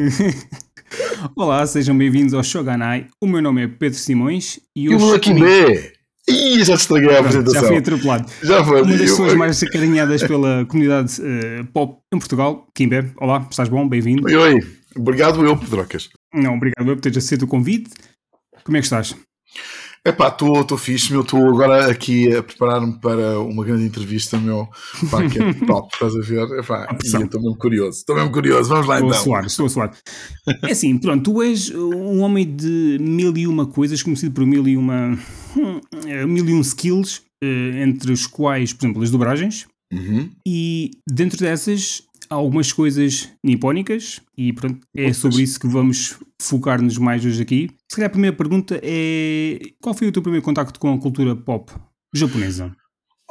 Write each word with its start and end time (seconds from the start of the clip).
Olá, 1.36 1.66
sejam 1.66 1.96
bem-vindos 1.96 2.32
ao 2.32 2.42
Shoganai. 2.42 3.06
O 3.20 3.26
meu 3.26 3.42
nome 3.42 3.64
é 3.64 3.68
Pedro 3.68 3.98
Simões 3.98 4.58
e 4.74 4.88
hoje. 4.88 5.04
E 5.04 5.14
o 5.14 5.20
Kimbe! 5.20 5.92
Ih, 6.28 6.64
já 6.64 6.76
te 6.76 6.80
estraguei 6.80 7.14
a 7.14 7.20
apresentação. 7.20 7.60
Já 7.62 7.68
fui 7.68 7.76
atropelado. 7.78 8.32
Já 8.42 8.64
foi. 8.64 8.82
Uma 8.82 8.90
das 8.92 9.00
pessoas 9.00 9.34
mais 9.34 9.62
acarinhadas 9.62 10.22
pela 10.22 10.64
comunidade 10.66 11.20
uh, 11.20 11.66
pop 11.72 12.00
em 12.12 12.18
Portugal. 12.18 12.66
Kimbe, 12.74 13.12
olá, 13.20 13.46
estás 13.50 13.68
bom? 13.68 13.88
Bem-vindo. 13.88 14.26
Oi, 14.26 14.36
oi. 14.36 14.58
Obrigado 14.96 15.44
eu, 15.44 15.56
Pedrocas. 15.56 16.08
Não, 16.32 16.54
obrigado 16.54 16.88
eu 16.88 16.96
por 16.96 17.02
teres 17.02 17.18
aceito 17.18 17.42
o 17.42 17.48
convite. 17.48 17.90
Como 18.64 18.76
é 18.76 18.80
que 18.80 18.86
estás? 18.86 19.14
Epá, 20.06 20.28
estou 20.28 20.78
fixe, 20.78 21.12
meu. 21.12 21.20
Estou 21.20 21.46
agora 21.46 21.90
aqui 21.90 22.34
a 22.34 22.42
preparar-me 22.42 22.98
para 22.98 23.38
uma 23.40 23.64
grande 23.64 23.84
entrevista, 23.84 24.38
meu. 24.38 24.66
Pá, 25.10 25.28
que 25.28 25.38
é 25.38 25.52
top, 25.66 25.92
estás 25.92 26.14
a 26.14 26.20
ver? 26.20 26.58
Epá, 26.58 26.96
estou 27.02 27.40
mesmo 27.40 27.56
curioso. 27.56 27.98
Estou 27.98 28.16
mesmo 28.16 28.32
curioso. 28.32 28.70
Vamos 28.70 28.86
lá 28.86 28.94
estou 28.94 29.08
então. 29.10 29.18
Estou 29.18 29.34
a 29.34 29.38
suar, 29.38 29.46
estou 29.46 29.66
a 29.66 29.68
suar. 29.68 29.92
É 30.62 30.72
assim, 30.72 30.96
pronto, 30.96 31.30
tu 31.30 31.42
és 31.42 31.70
um 31.70 32.20
homem 32.20 32.46
de 32.46 32.96
mil 32.98 33.36
e 33.36 33.46
uma 33.46 33.66
coisas, 33.66 34.02
conhecido 34.02 34.32
por 34.32 34.46
mil 34.46 34.66
e 34.66 34.76
uma. 34.76 35.18
Hum, 35.56 35.80
mil 36.26 36.48
e 36.48 36.54
um 36.54 36.60
skills, 36.62 37.22
eh, 37.42 37.82
entre 37.82 38.10
os 38.10 38.26
quais, 38.26 38.72
por 38.72 38.86
exemplo, 38.86 39.02
as 39.02 39.10
dobragens. 39.10 39.66
Uhum. 39.92 40.30
E 40.46 40.92
dentro 41.06 41.38
dessas, 41.38 42.02
algumas 42.30 42.72
coisas 42.72 43.28
nipónicas 43.42 44.20
e 44.38 44.52
pronto, 44.52 44.86
é 44.96 45.12
sobre 45.12 45.42
isso 45.42 45.58
que 45.58 45.66
vamos 45.66 46.16
focar-nos 46.40 46.96
mais 46.96 47.24
hoje 47.24 47.42
aqui. 47.42 47.68
Se 47.90 47.96
calhar 47.96 48.08
a 48.08 48.12
primeira 48.12 48.36
pergunta 48.36 48.80
é: 48.82 49.58
qual 49.82 49.94
foi 49.94 50.06
o 50.06 50.12
teu 50.12 50.22
primeiro 50.22 50.44
contacto 50.44 50.78
com 50.78 50.94
a 50.94 51.00
cultura 51.00 51.34
pop 51.34 51.72
japonesa? 52.14 52.74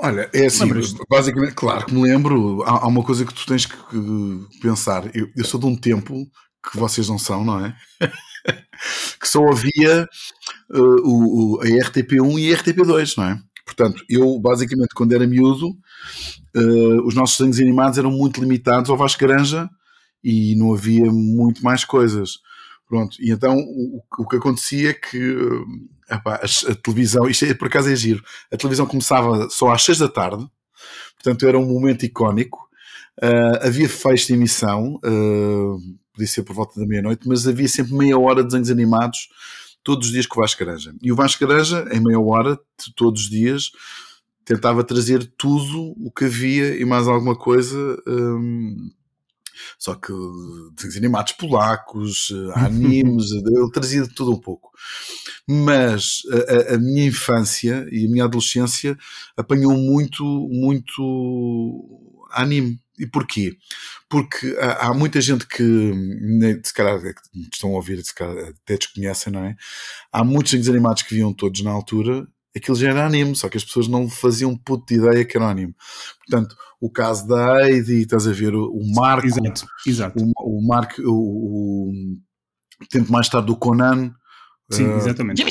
Olha, 0.02 0.30
é 0.34 0.46
assim, 0.46 0.66
basicamente, 1.10 1.54
claro 1.56 1.86
que 1.86 1.94
me 1.94 2.02
lembro, 2.02 2.64
há, 2.64 2.86
há, 2.86 2.88
uma 2.88 3.04
coisa 3.04 3.26
que 3.26 3.34
tu 3.34 3.46
tens 3.46 3.66
que, 3.66 3.76
que 3.76 4.60
pensar. 4.62 5.10
Eu, 5.14 5.30
eu, 5.36 5.44
sou 5.44 5.60
de 5.60 5.66
um 5.66 5.76
tempo 5.76 6.26
que 6.72 6.78
vocês 6.78 7.10
não 7.10 7.18
são, 7.18 7.44
não 7.44 7.66
é? 7.66 7.76
que 9.20 9.28
só 9.28 9.46
havia 9.46 10.08
uh, 10.72 11.02
o, 11.04 11.56
o, 11.56 11.62
a 11.62 11.66
RTP1 11.66 12.40
e 12.40 12.54
a 12.54 12.58
RTP2, 12.58 13.18
não 13.18 13.26
é? 13.26 13.42
Portanto, 13.66 14.02
eu 14.10 14.40
basicamente 14.40 14.96
quando 14.96 15.14
era 15.14 15.28
miúdo, 15.28 15.76
uh, 16.56 17.06
os 17.06 17.16
nossos 17.16 17.38
desenhos 17.38 17.60
animados 17.60 17.98
eram 17.98 18.12
muito 18.12 18.42
limitados 18.42 18.90
ao 18.90 18.98
Vasco 18.98 19.20
Granja 19.20 19.70
e 20.24 20.56
não 20.56 20.74
havia 20.74 21.12
muito 21.12 21.64
mais 21.64 21.84
coisas. 21.86 22.40
Pronto, 22.88 23.18
e 23.20 23.32
então 23.32 23.56
o, 23.56 24.02
o 24.18 24.28
que 24.28 24.38
acontecia 24.38 24.90
é 24.90 24.94
que 24.94 25.18
uh, 25.18 25.66
epá, 26.10 26.36
a, 26.36 26.72
a, 26.72 26.76
televisão, 26.76 27.30
isto 27.30 27.46
é, 27.46 27.54
por 27.54 27.68
acaso 27.68 27.90
é 27.90 27.96
giro, 27.96 28.24
a 28.52 28.58
televisão 28.58 28.86
começava 28.86 29.48
só 29.50 29.72
às 29.72 29.84
6 29.84 30.00
da 30.00 30.08
tarde, 30.08 30.48
portanto 31.16 31.48
era 31.48 31.58
um 31.58 31.68
momento 31.68 32.06
icónico. 32.06 32.68
Uh, 33.22 33.68
havia 33.68 33.90
fecho 33.90 34.28
de 34.28 34.34
emissão, 34.34 34.96
uh, 34.96 35.78
podia 36.14 36.28
ser 36.28 36.44
por 36.44 36.56
volta 36.56 36.80
da 36.80 36.88
meia-noite, 36.88 37.28
mas 37.28 37.48
havia 37.48 37.68
sempre 37.68 37.94
meia 37.94 38.18
hora 38.18 38.42
de 38.42 38.48
desenhos 38.48 38.72
animados 38.72 39.28
todos 39.84 40.08
os 40.08 40.14
dias 40.14 40.26
com 40.26 40.40
o 40.40 40.42
Vasco 40.42 40.64
Garanja. 40.64 40.94
E 41.02 41.12
o 41.12 41.16
Vasco 41.16 41.46
Garanja, 41.46 41.86
em 41.92 42.00
meia 42.00 42.20
hora, 42.20 42.58
todos 42.96 43.24
os 43.24 43.30
dias, 43.30 43.72
tentava 44.50 44.84
trazer 44.84 45.32
tudo 45.38 45.94
o 46.04 46.12
que 46.12 46.26
havia 46.26 46.76
e 46.76 46.84
mais 46.84 47.08
alguma 47.08 47.36
coisa. 47.36 47.78
Um, 48.08 48.90
só 49.78 49.94
que 49.94 50.12
desenhos 50.74 50.98
animados 50.98 51.34
polacos, 51.34 52.32
eh, 52.32 52.60
animes, 52.66 53.32
ele 53.32 53.72
trazia 53.72 54.02
de 54.02 54.10
tudo 54.10 54.32
um 54.32 54.40
pouco. 54.40 54.72
Mas 55.48 56.22
a, 56.72 56.74
a, 56.74 56.78
minha 56.80 57.06
infância 57.06 57.88
e 57.92 58.08
a 58.08 58.10
minha 58.10 58.24
adolescência 58.24 58.98
apanhou 59.38 59.78
muito, 59.78 60.24
muito 60.50 62.26
anime. 62.32 62.80
E 62.98 63.06
porquê? 63.06 63.56
Porque 64.10 64.58
há, 64.60 64.88
há 64.88 64.94
muita 64.96 65.22
gente 65.22 65.46
que, 65.46 65.94
se 66.64 66.74
calhar, 66.74 67.00
estão 67.54 67.70
a 67.70 67.76
ouvir, 67.76 68.04
se 68.04 68.16
calhar, 68.16 68.50
até 68.64 68.78
desconhecem, 68.78 69.32
não 69.32 69.44
é? 69.44 69.56
Há 70.12 70.24
muitos 70.24 70.54
desenhos 70.54 70.70
animados 70.70 71.04
que 71.04 71.14
viam 71.14 71.32
todos 71.34 71.62
na 71.62 71.70
altura 71.70 72.28
aquilo 72.56 72.78
já 72.78 72.90
era 72.90 73.06
anime, 73.06 73.36
só 73.36 73.50
que 73.50 73.58
as 73.58 73.64
pessoas 73.64 73.88
não 73.88 74.10
faziam 74.10 74.56
puto 74.58 74.86
de 74.88 75.00
ideia 75.00 75.26
que 75.26 75.38
era 75.38 75.48
anime. 75.48 75.76
Portanto, 76.18 76.56
o 76.80 76.90
caso 76.90 77.28
da 77.28 77.62
Heidi, 77.62 78.02
estás 78.02 78.28
a 78.28 78.32
ver 78.32 78.56
o 78.56 78.82
Marco, 78.96 79.28
exato, 79.28 79.68
exato. 79.86 80.24
O, 80.38 80.60
o 80.60 80.68
Marco, 80.68 81.02
o, 81.02 81.90
o, 81.90 81.94
tempo 82.90 83.12
mais 83.12 83.28
tarde 83.28 83.48
do 83.48 83.56
Conan. 83.56 84.14
Sim, 84.72 84.86
uh, 84.86 84.98
exatamente. 84.98 85.42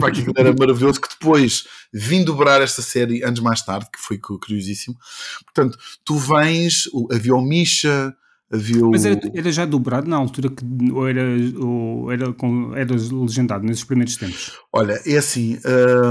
Pá, 0.00 0.08
aquilo 0.08 0.32
era 0.36 0.52
maravilhoso 0.52 1.00
que 1.00 1.08
depois 1.08 1.64
vim 1.92 2.24
dobrar 2.24 2.60
esta 2.60 2.82
série 2.82 3.22
anos 3.22 3.40
mais 3.40 3.62
tarde, 3.62 3.88
que 3.92 4.00
foi 4.00 4.18
curiosíssimo. 4.18 4.96
Portanto, 5.44 5.78
tu 6.04 6.16
vens, 6.16 6.88
havia 7.10 7.34
o 7.34 7.40
Misha, 7.40 8.14
havia. 8.52 8.84
Mas 8.84 9.04
era, 9.04 9.20
era, 9.34 9.52
já 9.52 9.64
dobrado 9.64 10.08
na 10.08 10.16
altura 10.16 10.50
que 10.50 10.64
ou 10.92 11.08
era, 11.08 11.22
ou 11.58 12.12
era, 12.12 12.32
com, 12.32 12.74
era 12.74 12.94
legendado 12.94 13.64
nesses 13.64 13.84
primeiros 13.84 14.16
tempos? 14.16 14.52
Olha, 14.72 15.00
é 15.06 15.16
assim, 15.16 15.58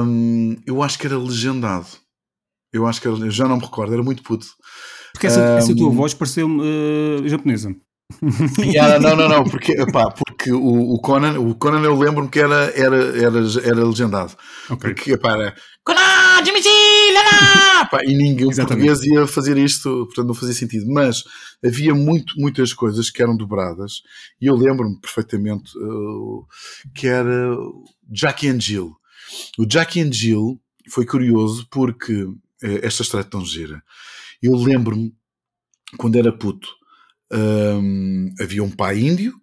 hum, 0.06 0.58
eu 0.66 0.82
acho 0.82 0.98
que 0.98 1.06
era 1.06 1.18
legendado. 1.18 1.88
Eu 2.74 2.88
acho 2.88 3.02
que 3.02 3.08
era, 3.08 3.18
eu 3.18 3.32
já 3.32 3.48
não 3.48 3.58
me 3.58 3.64
recordo, 3.64 3.94
era 3.94 4.04
muito 4.04 4.24
puto. 4.24 4.48
Porque 5.14 5.28
essa, 5.28 5.42
um, 5.42 5.58
essa 5.58 5.76
tua 5.76 5.90
voz 5.90 6.14
pareceu-me 6.14 6.62
uh, 6.62 7.30
japonesa. 7.30 7.76
Yeah, 8.60 9.00
não, 9.00 9.16
não, 9.16 9.30
não, 9.30 9.44
porque, 9.44 9.72
epá, 9.72 10.12
porque 10.12 10.52
o, 10.52 10.94
o, 10.94 11.00
Conan, 11.00 11.40
o 11.40 11.56
Conan 11.56 11.82
eu 11.82 11.98
lembro-me 11.98 12.30
que 12.30 12.40
era, 12.40 12.72
era, 12.76 12.98
era, 13.18 13.40
era 13.64 13.86
legendado. 13.86 14.34
Okay. 14.70 14.94
Porque, 14.94 15.12
epá, 15.14 15.54
Jimmy 16.46 16.60
epá, 17.82 18.00
E 18.06 18.16
ninguém 18.16 18.48
português 18.56 19.02
ia 19.04 19.28
fazer 19.28 19.58
isto, 19.58 20.06
portanto 20.06 20.28
não 20.28 20.34
fazia 20.34 20.56
sentido. 20.56 20.86
Mas 20.92 21.24
havia 21.64 21.94
muito, 21.94 22.40
muitas 22.40 22.74
coisas 22.74 23.10
que 23.10 23.22
eram 23.22 23.36
dobradas 23.36 24.02
e 24.40 24.48
eu 24.48 24.56
lembro-me 24.56 25.00
perfeitamente 25.00 25.78
uh, 25.78 26.46
que 26.94 27.08
era 27.08 27.56
Jackie 28.12 28.50
and 28.50 28.60
Jill. 28.60 28.96
O 29.58 29.66
Jackie 29.68 30.02
and 30.02 30.12
Jill 30.12 30.60
foi 30.90 31.06
curioso 31.06 31.68
porque 31.70 32.28
eh, 32.62 32.82
esta 32.84 33.04
história 33.04 33.26
é 33.26 33.30
tão 33.30 33.46
gira. 33.46 33.82
Eu 34.42 34.56
lembro-me, 34.56 35.16
quando 35.98 36.18
era 36.18 36.32
puto, 36.32 36.68
um, 37.32 38.34
havia 38.40 38.64
um 38.64 38.72
pai 38.72 39.00
índio, 39.00 39.41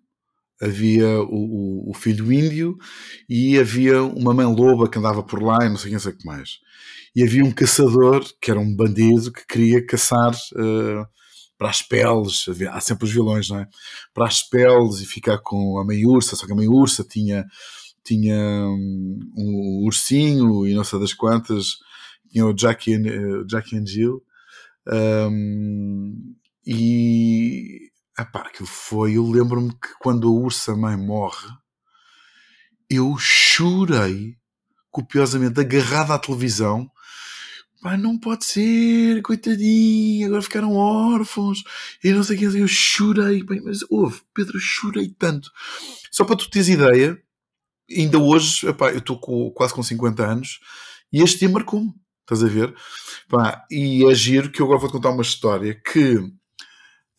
havia 0.60 1.20
o, 1.22 1.86
o, 1.86 1.90
o, 1.90 1.94
filho 1.94 2.32
índio 2.32 2.76
e 3.28 3.58
havia 3.58 4.02
uma 4.02 4.34
mãe 4.34 4.46
loba 4.46 4.88
que 4.88 4.98
andava 4.98 5.22
por 5.22 5.42
lá 5.42 5.64
e 5.64 5.68
não 5.68 5.76
sei 5.76 5.90
quem 5.90 5.98
sei 5.98 6.12
que 6.12 6.26
mais. 6.26 6.58
E 7.14 7.22
havia 7.22 7.44
um 7.44 7.52
caçador, 7.52 8.24
que 8.40 8.50
era 8.50 8.60
um 8.60 8.74
bandido, 8.74 9.32
que 9.32 9.46
queria 9.46 9.84
caçar 9.84 10.32
uh, 10.32 11.06
para 11.56 11.70
as 11.70 11.82
peles, 11.82 12.46
há 12.70 12.80
sempre 12.80 13.04
os 13.04 13.12
vilões, 13.12 13.48
não 13.48 13.58
é? 13.58 13.68
Para 14.14 14.26
as 14.26 14.42
peles 14.42 15.00
e 15.00 15.06
ficar 15.06 15.38
com 15.38 15.78
a 15.78 15.84
mãe 15.84 16.04
ursa, 16.04 16.36
só 16.36 16.46
que 16.46 16.52
a 16.52 16.56
mãe 16.56 16.68
ursa 16.68 17.04
tinha, 17.04 17.44
tinha 18.04 18.36
um, 18.36 19.18
um 19.36 19.84
ursinho 19.84 20.66
e 20.66 20.74
não 20.74 20.84
sei 20.84 21.00
das 21.00 21.12
quantas, 21.12 21.78
tinha 22.30 22.46
o 22.46 22.56
Jackie, 22.56 22.96
uh, 22.96 23.48
Jackie 23.48 23.76
and 23.76 23.86
Jill. 23.86 24.22
Um, 24.86 26.34
e 26.66 27.87
epá, 28.18 28.40
aquilo 28.40 28.68
foi. 28.68 29.16
Eu 29.16 29.28
lembro-me 29.30 29.70
que 29.72 29.88
quando 30.00 30.28
a 30.28 30.30
ursa 30.30 30.74
mãe 30.74 30.96
morre, 30.96 31.48
eu 32.90 33.16
chorei 33.18 34.36
copiosamente, 34.90 35.60
agarrado 35.60 36.12
à 36.12 36.18
televisão. 36.18 36.90
Pá, 37.80 37.96
não 37.96 38.18
pode 38.18 38.44
ser, 38.44 39.22
coitadinho, 39.22 40.26
agora 40.26 40.42
ficaram 40.42 40.74
órfãos. 40.74 41.62
E 42.02 42.12
não 42.12 42.22
sei 42.24 42.36
o 42.36 42.38
que, 42.38 42.58
eu 42.58 42.68
chorei. 42.68 43.44
Bem, 43.44 43.60
mas 43.62 43.80
houve, 43.88 44.20
Pedro, 44.34 44.58
chorei 44.58 45.08
tanto. 45.16 45.50
Só 46.10 46.24
para 46.24 46.36
tu 46.36 46.50
teres 46.50 46.68
ideia, 46.68 47.20
ainda 47.90 48.18
hoje, 48.18 48.66
epá, 48.66 48.90
eu 48.90 48.98
estou 48.98 49.20
quase 49.52 49.72
com 49.74 49.82
50 49.82 50.24
anos 50.26 50.58
e 51.12 51.22
este 51.22 51.40
dia 51.40 51.48
marcou-me. 51.48 51.92
Estás 52.22 52.44
a 52.44 52.48
ver? 52.48 52.74
Pá, 53.28 53.64
e 53.70 54.04
é 54.04 54.14
giro 54.14 54.50
que 54.50 54.60
eu 54.60 54.66
agora 54.66 54.80
vou-te 54.80 54.92
contar 54.92 55.10
uma 55.10 55.22
história 55.22 55.74
que 55.74 56.20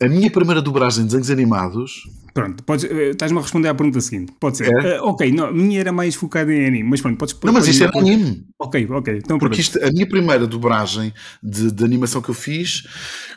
a 0.02 0.08
minha 0.08 0.32
primeira 0.32 0.62
dobragem 0.62 1.04
de 1.04 1.10
desenhos 1.10 1.30
animados. 1.30 2.10
Pronto, 2.34 2.64
podes, 2.64 2.86
eh, 2.86 3.10
estás-me 3.10 3.38
a 3.38 3.42
responder 3.42 3.68
à 3.68 3.76
pergunta 3.76 4.00
seguinte. 4.00 4.32
Pode 4.40 4.58
ser. 4.58 4.72
É? 4.72 5.02
Uh, 5.02 5.08
ok, 5.08 5.32
não, 5.32 5.48
a 5.48 5.52
minha 5.52 5.80
era 5.80 5.92
mais 5.92 6.16
focada 6.16 6.54
em 6.54 6.66
anime, 6.66 6.90
mas 6.90 7.02
pronto, 7.02 7.18
podes. 7.18 7.36
Não, 7.44 7.52
mas 7.52 7.68
isto 7.68 7.84
é 7.84 7.90
anime. 7.94 8.46
Ok, 8.58 8.88
ok. 8.90 9.18
Então, 9.18 9.38
Porque 9.38 9.60
isto, 9.60 9.84
a 9.84 9.92
minha 9.92 10.08
primeira 10.08 10.48
dobragem 10.48 11.14
de, 11.44 11.72
de, 11.72 11.84
animação 11.84 12.22
que 12.22 12.30
eu 12.30 12.36
fiz, 12.36 12.84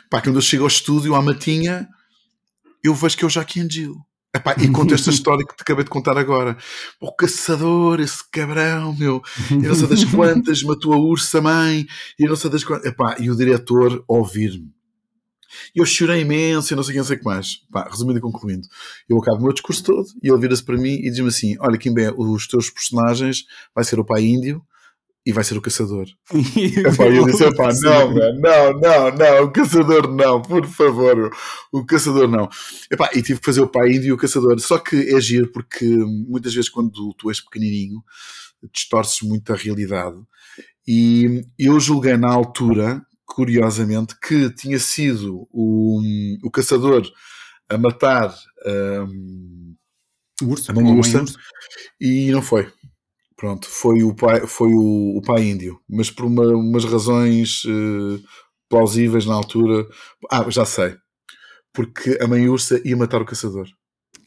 pá, 0.09 0.21
quando 0.21 0.37
eu 0.37 0.41
chego 0.41 0.63
ao 0.63 0.67
estúdio 0.67 1.15
à 1.15 1.21
matinha, 1.21 1.87
eu 2.81 2.95
vejo 2.95 3.17
que 3.17 3.25
é 3.25 3.27
o 3.27 3.29
Jackie 3.29 3.67
Jill. 3.69 3.95
Epá, 4.35 4.55
e 4.57 4.67
conto 4.69 4.93
esta 4.93 5.09
história 5.11 5.45
que 5.45 5.55
te 5.55 5.61
acabei 5.61 5.83
de 5.83 5.89
contar 5.89 6.17
agora. 6.17 6.57
O 6.99 7.11
caçador, 7.13 7.99
esse 7.99 8.23
cabrão, 8.31 8.95
meu, 8.95 9.21
e 9.51 9.55
não 9.55 9.75
sei 9.75 9.87
das 9.87 10.05
quantas, 10.05 10.63
matou 10.63 10.93
a 10.93 10.97
ursa 10.97 11.41
mãe, 11.41 11.85
e 12.17 12.25
não 12.25 12.37
sei 12.37 12.49
das 12.49 12.63
quantas. 12.63 12.85
Epá, 12.85 13.17
e 13.19 13.29
o 13.29 13.35
diretor 13.35 14.03
ouvir-me 14.07 14.71
eu 15.75 15.85
chorei 15.85 16.21
imenso 16.21 16.73
e 16.73 16.75
não 16.75 16.83
sei 16.83 16.93
quem, 16.93 16.99
não 16.99 17.07
sei 17.07 17.17
o 17.17 17.19
que 17.19 17.25
mais. 17.25 17.57
Pá, 17.71 17.87
resumindo 17.89 18.19
e 18.19 18.21
concluindo, 18.21 18.67
eu 19.09 19.17
acabo 19.17 19.39
o 19.39 19.43
meu 19.43 19.53
discurso 19.53 19.83
todo 19.83 20.07
e 20.21 20.29
ele 20.29 20.39
vira-se 20.39 20.63
para 20.63 20.77
mim 20.77 20.95
e 20.95 21.09
diz-me 21.09 21.29
assim: 21.29 21.55
Olha, 21.59 21.77
Kimbé, 21.77 22.11
os 22.15 22.47
teus 22.47 22.69
personagens 22.69 23.45
vai 23.75 23.83
ser 23.83 23.99
o 23.99 24.05
pai 24.05 24.23
índio, 24.23 24.63
e 25.25 25.31
vai 25.31 25.43
ser 25.43 25.57
o 25.57 25.61
caçador. 25.61 26.05
epá, 26.31 27.05
eu 27.07 27.25
disse, 27.25 27.45
epá, 27.45 27.69
não, 27.81 28.13
não, 28.13 28.73
não, 28.79 29.11
não, 29.15 29.43
o 29.45 29.51
caçador 29.51 30.13
não, 30.13 30.41
por 30.41 30.65
favor, 30.65 31.31
o 31.71 31.85
caçador 31.85 32.27
não. 32.27 32.49
Epá, 32.91 33.09
e 33.13 33.21
tive 33.21 33.39
que 33.39 33.45
fazer 33.45 33.61
o 33.61 33.67
pai 33.67 33.91
índio 33.91 34.09
e 34.09 34.11
o 34.11 34.17
caçador. 34.17 34.59
Só 34.59 34.77
que 34.77 34.95
é 35.15 35.21
giro 35.21 35.51
porque 35.51 35.85
muitas 35.85 36.53
vezes 36.53 36.69
quando 36.69 37.13
tu 37.13 37.29
és 37.29 37.39
pequenininho 37.39 38.03
distorces 38.71 39.21
muito 39.27 39.51
a 39.51 39.55
realidade. 39.55 40.17
E 40.87 41.45
eu 41.57 41.79
julguei 41.79 42.17
na 42.17 42.31
altura, 42.31 43.01
curiosamente, 43.33 44.15
que 44.19 44.51
tinha 44.51 44.77
sido 44.77 45.47
o, 45.51 45.99
o 46.43 46.51
caçador 46.51 47.01
a 47.67 47.77
matar 47.79 48.31
um, 49.09 49.75
urso, 50.43 50.71
a 50.71 50.75
mãe 50.75 50.85
ursa, 50.85 51.25
e 51.99 52.31
não 52.31 52.43
foi. 52.43 52.71
Pronto, 53.35 53.67
foi 53.67 54.03
o 54.03 54.13
pai, 54.13 54.45
foi 54.45 54.69
o, 54.71 55.17
o 55.17 55.21
pai 55.23 55.45
índio, 55.45 55.79
mas 55.89 56.11
por 56.11 56.25
uma, 56.25 56.45
umas 56.45 56.85
razões 56.85 57.63
uh, 57.65 58.23
plausíveis 58.69 59.25
na 59.25 59.33
altura. 59.33 59.87
Ah, 60.31 60.47
já 60.49 60.63
sei. 60.63 60.95
Porque 61.73 62.19
a 62.21 62.27
mãe 62.27 62.47
ursa 62.47 62.79
ia 62.87 62.95
matar 62.95 63.19
o 63.19 63.25
caçador. 63.25 63.67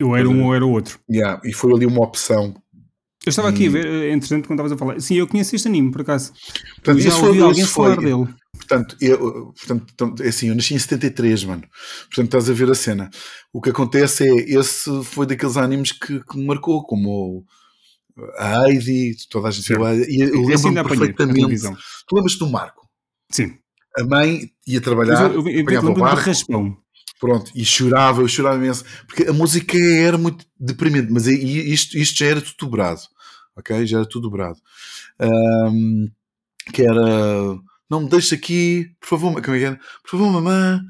Eu 0.01 0.17
era 0.17 0.29
um 0.29 0.47
ou 0.47 0.55
era 0.55 0.67
o 0.67 0.71
outro. 0.71 0.99
Yeah, 1.09 1.41
e 1.45 1.53
foi 1.53 1.73
ali 1.73 1.87
uma 1.87 2.03
opção. 2.03 2.55
Eu 3.27 3.31
estava 3.31 3.49
aqui 3.49 3.67
a 3.67 3.71
ver, 3.71 3.87
eh, 3.87 4.13
entretanto, 4.13 4.47
quando 4.47 4.61
estavas 4.61 4.73
a 4.73 4.77
falar. 4.77 5.01
Sim, 5.01 5.17
eu 5.17 5.27
conheço 5.27 5.57
este 5.57 5.67
anime, 5.67 5.91
por 5.91 6.03
acaso. 6.03 6.33
Portanto, 6.77 7.05
eu 7.05 7.11
já 7.11 7.17
ouvi 7.17 7.43
alguém 7.43 7.65
foi, 7.65 7.91
falar 7.91 7.97
dele. 7.97 8.29
Portanto, 8.53 8.97
eu, 9.01 9.53
portanto, 9.67 10.23
é 10.23 10.29
assim, 10.29 10.49
eu 10.49 10.55
nasci 10.55 10.75
em 10.75 10.79
73, 10.79 11.43
mano. 11.43 11.65
Portanto, 12.03 12.27
estás 12.27 12.49
a 12.49 12.53
ver 12.53 12.71
a 12.71 12.75
cena. 12.77 13.11
O 13.53 13.61
que 13.61 13.71
acontece 13.71 14.29
é, 14.29 14.59
esse 14.59 15.03
foi 15.03 15.27
daqueles 15.27 15.57
animes 15.57 15.91
que, 15.91 16.23
que 16.23 16.39
me 16.39 16.47
marcou, 16.47 16.85
como 16.85 17.45
a 18.39 18.69
Heidi, 18.69 19.17
toda 19.29 19.49
a 19.49 19.51
gente 19.51 19.67
viu 19.67 19.85
a 19.85 19.93
Heidi, 19.93 20.07
e 20.09 20.21
eu 20.21 20.47
lembro-me 20.47 20.85
perfeitamente. 20.85 21.61
Tu 22.07 22.15
lembras-te 22.15 22.39
do 22.39 22.49
Marco? 22.49 22.89
Sim. 23.31 23.59
A 23.99 24.05
mãe 24.05 24.51
ia 24.69 24.81
trabalhar, 24.81 25.33
eu, 25.33 25.49
eu, 25.49 25.65
eu, 25.69 25.73
eu 25.73 25.95
barco, 25.95 26.23
raspão. 26.23 26.77
Pronto, 27.19 27.51
e 27.55 27.65
chorava, 27.65 28.21
eu 28.21 28.29
chorava 28.29 28.59
imenso, 28.59 28.85
porque 29.07 29.25
a 29.25 29.33
música 29.33 29.79
era 29.79 30.19
muito 30.19 30.45
deprimente, 30.61 31.11
mas 31.11 31.27
isto, 31.27 31.97
isto 31.97 32.19
já 32.19 32.27
era 32.27 32.43
tudo 32.43 32.57
dobrado, 32.61 33.01
ok? 33.57 33.87
Já 33.87 33.99
era 33.99 34.09
tudo 34.09 34.29
dobrado. 34.29 34.59
Um, 35.21 36.09
que 36.73 36.83
era, 36.83 37.59
não 37.91 38.03
me 38.03 38.09
deixes 38.09 38.33
aqui, 38.33 38.91
por 39.01 39.09
favor, 39.09 39.41
como 39.43 39.57
é 39.57 39.59
que 39.59 39.65
era? 39.65 39.81
Por 40.03 40.11
favor, 40.11 40.31
mamãe, 40.31 40.81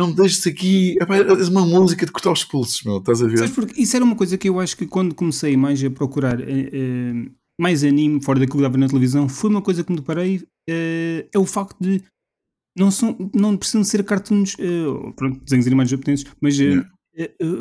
não 0.00 0.08
me 0.08 0.14
deixes 0.14 0.46
aqui. 0.46 0.96
É 0.98 1.48
uma 1.48 1.66
música 1.66 2.06
de 2.06 2.12
cortar 2.12 2.32
os 2.32 2.44
pulsos, 2.44 2.82
meu, 2.84 2.98
estás 2.98 3.22
a 3.22 3.26
ver? 3.26 3.50
Isso 3.76 3.96
era 3.96 4.04
uma 4.04 4.16
coisa 4.16 4.38
que 4.38 4.48
eu 4.48 4.58
acho 4.58 4.76
que 4.76 4.86
quando 4.86 5.14
comecei 5.14 5.56
mais 5.56 5.84
a 5.84 5.90
procurar 5.90 6.40
eh, 6.40 6.70
eh, 6.72 7.30
mais 7.58 7.84
anime 7.84 8.22
fora 8.22 8.40
daquilo 8.40 8.58
que 8.58 8.62
dava 8.62 8.78
na 8.78 8.88
televisão, 8.88 9.28
foi 9.28 9.50
uma 9.50 9.62
coisa 9.62 9.84
que 9.84 9.92
me 9.92 9.98
deparei. 9.98 10.42
Eh, 10.68 11.28
é 11.32 11.38
o 11.38 11.44
facto 11.44 11.76
de 11.80 12.02
não, 12.76 12.90
são, 12.90 13.30
não 13.34 13.56
precisam 13.56 13.84
ser 13.84 14.02
cartoons, 14.04 14.56
pronto, 15.16 15.40
desenhos 15.44 15.66
animados 15.66 15.90
japoneses, 15.90 16.24
mas 16.40 16.56
yeah. 16.56 16.88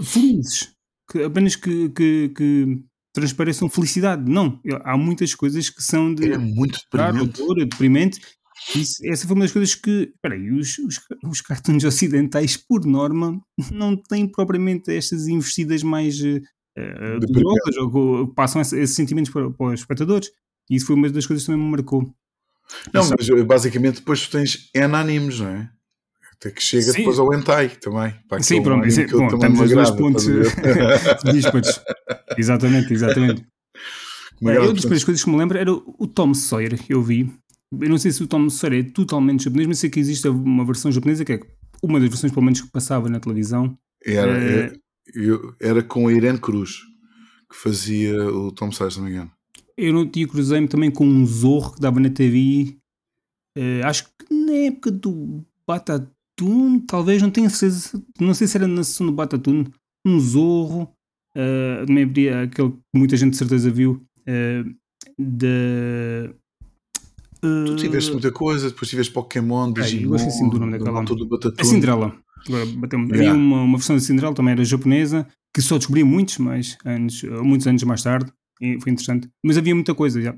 felizes. 0.02 0.72
Que, 1.12 1.24
apenas 1.24 1.56
que, 1.56 1.90
que, 1.90 2.30
que 2.30 2.84
transpareçam 3.14 3.70
felicidade. 3.70 4.30
Não, 4.30 4.60
há 4.84 4.98
muitas 4.98 5.34
coisas 5.34 5.70
que 5.70 5.82
são 5.82 6.14
de. 6.14 6.32
É 6.32 6.38
muito 6.38 6.80
deprimente. 6.92 7.56
deprimente 7.56 8.20
isso, 8.76 8.96
essa 9.06 9.26
foi 9.26 9.36
uma 9.36 9.46
das 9.46 9.52
coisas 9.52 9.74
que. 9.76 10.14
Peraí, 10.22 10.52
os, 10.52 10.78
os, 10.80 11.00
os 11.26 11.42
cartoons 11.42 11.84
ocidentais, 11.84 12.58
por 12.58 12.86
norma, 12.86 13.40
não 13.72 13.96
têm 13.96 14.28
propriamente 14.28 14.92
estas 14.92 15.28
investidas 15.28 15.82
mais 15.82 16.20
uh, 16.22 17.20
dolorosas 17.20 17.78
ou 17.78 18.28
que 18.28 18.34
passam 18.36 18.62
esses 18.62 18.96
sentimentos 18.96 19.32
para, 19.32 19.50
para, 19.50 19.74
os 19.74 19.80
espectadores. 19.80 20.30
E 20.70 20.76
isso 20.76 20.86
foi 20.86 20.96
uma 20.96 21.10
das 21.10 21.26
coisas 21.26 21.44
que 21.44 21.52
também 21.52 21.66
me 21.66 21.72
marcou. 21.72 22.14
Não, 22.94 23.10
mas 23.18 23.28
eh, 23.28 23.44
basicamente 23.44 23.96
depois 23.96 24.28
tu 24.28 24.32
tens 24.32 24.70
N 24.76 24.96
animes, 24.96 25.40
não 25.40 25.50
é? 25.50 25.72
Até 26.40 26.52
que 26.52 26.64
chega 26.64 26.84
sim. 26.84 27.00
depois 27.00 27.20
ao 27.20 27.34
hentai 27.34 27.70
também. 27.70 28.14
Sim, 28.42 28.64
pronto, 28.64 28.90
sim, 28.90 29.06
bom, 29.08 29.28
estamos 29.28 29.60
nos 29.60 29.72
dois 29.72 29.92
pontos 29.92 30.26
díspares. 31.32 31.82
exatamente, 32.38 32.94
exatamente. 32.94 33.46
É, 34.42 34.56
das 34.72 35.04
coisas 35.04 35.22
que 35.22 35.30
me 35.30 35.36
lembro 35.36 35.58
era 35.58 35.70
o 35.70 36.08
Tom 36.08 36.34
Sawyer, 36.34 36.80
eu 36.88 37.04
vi, 37.04 37.30
eu 37.72 37.90
não 37.90 37.98
sei 37.98 38.12
se 38.12 38.24
o 38.24 38.28
Tom 38.28 38.50
Sawyer 38.50 38.86
é 38.86 38.90
totalmente 38.90 39.44
japonês, 39.44 39.68
mas 39.68 39.80
sei 39.80 39.90
que 39.90 40.00
existe 40.00 40.30
uma 40.30 40.66
versão 40.66 40.90
japonesa 40.92 41.26
que 41.26 41.34
é 41.34 41.40
uma 41.84 42.00
das 42.00 42.10
versões, 42.10 42.32
pelo 42.32 42.46
menos, 42.46 42.62
que 42.62 42.72
passava 42.72 43.10
na 43.10 43.20
televisão. 43.20 43.78
Era, 44.04 44.32
é... 44.32 44.60
era, 44.64 44.80
eu, 45.14 45.56
era 45.60 45.84
com 45.84 46.08
a 46.08 46.14
Irene 46.14 46.40
Cruz 46.40 46.78
que 47.50 47.56
fazia 47.56 48.16
o 48.32 48.52
Tom 48.52 48.72
Sawyer, 48.72 48.92
se 48.92 49.00
não 49.00 49.06
me 49.06 49.12
engano. 49.12 49.32
Eu 49.78 49.94
não 49.94 50.10
tinha 50.10 50.28
cruzei-me 50.28 50.68
também 50.68 50.92
com 50.92 51.06
um 51.06 51.26
Zorro 51.26 51.76
que 51.76 51.82
dava 51.82 52.00
na 52.00 52.10
TV. 52.10 52.78
Uh, 53.58 53.86
acho 53.86 54.06
que 54.06 54.34
na 54.34 54.54
época 54.54 54.92
do 54.92 55.44
Batatune, 56.40 56.82
talvez, 56.82 57.22
não 57.22 57.30
tenho 57.30 57.50
certeza. 57.50 58.02
Não 58.20 58.34
sei 58.34 58.48
se 58.48 58.58
era 58.58 58.68
na 58.68 58.84
sessão 58.84 59.06
do 59.06 59.12
Batatune. 59.12 59.68
Um 60.06 60.20
Zorro. 60.20 60.90
Uh, 61.36 61.86
também 61.86 62.04
havia 62.04 62.44
aquele 62.44 62.72
que 62.72 62.78
muita 62.96 63.16
gente 63.18 63.32
de 63.32 63.38
certeza 63.38 63.70
viu. 63.70 64.02
Uh, 64.22 64.74
de 65.18 66.34
Tu 67.42 67.76
tiveste 67.78 68.12
muita 68.12 68.32
coisa, 68.32 68.70
depois 68.70 68.90
tiveste 68.90 69.14
Pokémon, 69.14 69.72
Digimon. 69.72 70.04
eu 70.04 70.10
gostei 70.10 70.32
sim 70.32 70.50
do 70.50 70.60
nome 70.60 70.78
daquela. 70.78 71.02
A 71.58 71.64
Cinderela. 71.64 72.18
Bateu-me. 72.78 73.16
Yeah. 73.16 73.38
uma, 73.38 73.62
uma 73.62 73.78
versão 73.78 73.96
da 73.96 74.02
Cinderela, 74.02 74.34
também 74.34 74.52
era 74.52 74.66
japonesa, 74.66 75.26
que 75.56 75.62
só 75.62 75.78
descobri 75.78 76.04
muitos, 76.04 76.38
mais 76.38 76.78
anos, 76.84 77.24
muitos 77.42 77.66
anos 77.66 77.82
mais 77.84 78.04
tarde. 78.04 78.32
E 78.60 78.78
foi 78.82 78.92
interessante. 78.92 79.30
Mas 79.44 79.58
havia 79.58 79.74
muita 79.74 79.96
coisa 79.96 80.22
já. 80.22 80.36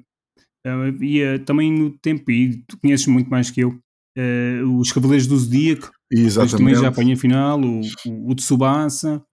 Havia 0.63 1.39
também 1.39 1.71
no 1.71 1.89
tempo, 1.89 2.29
e 2.29 2.63
tu 2.67 2.77
conheces 2.77 3.07
muito 3.07 3.31
mais 3.31 3.49
que 3.49 3.61
eu, 3.61 3.79
uh, 4.17 4.77
os 4.77 4.91
Cavaleiros 4.91 5.27
do 5.27 5.37
Zodíaco. 5.37 5.91
Exatamente. 6.11 6.57
Também 6.57 6.75
já 6.75 6.87
apanhei 6.89 7.13
a 7.13 7.17
final, 7.17 7.59
o, 7.59 7.81
o, 7.81 8.31
o 8.31 8.35
Tsubasa. 8.35 9.23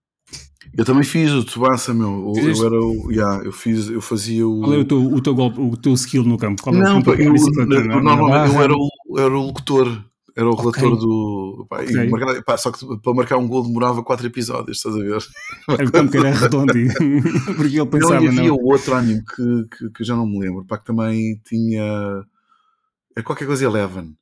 Eu 0.77 0.85
também 0.85 1.03
fiz 1.03 1.31
o 1.31 1.43
Tsubasa, 1.43 1.93
meu. 1.93 2.33
Eu, 2.35 2.49
eu 2.49 2.65
era 2.65 2.79
o. 2.79 3.11
Yeah, 3.11 3.45
eu, 3.45 3.51
fiz, 3.51 3.89
eu 3.89 4.01
fazia 4.01 4.47
o. 4.47 4.61
Qual 4.61 4.73
é 4.73 4.77
o 4.77 4.85
teu, 4.85 5.01
o 5.01 5.21
teu 5.21 5.35
golpe, 5.35 5.59
o 5.59 5.75
teu 5.77 5.93
skill 5.93 6.23
no 6.23 6.37
campo? 6.37 6.61
Qual 6.61 6.75
não, 6.75 6.99
é 6.99 7.21
eu, 7.21 7.35
eu, 7.35 8.01
normalmente 8.01 8.55
eu 8.55 8.61
era 8.61 8.73
o, 8.73 9.19
era 9.19 9.37
o 9.37 9.45
locutor. 9.47 10.03
Era 10.35 10.47
o 10.47 10.55
relator 10.55 10.93
okay. 10.93 10.99
do. 10.99 11.67
Pá, 11.69 11.81
okay. 11.81 12.09
marcar, 12.09 12.43
pá, 12.43 12.57
só 12.57 12.71
que 12.71 12.85
para 13.01 13.13
marcar 13.13 13.37
um 13.37 13.47
gol 13.47 13.63
demorava 13.63 14.01
4 14.01 14.27
episódios, 14.27 14.77
estás 14.77 14.95
a 14.95 14.99
ver? 14.99 15.21
Era 15.67 15.85
o 15.85 15.91
campo 15.91 16.11
que 16.11 16.17
era 16.17 16.31
redondo. 16.31 16.73
porque 17.57 17.77
ele 17.77 17.85
pensava. 17.87 18.15
Não, 18.15 18.23
e 18.23 18.27
havia 18.27 18.47
não. 18.47 18.55
outro 18.55 18.95
anime 18.95 19.21
que, 19.25 19.65
que, 19.77 19.89
que, 19.89 20.03
já 20.03 20.15
não 20.15 20.25
me 20.25 20.39
lembro, 20.39 20.65
pá, 20.65 20.77
que 20.77 20.85
também 20.85 21.41
tinha. 21.43 22.23
É 23.17 23.21
qualquer 23.21 23.47
coisa 23.47 23.65
Eleven. 23.65 24.15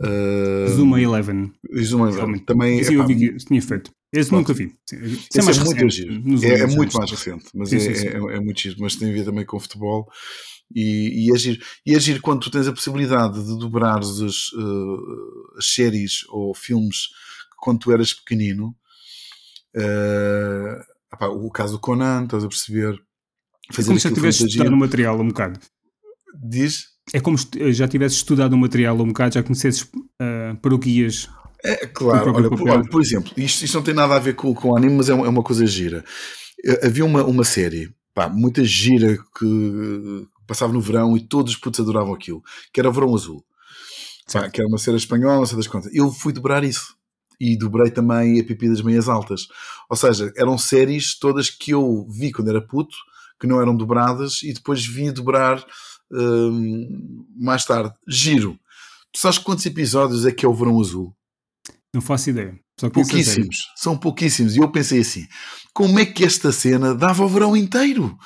Uh, 0.00 0.68
Zuma 0.70 1.00
Eleven. 1.00 1.52
Zuma 1.82 2.08
Eleven. 2.08 2.38
Também. 2.44 2.82
Sim, 2.82 2.94
eu 2.94 3.06
vi 3.06 3.16
que 3.16 3.36
tinha 3.36 3.60
feito. 3.60 3.92
Esse 4.12 4.32
nunca 4.32 4.52
vi. 4.52 4.74
Esse, 4.90 5.38
é, 5.38 5.42
mais 5.42 5.58
é 5.58 5.64
muito 5.64 5.84
recente, 5.84 6.46
é, 6.46 6.60
é, 6.60 6.66
muito 6.66 6.96
mais 6.96 7.10
recente, 7.10 7.44
mas 7.54 7.68
sim, 7.68 7.76
é, 7.76 7.80
sim, 7.80 7.94
sim. 7.94 8.08
É, 8.08 8.16
é, 8.16 8.40
muito 8.40 8.60
giro. 8.60 8.76
Mas 8.80 8.96
tem 8.96 9.10
a 9.10 9.12
ver 9.12 9.24
também 9.24 9.44
com 9.44 9.60
futebol. 9.60 10.10
E, 10.74 11.26
e, 11.26 11.34
agir, 11.34 11.62
e 11.84 11.94
agir 11.94 12.20
quando 12.20 12.40
tu 12.40 12.50
tens 12.50 12.66
a 12.66 12.72
possibilidade 12.72 13.44
de 13.44 13.58
dobrar 13.58 13.98
as, 13.98 14.18
uh, 14.52 15.58
as 15.58 15.66
séries 15.66 16.24
ou 16.28 16.54
filmes 16.54 17.08
quando 17.58 17.80
tu 17.80 17.92
eras 17.92 18.12
pequenino. 18.12 18.74
Uh, 19.76 20.80
o 21.46 21.50
caso 21.50 21.74
do 21.74 21.80
Conan, 21.80 22.24
estás 22.24 22.44
a 22.44 22.48
perceber? 22.48 23.00
Fazer 23.72 23.88
é 23.88 23.90
como 23.90 24.00
se 24.00 24.08
já 24.08 24.14
tivesse 24.14 24.46
estudado 24.46 24.72
o 24.72 24.76
material 24.76 25.20
um 25.20 25.28
bocado. 25.28 25.60
Diz? 26.34 26.86
É 27.12 27.20
como 27.20 27.36
se 27.36 27.72
já 27.72 27.88
tivesse 27.88 28.16
estudado 28.16 28.52
o 28.52 28.58
material 28.58 28.94
um 29.00 29.08
bocado, 29.08 29.34
já 29.34 29.42
conhecesses 29.42 29.82
uh, 29.82 30.56
paroquias 30.62 31.28
é 31.62 31.86
claro, 31.86 32.32
olha 32.34 32.48
por, 32.48 32.68
olha, 32.68 32.84
por, 32.88 33.02
exemplo, 33.02 33.32
isto, 33.36 33.64
isto, 33.64 33.74
não 33.74 33.82
tem 33.82 33.94
nada 33.94 34.14
a 34.14 34.18
ver 34.18 34.34
com, 34.34 34.54
com 34.54 34.76
anime, 34.76 34.94
mas 34.94 35.08
é 35.08 35.14
uma, 35.14 35.26
é 35.26 35.28
uma 35.28 35.42
coisa 35.42 35.66
gira. 35.66 36.04
Eh, 36.64 36.86
havia 36.86 37.04
uma, 37.04 37.22
uma 37.24 37.44
série, 37.44 37.94
pá, 38.14 38.28
muita 38.28 38.64
gira 38.64 39.18
que 39.38 40.26
passava 40.46 40.72
no 40.72 40.80
verão 40.80 41.16
e 41.16 41.20
todos 41.20 41.52
os 41.52 41.58
putos 41.58 41.80
adoravam 41.80 42.14
aquilo, 42.14 42.42
que 42.72 42.80
era 42.80 42.88
o 42.88 42.92
Verão 42.92 43.14
Azul. 43.14 43.44
Pá, 44.32 44.48
que 44.48 44.60
era 44.60 44.68
uma 44.68 44.78
série 44.78 44.96
espanhola, 44.96 45.38
não 45.38 45.46
sei 45.46 45.56
das 45.56 45.66
contas. 45.66 45.94
Eu 45.94 46.10
fui 46.10 46.32
dobrar 46.32 46.64
isso. 46.64 46.94
E 47.38 47.56
dobrei 47.56 47.90
também 47.90 48.38
a 48.38 48.44
Pipi 48.44 48.68
das 48.68 48.82
Meias 48.82 49.08
Altas. 49.08 49.48
Ou 49.88 49.96
seja, 49.96 50.30
eram 50.36 50.58
séries 50.58 51.18
todas 51.18 51.48
que 51.48 51.70
eu 51.70 52.06
vi 52.08 52.32
quando 52.32 52.50
era 52.50 52.60
puto, 52.60 52.94
que 53.40 53.46
não 53.46 53.60
eram 53.60 53.74
dobradas, 53.74 54.42
e 54.42 54.52
depois 54.52 54.84
vim 54.84 55.10
dobrar 55.10 55.64
mais 57.36 57.64
tarde. 57.64 57.92
Giro. 58.08 58.58
Tu 59.12 59.18
sabes 59.18 59.38
quantos 59.38 59.66
episódios 59.66 60.24
é 60.24 60.32
que 60.32 60.46
é 60.46 60.48
o 60.48 60.54
Verão 60.54 60.80
Azul? 60.80 61.14
Não 61.92 62.00
faço 62.00 62.30
ideia. 62.30 62.58
pouquíssimos. 62.90 63.56
São 63.76 63.96
pouquíssimos. 63.96 64.56
E 64.56 64.58
eu 64.58 64.70
pensei 64.70 65.00
assim: 65.00 65.26
como 65.74 65.98
é 65.98 66.06
que 66.06 66.24
esta 66.24 66.52
cena 66.52 66.94
dava 66.94 67.24
o 67.24 67.28
verão 67.28 67.56
inteiro? 67.56 68.16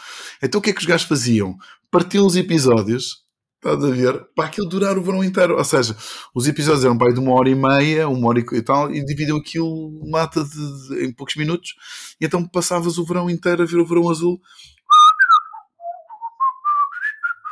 Então 0.42 0.58
o 0.58 0.62
que 0.62 0.70
é 0.70 0.72
que 0.72 0.80
os 0.80 0.86
gajos 0.86 1.06
faziam? 1.06 1.56
Partiam 1.90 2.26
os 2.26 2.36
episódios, 2.36 3.24
estás 3.56 3.82
a 3.82 3.90
ver, 3.90 4.26
para 4.34 4.46
aquilo 4.46 4.68
durar 4.68 4.98
o 4.98 5.02
verão 5.02 5.24
inteiro. 5.24 5.56
Ou 5.56 5.64
seja, 5.64 5.96
os 6.34 6.46
episódios 6.46 6.84
eram 6.84 6.98
para 6.98 7.08
aí 7.08 7.14
de 7.14 7.20
uma 7.20 7.32
hora 7.32 7.48
e 7.48 7.54
meia, 7.54 8.08
uma 8.08 8.28
hora 8.28 8.40
e 8.40 8.62
tal, 8.62 8.94
e 8.94 9.04
dividiam 9.04 9.38
aquilo 9.38 10.00
mata 10.10 10.44
de, 10.44 10.50
de, 10.50 11.06
em 11.06 11.12
poucos 11.12 11.36
minutos. 11.36 11.74
E 12.20 12.26
então 12.26 12.46
passavas 12.46 12.98
o 12.98 13.04
verão 13.04 13.30
inteiro 13.30 13.62
a 13.62 13.66
ver 13.66 13.78
o 13.78 13.86
verão 13.86 14.10
azul 14.10 14.38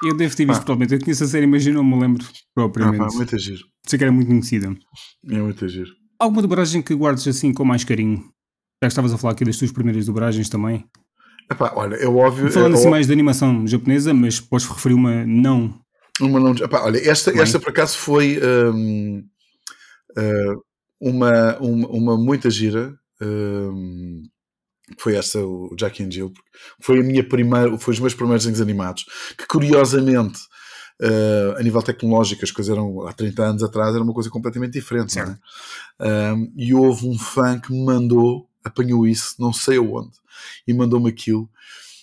Eu 0.04 0.16
devo 0.16 0.34
ter 0.36 0.46
visto 0.46 0.60
ah. 0.60 0.64
provavelmente. 0.64 0.94
Eu 0.94 1.00
conheço 1.00 1.24
a 1.24 1.26
série, 1.26 1.46
mas 1.46 1.66
eu 1.66 1.74
não 1.74 1.84
me 1.84 1.98
lembro 2.00 2.24
propriamente. 2.54 3.02
Ah, 3.02 3.06
pá, 3.06 3.14
muito 3.14 3.38
giro. 3.38 3.64
Sei 3.86 3.98
que 3.98 4.04
era 4.04 4.12
muito 4.12 4.28
conhecida. 4.28 4.74
É 5.30 5.38
muito 5.38 5.68
giro. 5.68 5.90
Alguma 6.18 6.42
dobragem 6.42 6.82
que 6.82 6.94
guardes 6.94 7.26
assim 7.28 7.52
com 7.52 7.64
mais 7.64 7.84
carinho? 7.84 8.22
Já 8.82 8.88
estavas 8.88 9.12
a 9.12 9.18
falar 9.18 9.34
aqui 9.34 9.44
das 9.44 9.56
tuas 9.56 9.70
primeiras 9.70 10.06
dobragens 10.06 10.48
também. 10.48 10.84
Epá, 11.50 11.72
olha, 11.74 11.96
é 11.96 12.06
óbvio. 12.06 12.50
Falando 12.50 12.72
é 12.72 12.74
assim 12.74 12.82
óbvio. 12.82 12.90
mais 12.90 13.06
de 13.06 13.12
animação 13.12 13.66
japonesa, 13.66 14.12
mas 14.12 14.40
podes 14.40 14.66
referir 14.66 14.94
uma 14.94 15.24
não. 15.24 15.78
Uma 16.20 16.40
não. 16.40 16.52
Epá, 16.52 16.82
olha, 16.82 16.98
esta, 16.98 17.30
esta 17.40 17.60
por 17.60 17.70
acaso 17.70 17.96
foi 17.96 18.40
um, 18.42 19.22
uh, 20.16 20.62
uma, 21.00 21.58
uma, 21.58 21.88
uma 21.88 22.16
muita 22.16 22.50
gira. 22.50 22.94
Um, 23.20 24.22
foi 24.98 25.14
esta, 25.14 25.38
o 25.38 25.74
Jackie 25.78 26.02
and 26.04 26.10
Jill. 26.10 26.32
Foi 26.80 27.00
a 27.00 27.02
minha 27.02 27.26
primeira, 27.26 27.76
foi 27.78 27.94
os 27.94 28.00
meus 28.00 28.14
primeiros 28.14 28.44
desenhos 28.44 28.60
animados. 28.60 29.04
Que 29.36 29.46
curiosamente. 29.46 30.40
Uh, 31.00 31.58
a 31.58 31.62
nível 31.64 31.82
tecnológico, 31.82 32.44
as 32.44 32.52
coisas 32.52 32.72
eram 32.72 33.04
há 33.08 33.12
30 33.12 33.42
anos 33.42 33.62
atrás, 33.64 33.92
era 33.92 34.04
uma 34.04 34.12
coisa 34.12 34.30
completamente 34.30 34.74
diferente. 34.74 35.18
É? 35.18 36.32
Um, 36.32 36.52
e 36.56 36.72
houve 36.72 37.08
um 37.08 37.18
fã 37.18 37.58
que 37.58 37.72
me 37.72 37.84
mandou, 37.84 38.48
apanhou 38.62 39.04
isso, 39.04 39.34
não 39.40 39.52
sei 39.52 39.78
aonde, 39.78 40.12
e 40.64 40.72
mandou-me 40.72 41.08
aquilo. 41.08 41.50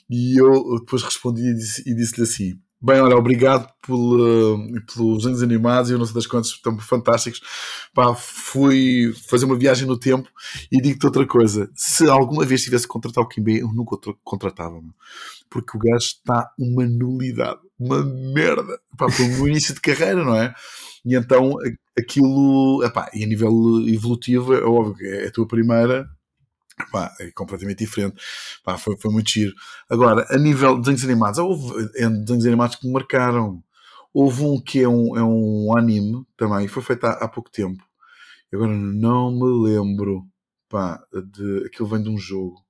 E 0.10 0.38
eu 0.38 0.80
depois 0.80 1.02
respondi 1.02 1.44
e 1.44 1.54
disse-lhe 1.54 1.96
disse 1.96 2.22
assim: 2.22 2.60
Bem, 2.82 3.02
olha, 3.02 3.18
obrigado 3.18 3.70
por, 3.82 4.18
pelos 4.94 5.18
desenhos 5.18 5.44
animados 5.44 5.90
e 5.90 5.94
eu 5.94 6.00
não 6.00 6.06
sei 6.06 6.16
das 6.16 6.26
quantas 6.26 6.52
estão 6.52 6.78
fantásticos. 6.80 7.42
Pá, 7.94 8.16
fui 8.16 9.14
fazer 9.28 9.44
uma 9.44 9.58
viagem 9.58 9.86
no 9.86 10.00
tempo 10.00 10.30
e 10.72 10.82
digo-te 10.82 11.06
outra 11.06 11.28
coisa: 11.28 11.70
se 11.76 12.08
alguma 12.10 12.46
vez 12.46 12.64
tivesse 12.64 12.86
que 12.88 12.94
contratar 12.94 13.22
o 13.22 13.28
Kimbe, 13.28 13.60
eu 13.60 13.74
nunca 13.74 13.96
o 13.96 14.16
contratava, 14.24 14.82
porque 15.50 15.76
o 15.78 15.80
gajo 15.80 16.06
está 16.06 16.50
uma 16.58 16.86
nulidade, 16.86 17.60
uma 17.78 18.02
merda, 18.02 18.80
pá, 18.98 19.08
no 19.38 19.48
início 19.48 19.74
de 19.74 19.82
carreira, 19.82 20.24
não 20.24 20.36
é? 20.36 20.54
E 21.06 21.16
então 21.16 21.56
aquilo, 21.98 22.82
epá, 22.86 23.10
e 23.14 23.26
a 23.26 23.28
nível 23.28 23.52
evolutivo, 23.88 24.54
é 24.54 24.64
óbvio 24.64 24.96
que 24.96 25.06
é 25.06 25.28
a 25.28 25.32
tua 25.32 25.46
primeira, 25.46 26.08
Pá, 26.92 27.14
é 27.20 27.32
completamente 27.32 27.80
diferente. 27.80 28.22
Pá, 28.64 28.78
foi, 28.78 28.98
foi 28.98 29.12
muito 29.12 29.30
giro. 29.30 29.54
Agora, 29.90 30.26
a 30.30 30.38
nível 30.38 30.76
de 30.76 30.82
desenhos 30.82 31.04
animados, 31.04 31.40
houve 31.40 31.90
é, 31.96 32.10
desenhos 32.10 32.46
animados 32.46 32.76
que 32.76 32.88
me 32.88 32.94
marcaram. 32.94 33.64
Houve 34.14 34.44
um 34.44 34.60
que 34.60 34.82
é 34.82 34.88
um, 34.88 35.16
é 35.16 35.24
um 35.24 35.78
anime 35.78 36.26
também, 36.36 36.68
foi 36.68 36.82
feito 36.82 37.06
há, 37.06 37.12
há 37.12 37.28
pouco 37.28 37.52
tempo. 37.52 37.84
Agora 38.52 38.72
não 38.72 39.32
me 39.32 39.70
lembro. 39.70 40.26
Pá, 40.68 41.04
de, 41.12 41.66
aquilo 41.66 41.88
vem 41.90 42.02
de 42.02 42.10
um 42.10 42.18
jogo. 42.18 42.64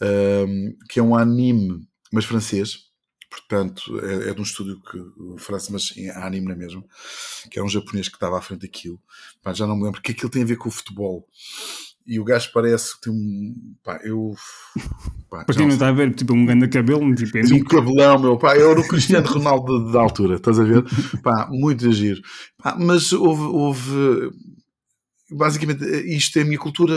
Um, 0.00 0.76
que 0.88 1.00
é 1.00 1.02
um 1.02 1.14
anime, 1.14 1.86
mas 2.12 2.24
francês. 2.24 2.88
Portanto, 3.30 4.00
é, 4.00 4.30
é 4.30 4.34
de 4.34 4.40
um 4.40 4.44
estúdio 4.44 4.80
que 4.80 4.98
França, 5.38 5.70
mas 5.70 5.92
é 5.96 6.10
anime 6.10 6.46
não 6.46 6.52
é 6.52 6.56
mesmo? 6.56 6.88
Que 7.50 7.58
é 7.58 7.62
um 7.62 7.68
japonês 7.68 8.08
que 8.08 8.16
estava 8.16 8.38
à 8.38 8.40
frente 8.40 8.62
daquilo. 8.62 9.00
Pá, 9.42 9.52
já 9.52 9.66
não 9.66 9.76
me 9.76 9.84
lembro, 9.84 10.00
que 10.00 10.12
aquilo 10.12 10.30
tem 10.30 10.42
a 10.42 10.46
ver 10.46 10.56
com 10.56 10.68
o 10.68 10.72
futebol 10.72 11.26
e 12.08 12.18
o 12.18 12.24
gajo 12.24 12.50
parece 12.54 12.94
que 12.94 13.02
tem 13.02 13.12
um. 13.12 13.54
Pá, 13.84 14.00
eu. 14.02 14.34
Pá, 15.28 15.44
Para 15.44 15.54
quem 15.54 15.66
não 15.66 15.74
está 15.74 15.88
a 15.88 15.92
ver, 15.92 16.14
tipo 16.14 16.32
um 16.32 16.46
grande 16.46 16.66
cabelo, 16.68 17.14
tipo, 17.14 17.36
é 17.36 17.42
um 17.42 17.62
cabelão, 17.62 18.18
meu. 18.18 18.38
Pá, 18.38 18.56
eu 18.56 18.70
era 18.70 18.80
o 18.80 18.86
Cristiano 18.88 19.28
Ronaldo 19.28 19.92
da 19.92 20.00
altura, 20.00 20.36
estás 20.36 20.58
a 20.58 20.64
ver? 20.64 20.82
Pá, 21.22 21.46
muito 21.50 21.92
giro. 21.92 22.22
Pá, 22.56 22.74
mas 22.80 23.12
houve, 23.12 23.42
houve. 23.42 24.30
Basicamente, 25.30 25.84
isto 26.06 26.38
é 26.38 26.42
a 26.42 26.44
minha 26.46 26.58
cultura. 26.58 26.94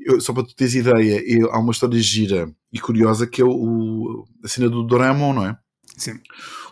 Eu, 0.00 0.18
só 0.22 0.32
para 0.32 0.44
tu 0.44 0.54
teres 0.56 0.74
ideia, 0.74 1.22
eu, 1.26 1.52
há 1.52 1.60
uma 1.60 1.72
história 1.72 2.00
gira 2.00 2.50
e 2.72 2.80
curiosa 2.80 3.26
que 3.26 3.42
é 3.42 3.44
o, 3.44 4.24
a 4.42 4.48
cena 4.48 4.70
do 4.70 4.82
Doraemon, 4.82 5.34
não 5.34 5.46
é? 5.46 5.56
Sim. 5.98 6.18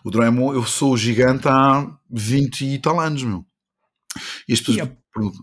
O 0.03 0.11
Doraemon, 0.11 0.55
eu 0.55 0.65
sou 0.65 0.95
o 0.95 0.97
gigante 0.97 1.47
há 1.47 1.87
20 2.11 2.65
e 2.65 2.79
tal 2.79 2.99
anos, 2.99 3.23
meu. 3.23 3.45
E 4.49 4.55
as 4.55 4.61
pessoas 4.61 4.89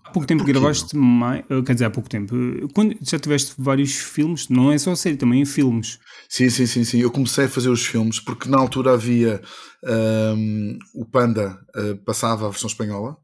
Há 0.06 0.12
pouco 0.12 0.26
tempo 0.26 0.46
gravaste 0.46 0.96
mais, 0.96 1.44
eh, 1.50 1.62
quer 1.62 1.74
dizer, 1.74 1.86
há 1.86 1.90
pouco 1.90 2.10
tempo. 2.10 2.34
Quando 2.74 2.96
já 3.02 3.20
tiveste 3.20 3.54
vários 3.58 3.96
filmes, 3.96 4.48
não 4.48 4.72
é 4.72 4.78
só 4.78 4.96
série, 4.96 5.18
também 5.18 5.42
em 5.42 5.46
filmes. 5.46 6.00
Sim, 6.30 6.50
sim, 6.50 6.66
sim, 6.66 6.84
sim. 6.84 7.00
Eu 7.00 7.12
comecei 7.12 7.46
a 7.46 7.50
fazer 7.50 7.70
os 7.70 7.86
filmes 7.86 8.20
porque 8.20 8.48
na 8.48 8.58
altura 8.58 8.94
havia 8.94 9.42
um, 9.84 10.78
o 10.96 11.06
Panda 11.06 11.60
uh, 11.76 11.98
passava 12.06 12.48
a 12.48 12.50
versão 12.50 12.68
espanhola. 12.68 13.18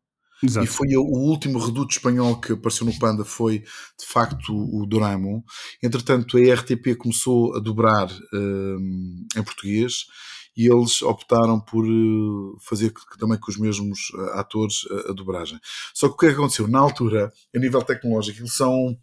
Exato. 0.44 0.66
E 0.66 0.68
foi 0.68 0.88
o 0.98 1.02
último 1.02 1.58
reduto 1.58 1.94
espanhol 1.94 2.40
que 2.42 2.52
apareceu 2.52 2.86
no 2.86 3.00
Panda 3.00 3.24
foi 3.24 3.60
de 3.60 4.06
facto 4.06 4.54
o 4.54 4.86
Doraemon. 4.86 5.42
Entretanto, 5.82 6.38
a 6.38 6.54
RTP 6.54 6.98
começou 6.98 7.56
a 7.56 7.60
dobrar 7.60 8.12
um, 8.34 9.26
em 9.38 9.44
português 9.44 10.06
e 10.56 10.68
eles 10.68 11.02
optaram 11.02 11.60
por 11.60 11.86
eh, 11.86 12.58
fazer 12.62 12.94
também 13.20 13.40
com 13.40 13.50
os 13.50 13.58
mesmos 13.58 14.12
eh, 14.16 14.40
atores 14.40 14.86
a, 14.90 15.12
a 15.12 15.14
dobragem. 15.14 15.60
Só 15.94 16.08
que 16.08 16.14
o 16.14 16.18
que, 16.18 16.26
é 16.28 16.30
que 16.30 16.36
aconteceu? 16.36 16.68
Na 16.68 16.80
altura, 16.80 17.32
a 17.56 17.60
nível 17.60 17.82
tecnológico, 17.82 18.40
eles 18.40 18.54
são 18.54 18.98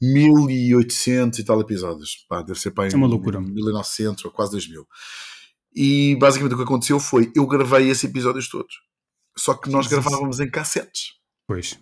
1800 0.00 1.38
e 1.38 1.44
tal 1.44 1.60
episódios. 1.60 2.24
Pá, 2.28 2.42
deve 2.42 2.58
ser 2.58 2.70
para 2.70 2.88
é 2.88 2.96
uma 2.96 3.06
loucura. 3.06 3.40
1900 3.40 4.24
ou 4.24 4.30
quase 4.30 4.52
2000. 4.52 4.86
E 5.74 6.16
basicamente 6.16 6.54
o 6.54 6.56
que 6.56 6.62
aconteceu 6.62 6.98
foi 6.98 7.30
eu 7.34 7.46
gravei 7.46 7.90
esses 7.90 8.04
episódios 8.04 8.48
todos. 8.48 8.74
Só 9.36 9.54
que 9.54 9.68
nós 9.68 9.86
gravávamos 9.86 10.40
em 10.40 10.50
cassetes. 10.50 11.12
Pois. 11.46 11.78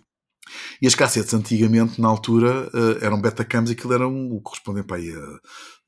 E 0.81 0.85
as 0.85 0.93
cassetes 0.93 1.33
antigamente, 1.33 1.99
na 1.99 2.07
altura, 2.07 2.69
eh, 2.73 3.05
eram 3.05 3.19
betacams 3.19 3.69
e 3.69 3.73
aquilo 3.73 3.93
era 3.93 4.07
o 4.07 4.41
correspondente 4.41 4.85
para 4.85 4.97
aí 4.97 5.11
a 5.11 5.39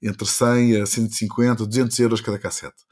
entre 0.02 0.28
100 0.28 0.82
a 0.82 0.86
150, 0.86 1.66
200 1.66 2.00
euros 2.00 2.22
cada 2.22 2.40
cassete. 2.40 2.84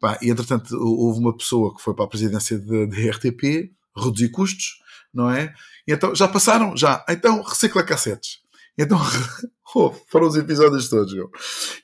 Pá, 0.00 0.18
e 0.20 0.30
entretanto 0.30 0.76
houve 0.76 1.20
uma 1.20 1.36
pessoa 1.36 1.74
que 1.74 1.82
foi 1.82 1.94
para 1.94 2.04
a 2.04 2.08
presidência 2.08 2.58
da 2.58 3.10
RTP, 3.10 3.72
reduzir 3.96 4.28
custos, 4.30 4.78
não 5.12 5.30
é? 5.30 5.52
E 5.86 5.92
então 5.92 6.14
já 6.14 6.28
passaram, 6.28 6.76
já. 6.76 7.04
Então 7.08 7.42
recicla 7.42 7.82
cassetes. 7.82 8.38
Então 8.76 8.98
oh, 9.74 9.92
foram 10.08 10.26
os 10.26 10.36
episódios 10.36 10.88
todos. 10.88 11.12
Meu. 11.14 11.30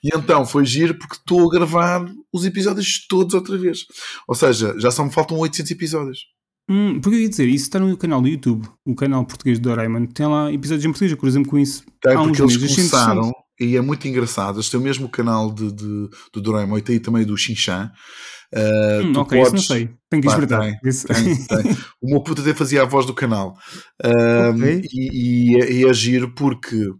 E 0.03 0.09
então 0.15 0.45
foi 0.45 0.65
giro 0.65 0.95
porque 0.99 1.15
estou 1.17 1.49
a 1.49 1.53
gravar 1.53 2.05
os 2.33 2.45
episódios 2.45 3.07
todos 3.07 3.35
outra 3.35 3.57
vez. 3.57 3.87
Ou 4.27 4.35
seja, 4.35 4.75
já 4.79 4.91
só 4.91 5.05
me 5.05 5.13
faltam 5.13 5.39
800 5.39 5.71
episódios. 5.71 6.27
Hum, 6.69 7.01
porque 7.01 7.17
eu 7.17 7.23
ia 7.23 7.29
dizer, 7.29 7.49
isso 7.49 7.65
está 7.65 7.81
no 7.81 7.97
canal 7.97 8.23
do 8.23 8.29
YouTube, 8.29 8.69
o 8.85 8.95
canal 8.95 9.27
português 9.27 9.59
do 9.59 9.69
Doraemon, 9.69 10.07
tem 10.07 10.25
lá 10.25 10.53
episódios 10.53 10.85
em 10.85 10.91
português, 10.91 11.11
eu 11.11 11.19
cruzei-me 11.19 11.45
com 11.45 11.59
isso. 11.59 11.83
Tem, 12.01 12.13
há 12.13 12.23
porque 12.23 12.41
uns 12.41 12.53
eles 12.53 12.63
meses. 12.63 12.77
começaram, 12.77 13.33
e 13.61 13.77
é 13.77 13.81
muito 13.81 14.09
engraçado. 14.09 14.57
Eles 14.57 14.71
têm 14.71 14.81
o 14.81 14.83
mesmo 14.83 15.09
canal 15.09 15.53
de, 15.53 15.71
de, 15.71 16.09
do 16.33 16.41
Doraemon 16.41 16.79
e 16.79 16.83
tem 16.83 16.99
também 16.99 17.25
do 17.25 17.37
Shinchan. 17.37 17.93
Uh, 18.53 19.07
hum, 19.07 19.13
ok, 19.17 19.39
podes... 19.39 19.63
isso 19.63 19.73
não 19.73 19.77
sei. 19.77 19.91
Tenho 20.09 20.23
que 20.23 20.29
espreitar. 20.29 20.61
Tem, 20.61 20.79
tem, 20.81 21.47
tem. 21.47 21.77
o 22.03 22.11
meu 22.11 22.23
puto 22.23 22.41
até 22.41 22.55
fazia 22.55 22.83
a 22.83 22.87
voz 22.87 23.05
do 23.05 23.15
canal. 23.15 23.57
Uh, 24.03 24.57
okay. 24.57 24.83
e, 24.93 25.53
e, 25.53 25.63
é, 25.63 25.73
e 25.73 25.85
é 25.85 25.93
giro 25.93 26.35
porque 26.35 26.91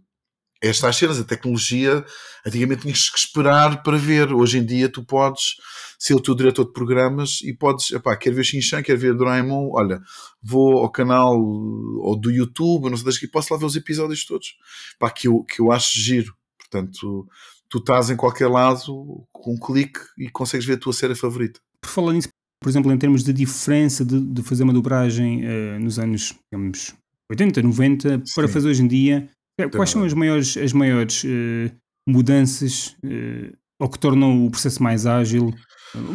estas 0.61 0.95
cenas, 0.95 1.19
a 1.19 1.23
tecnologia, 1.23 2.05
antigamente 2.45 2.83
tinhas 2.83 3.09
que 3.09 3.17
esperar 3.17 3.81
para 3.81 3.97
ver. 3.97 4.31
Hoje 4.31 4.59
em 4.59 4.65
dia 4.65 4.87
tu 4.87 5.03
podes 5.03 5.55
ser 5.97 6.13
o 6.13 6.21
teu 6.21 6.35
diretor 6.35 6.65
de 6.65 6.73
programas 6.73 7.39
e 7.41 7.53
podes, 7.53 7.91
epá, 7.91 8.15
quer 8.15 8.31
ver 8.31 8.43
Shinchan, 8.43 8.83
quer 8.83 8.95
ver 8.95 9.15
Doraemon, 9.15 9.71
olha, 9.73 9.99
vou 10.41 10.77
ao 10.77 10.91
canal 10.91 11.35
ou 11.35 12.19
do 12.19 12.31
YouTube, 12.31 12.89
não 12.89 12.97
sei 12.97 13.05
das 13.05 13.17
que 13.17 13.27
posso 13.27 13.51
lá 13.51 13.59
ver 13.59 13.65
os 13.65 13.75
episódios 13.75 14.25
todos. 14.25 14.53
Pá, 14.99 15.09
que 15.09 15.27
eu, 15.27 15.43
que 15.43 15.59
eu 15.59 15.71
acho 15.71 15.99
giro. 15.99 16.33
Portanto, 16.71 17.27
tu 17.69 17.77
estás 17.79 18.09
em 18.09 18.15
qualquer 18.15 18.47
lado 18.47 19.27
com 19.31 19.53
um 19.53 19.59
clique 19.59 19.99
e 20.17 20.29
consegues 20.29 20.65
ver 20.65 20.73
a 20.73 20.77
tua 20.77 20.93
série 20.93 21.15
favorita. 21.15 21.59
Por 21.81 21.89
falar 21.89 22.13
nisso, 22.13 22.29
por 22.61 22.69
exemplo, 22.69 22.91
em 22.91 22.97
termos 22.97 23.23
de 23.23 23.33
diferença 23.33 24.05
de, 24.05 24.19
de 24.19 24.41
fazer 24.41 24.63
uma 24.63 24.73
dobragem 24.73 25.43
uh, 25.43 25.79
nos 25.79 25.99
anos, 25.99 26.33
digamos, 26.51 26.93
80, 27.29 27.61
90, 27.61 28.09
Sim. 28.09 28.33
para 28.35 28.47
fazer 28.47 28.69
hoje 28.69 28.83
em 28.83 28.87
dia, 28.87 29.29
é, 29.59 29.67
quais 29.67 29.89
são 29.89 30.03
as 30.03 30.13
maiores, 30.13 30.55
as 30.57 30.71
maiores 30.71 31.23
uh, 31.23 31.75
mudanças 32.07 32.95
uh, 33.03 33.57
ou 33.79 33.89
que 33.89 33.99
tornam 33.99 34.45
o 34.45 34.51
processo 34.51 34.81
mais 34.81 35.05
ágil? 35.05 35.53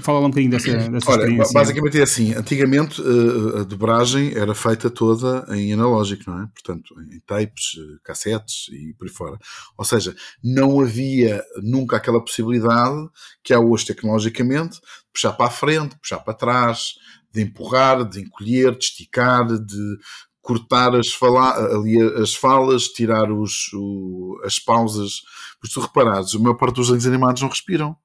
Fala 0.00 0.20
lá 0.20 0.26
um 0.26 0.30
bocadinho 0.30 0.50
dessa, 0.50 0.72
dessa 0.72 1.10
Olha, 1.10 1.20
experiência. 1.20 1.52
Basicamente 1.52 2.00
é 2.00 2.02
assim, 2.02 2.34
antigamente 2.34 3.02
eh, 3.02 3.60
a 3.60 3.62
dobragem 3.64 4.34
era 4.34 4.54
feita 4.54 4.88
toda 4.88 5.44
em 5.54 5.72
analógico, 5.72 6.30
não 6.30 6.42
é? 6.42 6.46
Portanto, 6.46 6.94
em 7.12 7.20
tapes, 7.20 7.76
eh, 7.78 7.98
cassetes 8.02 8.68
e 8.72 8.94
por 8.94 9.06
aí 9.06 9.12
fora. 9.12 9.38
Ou 9.76 9.84
seja, 9.84 10.16
não 10.42 10.80
havia 10.80 11.44
nunca 11.62 11.96
aquela 11.96 12.24
possibilidade 12.24 12.96
que 13.44 13.52
há 13.52 13.60
hoje 13.60 13.86
tecnologicamente, 13.86 14.80
puxar 15.12 15.32
para 15.32 15.46
a 15.46 15.50
frente, 15.50 15.98
puxar 15.98 16.20
para 16.20 16.34
trás, 16.34 16.94
de 17.32 17.42
empurrar, 17.42 18.08
de 18.08 18.22
encolher, 18.22 18.72
de 18.76 18.84
esticar, 18.84 19.46
de 19.46 19.98
cortar 20.40 20.94
as, 20.94 21.08
fala 21.12 21.52
ali 21.76 22.00
as 22.22 22.34
falas, 22.34 22.84
tirar 22.84 23.30
os, 23.30 23.70
o, 23.74 24.40
as 24.44 24.58
pausas. 24.58 25.22
Porque 25.60 25.74
tu 25.74 25.80
reparares, 25.80 26.34
a 26.34 26.38
maior 26.38 26.54
parte 26.54 26.76
dos 26.76 26.86
desenhos 26.86 27.06
animados 27.06 27.42
não 27.42 27.48
respiram. 27.48 27.96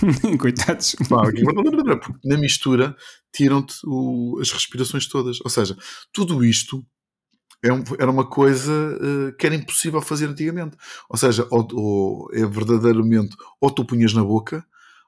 Coitados. 0.38 0.96
na 2.24 2.36
mistura 2.38 2.96
tiram-te 3.32 3.74
as 4.40 4.52
respirações 4.52 5.06
todas. 5.06 5.40
Ou 5.42 5.50
seja, 5.50 5.76
tudo 6.12 6.44
isto 6.44 6.84
é 7.62 7.72
um, 7.72 7.82
era 7.98 8.10
uma 8.10 8.28
coisa 8.28 8.72
uh, 8.72 9.36
que 9.36 9.46
era 9.46 9.54
impossível 9.54 10.00
fazer 10.00 10.26
antigamente. 10.26 10.76
Ou 11.08 11.16
seja, 11.16 11.46
ou, 11.50 11.66
ou, 11.72 12.28
é 12.32 12.46
verdadeiramente 12.46 13.36
ou 13.60 13.70
tu 13.70 13.84
punhas 13.84 14.12
na 14.12 14.22
boca 14.22 14.64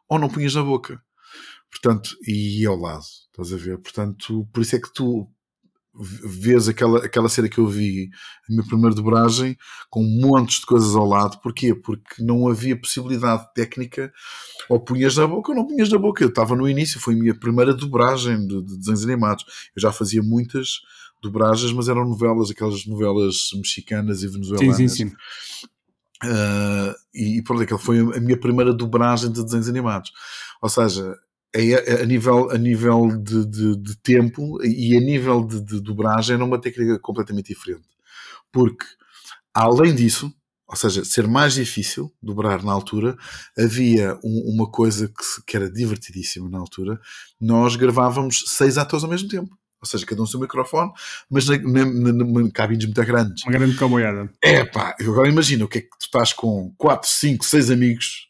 ou 0.09 0.19
não 0.19 0.29
punhas 0.29 0.55
na 0.55 0.63
boca. 0.63 1.01
Portanto, 1.71 2.11
e 2.27 2.67
ao 2.67 2.77
lado, 2.77 3.05
estás 3.31 3.53
a 3.53 3.57
ver? 3.57 3.79
Portanto, 3.79 4.49
por 4.53 4.61
isso 4.61 4.75
é 4.75 4.81
que 4.81 4.93
tu 4.93 5.31
vês 5.95 6.69
aquela, 6.69 7.05
aquela 7.05 7.29
cena 7.29 7.49
que 7.49 7.59
eu 7.59 7.67
vi, 7.67 8.11
a 8.49 8.53
minha 8.53 8.67
primeira 8.67 8.95
dobragem, 8.95 9.57
com 9.89 10.03
montes 10.03 10.61
de 10.61 10.67
coisas 10.67 10.95
ao 10.95 11.07
lado. 11.07 11.41
Porquê? 11.41 11.75
Porque 11.75 12.23
não 12.23 12.49
havia 12.49 12.79
possibilidade 12.79 13.47
técnica, 13.55 14.13
ou 14.69 14.81
punhas 14.81 15.17
na 15.17 15.27
boca 15.27 15.51
ou 15.51 15.57
não 15.57 15.67
punhas 15.67 15.89
na 15.91 15.99
boca. 15.99 16.23
Eu 16.23 16.29
estava 16.29 16.55
no 16.55 16.69
início, 16.69 17.01
foi 17.01 17.15
a 17.15 17.19
minha 17.19 17.35
primeira 17.35 17.75
dobragem 17.75 18.47
de, 18.47 18.63
de 18.63 18.79
desenhos 18.79 19.05
animados. 19.05 19.45
Eu 19.77 19.83
já 19.83 19.93
fazia 19.93 20.23
muitas 20.23 20.81
dobragens, 21.23 21.73
mas 21.73 21.89
eram 21.89 22.09
novelas, 22.09 22.51
aquelas 22.51 22.87
novelas 22.87 23.51
mexicanas 23.55 24.23
e 24.23 24.29
venezuelanas. 24.29 24.77
Sim, 24.77 24.89
sim, 24.89 25.09
sim. 25.09 25.15
Uh, 26.23 26.95
e 27.15 27.43
pronto, 27.43 27.63
aquela 27.63 27.81
foi 27.81 27.99
a 27.99 28.21
minha 28.21 28.39
primeira 28.39 28.75
dobragem 28.75 29.33
de 29.33 29.43
desenhos 29.43 29.69
animados. 29.69 30.13
Ou 30.63 30.69
seja, 30.69 31.17
é, 31.55 32.03
a 32.03 32.07
nível, 32.07 32.51
a 32.51 32.59
nível 32.59 33.09
de, 33.09 33.45
de, 33.45 33.77
de 33.77 33.97
tempo 33.99 34.63
e 34.63 34.97
a 34.97 35.01
nível 35.01 35.45
de, 35.45 35.61
de 35.61 35.81
dobragem 35.81 36.37
era 36.37 36.45
uma 36.45 36.61
técnica 36.61 36.99
completamente 36.99 37.49
diferente. 37.49 37.89
Porque, 38.53 38.85
além 39.53 39.95
disso, 39.95 40.33
ou 40.69 40.77
seja, 40.77 41.05
ser 41.05 41.27
mais 41.27 41.55
difícil 41.55 42.13
dobrar 42.23 42.63
na 42.63 42.73
altura, 42.73 43.17
havia 43.59 44.17
um, 44.23 44.55
uma 44.55 44.71
coisa 44.71 45.09
que, 45.09 45.43
que, 45.45 45.57
era 45.57 45.69
divertidíssima 45.69 46.49
na 46.49 46.59
altura. 46.59 47.01
Nós 47.41 47.75
gravávamos 47.75 48.45
seis 48.47 48.79
atores 48.79 49.03
ao 49.03 49.11
mesmo 49.11 49.29
tempo. 49.29 49.59
Ou 49.83 49.89
seja, 49.89 50.07
cada 50.07 50.23
um 50.23 50.27
seu 50.27 50.39
microfone, 50.39 50.93
mas 51.29 51.49
na, 51.49 51.57
na, 51.59 51.85
na, 51.85 52.13
na 52.13 52.51
cabines 52.53 52.85
muito 52.85 53.05
grandes. 53.05 53.43
Uma 53.45 53.53
grande 53.53 53.77
caboiada. 53.77 54.31
É 54.43 54.65
pá, 54.65 54.95
agora 55.01 55.29
imagina 55.29 55.65
o 55.65 55.69
que 55.69 55.79
é 55.79 55.81
que 55.81 55.89
tu 55.89 56.03
estás 56.03 56.33
com 56.33 56.73
4, 56.77 57.09
5, 57.09 57.45
6 57.45 57.71
amigos 57.71 58.30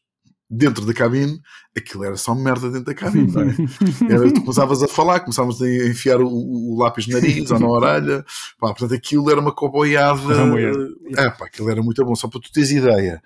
dentro 0.51 0.85
da 0.85 0.93
cabine, 0.93 1.41
aquilo 1.77 2.05
era 2.05 2.17
só 2.17 2.35
merda 2.35 2.69
dentro 2.69 2.87
da 2.87 2.95
cabine. 2.95 3.33
É? 4.09 4.11
Era, 4.13 4.33
tu 4.33 4.41
começavas 4.41 4.83
a 4.83 4.89
falar, 4.89 5.21
começávamos 5.21 5.63
a 5.63 5.69
enfiar 5.87 6.21
o, 6.21 6.29
o 6.29 6.77
lápis 6.77 7.07
no 7.07 7.15
nariz 7.15 7.49
ou 7.53 7.61
na 7.61 7.69
orelha, 7.71 8.25
pá, 8.59 8.69
portanto 8.69 8.95
aquilo 8.95 9.31
era 9.31 9.41
uma 9.41 9.53
coboiada. 9.53 10.21
É, 11.17 11.31
pá, 11.31 11.47
aquilo 11.47 11.71
era 11.71 11.81
muito 11.81 12.05
bom, 12.05 12.17
só 12.17 12.27
para 12.27 12.41
tu 12.41 12.51
teres 12.51 12.73
ideia. 12.73 13.23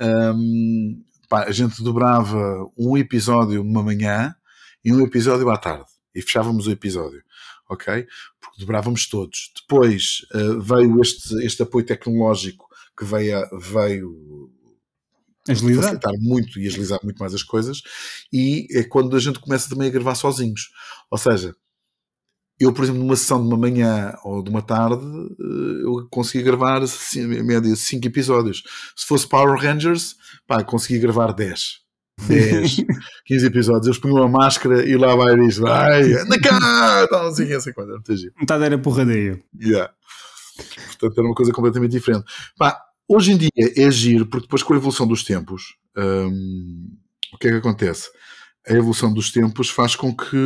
Um, 0.00 1.02
pá, 1.28 1.44
a 1.44 1.50
gente 1.50 1.82
dobrava 1.82 2.70
um 2.78 2.96
episódio 2.96 3.64
numa 3.64 3.82
manhã 3.82 4.32
e 4.84 4.92
um 4.92 5.00
episódio 5.00 5.50
à 5.50 5.56
tarde 5.56 5.86
e 6.14 6.22
fechávamos 6.22 6.68
o 6.68 6.70
episódio. 6.70 7.22
Ok? 7.68 8.06
Porque 8.40 8.60
dobrávamos 8.60 9.08
todos. 9.08 9.52
Depois 9.60 10.26
uh, 10.34 10.60
veio 10.60 11.00
este, 11.00 11.34
este 11.44 11.62
apoio 11.62 11.86
tecnológico 11.86 12.66
que 12.96 13.04
veio, 13.04 13.48
veio 13.58 14.50
agilizar. 15.52 15.84
facilitar 15.84 16.12
muito 16.18 16.58
e 16.58 16.66
agilizar 16.66 17.00
muito 17.02 17.18
mais 17.18 17.34
as 17.34 17.42
coisas. 17.42 17.82
E 18.32 18.66
é 18.72 18.82
quando 18.84 19.16
a 19.16 19.20
gente 19.20 19.38
começa 19.38 19.68
também 19.68 19.88
a 19.88 19.92
gravar 19.92 20.14
sozinhos. 20.14 20.70
Ou 21.10 21.18
seja, 21.18 21.54
eu, 22.60 22.74
por 22.74 22.84
exemplo, 22.84 23.00
numa 23.00 23.16
sessão 23.16 23.40
de 23.40 23.48
uma 23.48 23.56
manhã 23.56 24.14
ou 24.22 24.42
de 24.42 24.50
uma 24.50 24.60
tarde, 24.60 25.02
eh, 25.02 25.84
eu 25.84 26.06
conseguia 26.10 26.42
gravar, 26.42 26.82
assim, 26.82 27.22
em 27.22 27.42
média, 27.42 27.74
5 27.74 28.06
episódios. 28.06 28.62
Se 28.94 29.06
fosse 29.06 29.26
Power 29.26 29.58
Rangers, 29.58 30.14
pá, 30.46 30.62
conseguia 30.62 31.00
gravar 31.00 31.32
10. 31.32 31.80
10, 32.28 32.76
15 33.24 33.46
episódios. 33.46 33.86
Eles 33.86 33.98
punham 33.98 34.22
a 34.22 34.28
máscara 34.28 34.86
e 34.86 34.94
lá 34.94 35.16
vai 35.16 35.34
isto, 35.46 35.62
vai, 35.62 36.12
anda 36.12 36.38
cá, 36.38 37.06
tal, 37.08 37.24
não 37.24 37.32
sei 37.32 37.46
o 37.46 37.48
que, 37.48 37.54
essa 37.54 37.72
coisa. 37.72 37.98
Metade 38.38 38.64
era 38.64 38.78
porradeio. 38.78 39.42
Yeah. 39.58 39.90
Portanto, 40.98 41.18
era 41.18 41.26
uma 41.26 41.34
coisa 41.34 41.52
completamente 41.52 41.92
diferente. 41.92 42.24
Pá, 42.58 42.78
Hoje 43.12 43.32
em 43.32 43.36
dia 43.36 43.50
é 43.76 43.90
giro, 43.90 44.24
porque 44.24 44.46
depois 44.46 44.62
com 44.62 44.72
a 44.72 44.76
evolução 44.76 45.04
dos 45.04 45.24
tempos, 45.24 45.74
hum, 45.98 46.96
o 47.34 47.38
que 47.38 47.48
é 47.48 47.50
que 47.50 47.56
acontece? 47.56 48.08
A 48.64 48.72
evolução 48.72 49.12
dos 49.12 49.32
tempos 49.32 49.68
faz 49.68 49.96
com 49.96 50.14
que 50.14 50.36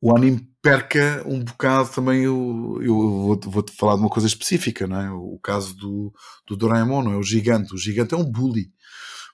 o 0.00 0.16
anime 0.16 0.44
perca 0.60 1.22
um 1.24 1.44
bocado 1.44 1.90
também. 1.90 2.26
O, 2.26 2.82
eu 2.82 2.94
vou-te 2.96 3.48
vou 3.48 3.64
falar 3.78 3.94
de 3.94 4.00
uma 4.00 4.10
coisa 4.10 4.26
específica, 4.26 4.88
não 4.88 5.00
é? 5.00 5.08
O 5.12 5.38
caso 5.40 5.72
do, 5.76 6.12
do 6.48 6.56
Doraemon, 6.56 7.04
não 7.04 7.12
é? 7.12 7.16
O 7.16 7.22
gigante. 7.22 7.72
O 7.72 7.78
gigante 7.78 8.14
é 8.14 8.16
um 8.16 8.24
bully. 8.24 8.72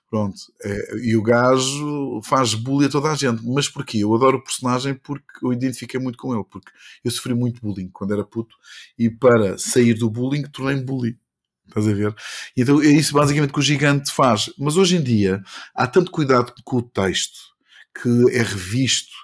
Pronto. 0.09 0.37
É, 0.63 0.97
e 1.03 1.15
o 1.17 1.21
gajo 1.21 2.21
faz 2.23 2.53
bullying 2.53 2.85
a 2.87 2.89
toda 2.89 3.11
a 3.11 3.15
gente. 3.15 3.45
Mas 3.45 3.67
porquê? 3.67 3.99
Eu 3.99 4.15
adoro 4.15 4.37
o 4.37 4.43
personagem 4.43 4.93
porque 4.93 5.45
eu 5.45 5.51
identifiquei 5.51 5.99
muito 5.99 6.17
com 6.17 6.33
ele. 6.33 6.45
Porque 6.49 6.71
eu 7.03 7.11
sofri 7.11 7.33
muito 7.33 7.61
bullying 7.61 7.89
quando 7.89 8.13
era 8.13 8.23
puto. 8.23 8.55
E 8.97 9.09
para 9.09 9.57
sair 9.57 9.93
do 9.95 10.09
bullying, 10.09 10.43
tornei-me 10.43 10.83
bully. 10.83 11.17
Estás 11.67 11.85
a 11.87 11.93
ver? 11.93 12.15
Então 12.55 12.81
é 12.81 12.87
isso 12.87 13.13
basicamente 13.13 13.51
que 13.51 13.59
o 13.59 13.63
gigante 13.63 14.11
faz. 14.11 14.49
Mas 14.57 14.77
hoje 14.77 14.95
em 14.95 15.03
dia 15.03 15.43
há 15.75 15.85
tanto 15.85 16.11
cuidado 16.11 16.53
com 16.63 16.77
o 16.77 16.81
texto 16.81 17.37
que 18.01 18.31
é 18.31 18.41
revisto 18.41 19.15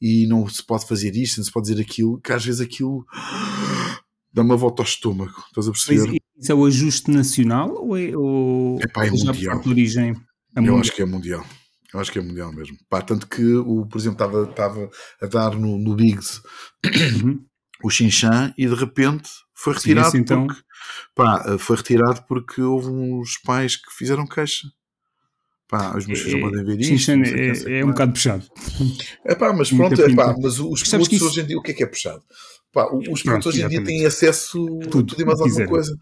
e 0.00 0.26
não 0.26 0.48
se 0.48 0.64
pode 0.64 0.86
fazer 0.86 1.14
isto, 1.14 1.38
não 1.38 1.44
se 1.44 1.52
pode 1.52 1.68
dizer 1.68 1.80
aquilo, 1.80 2.20
que 2.20 2.32
às 2.32 2.44
vezes 2.44 2.60
aquilo 2.60 3.06
dá 4.34 4.42
uma 4.42 4.56
volta 4.56 4.82
ao 4.82 4.86
estômago. 4.86 5.44
Estás 5.46 5.68
a 5.68 5.70
perceber? 5.70 6.20
Isso 6.36 6.50
é 6.50 6.54
o 6.54 6.64
ajuste 6.64 7.08
nacional 7.12 7.72
ou 7.72 7.96
é, 7.96 8.16
ou, 8.16 8.80
Epá, 8.80 9.06
é 9.06 9.10
mundial. 9.10 9.60
de 9.60 9.68
origem? 9.68 10.16
É 10.56 10.60
eu 10.60 10.78
acho 10.78 10.92
que 10.92 11.02
é 11.02 11.04
mundial. 11.04 11.44
Eu 11.92 12.00
acho 12.00 12.10
que 12.10 12.18
é 12.18 12.22
mundial 12.22 12.52
mesmo. 12.52 12.76
Pá, 12.88 13.02
tanto 13.02 13.26
que, 13.26 13.44
o, 13.54 13.86
por 13.86 13.98
exemplo, 13.98 14.14
estava, 14.14 14.50
estava 14.50 14.90
a 15.20 15.26
dar 15.26 15.54
no, 15.54 15.78
no 15.78 15.94
Biggs 15.94 16.40
uhum. 17.22 17.44
o 17.84 17.90
Xinchan 17.90 18.54
e 18.56 18.66
de 18.66 18.74
repente 18.74 19.28
foi 19.54 19.74
retirado 19.74 20.10
Sim, 20.10 20.18
então... 20.18 20.46
porque 20.46 20.62
pá, 21.14 21.58
foi 21.58 21.76
retirado 21.76 22.24
porque 22.26 22.62
houve 22.62 22.88
uns 22.88 23.38
pais 23.38 23.76
que 23.76 23.92
fizeram 23.96 24.26
queixa. 24.26 24.68
Pá, 25.68 25.96
os 25.96 26.06
meus 26.06 26.20
filhos 26.20 26.38
é, 26.38 26.40
podem 26.40 26.64
ver 26.64 26.80
isto. 26.80 27.10
é, 27.10 27.80
é 27.80 27.84
um 27.84 27.88
bocado 27.88 28.12
puxado. 28.12 28.46
É 29.24 29.34
pá, 29.34 29.54
mas 29.54 29.70
pronto, 29.70 30.02
é 30.02 30.14
pá, 30.14 30.34
mas 30.38 30.58
os 30.58 30.82
produtos 30.82 31.14
isso... 31.14 31.26
hoje 31.26 31.40
em 31.40 31.46
dia, 31.46 31.58
o 31.58 31.62
que 31.62 31.70
é 31.70 31.74
que 31.74 31.82
é 31.82 31.86
puxado? 31.86 32.22
Pá, 32.72 32.88
os 32.92 33.22
produtos 33.22 33.46
hoje 33.46 33.62
em 33.62 33.68
dia 33.68 33.82
têm 33.82 34.04
acesso 34.04 34.58
a 34.82 34.86
tudo, 34.86 35.06
tudo 35.06 35.22
e 35.22 35.24
mais 35.24 35.40
alguma 35.40 35.66
coisa. 35.66 35.96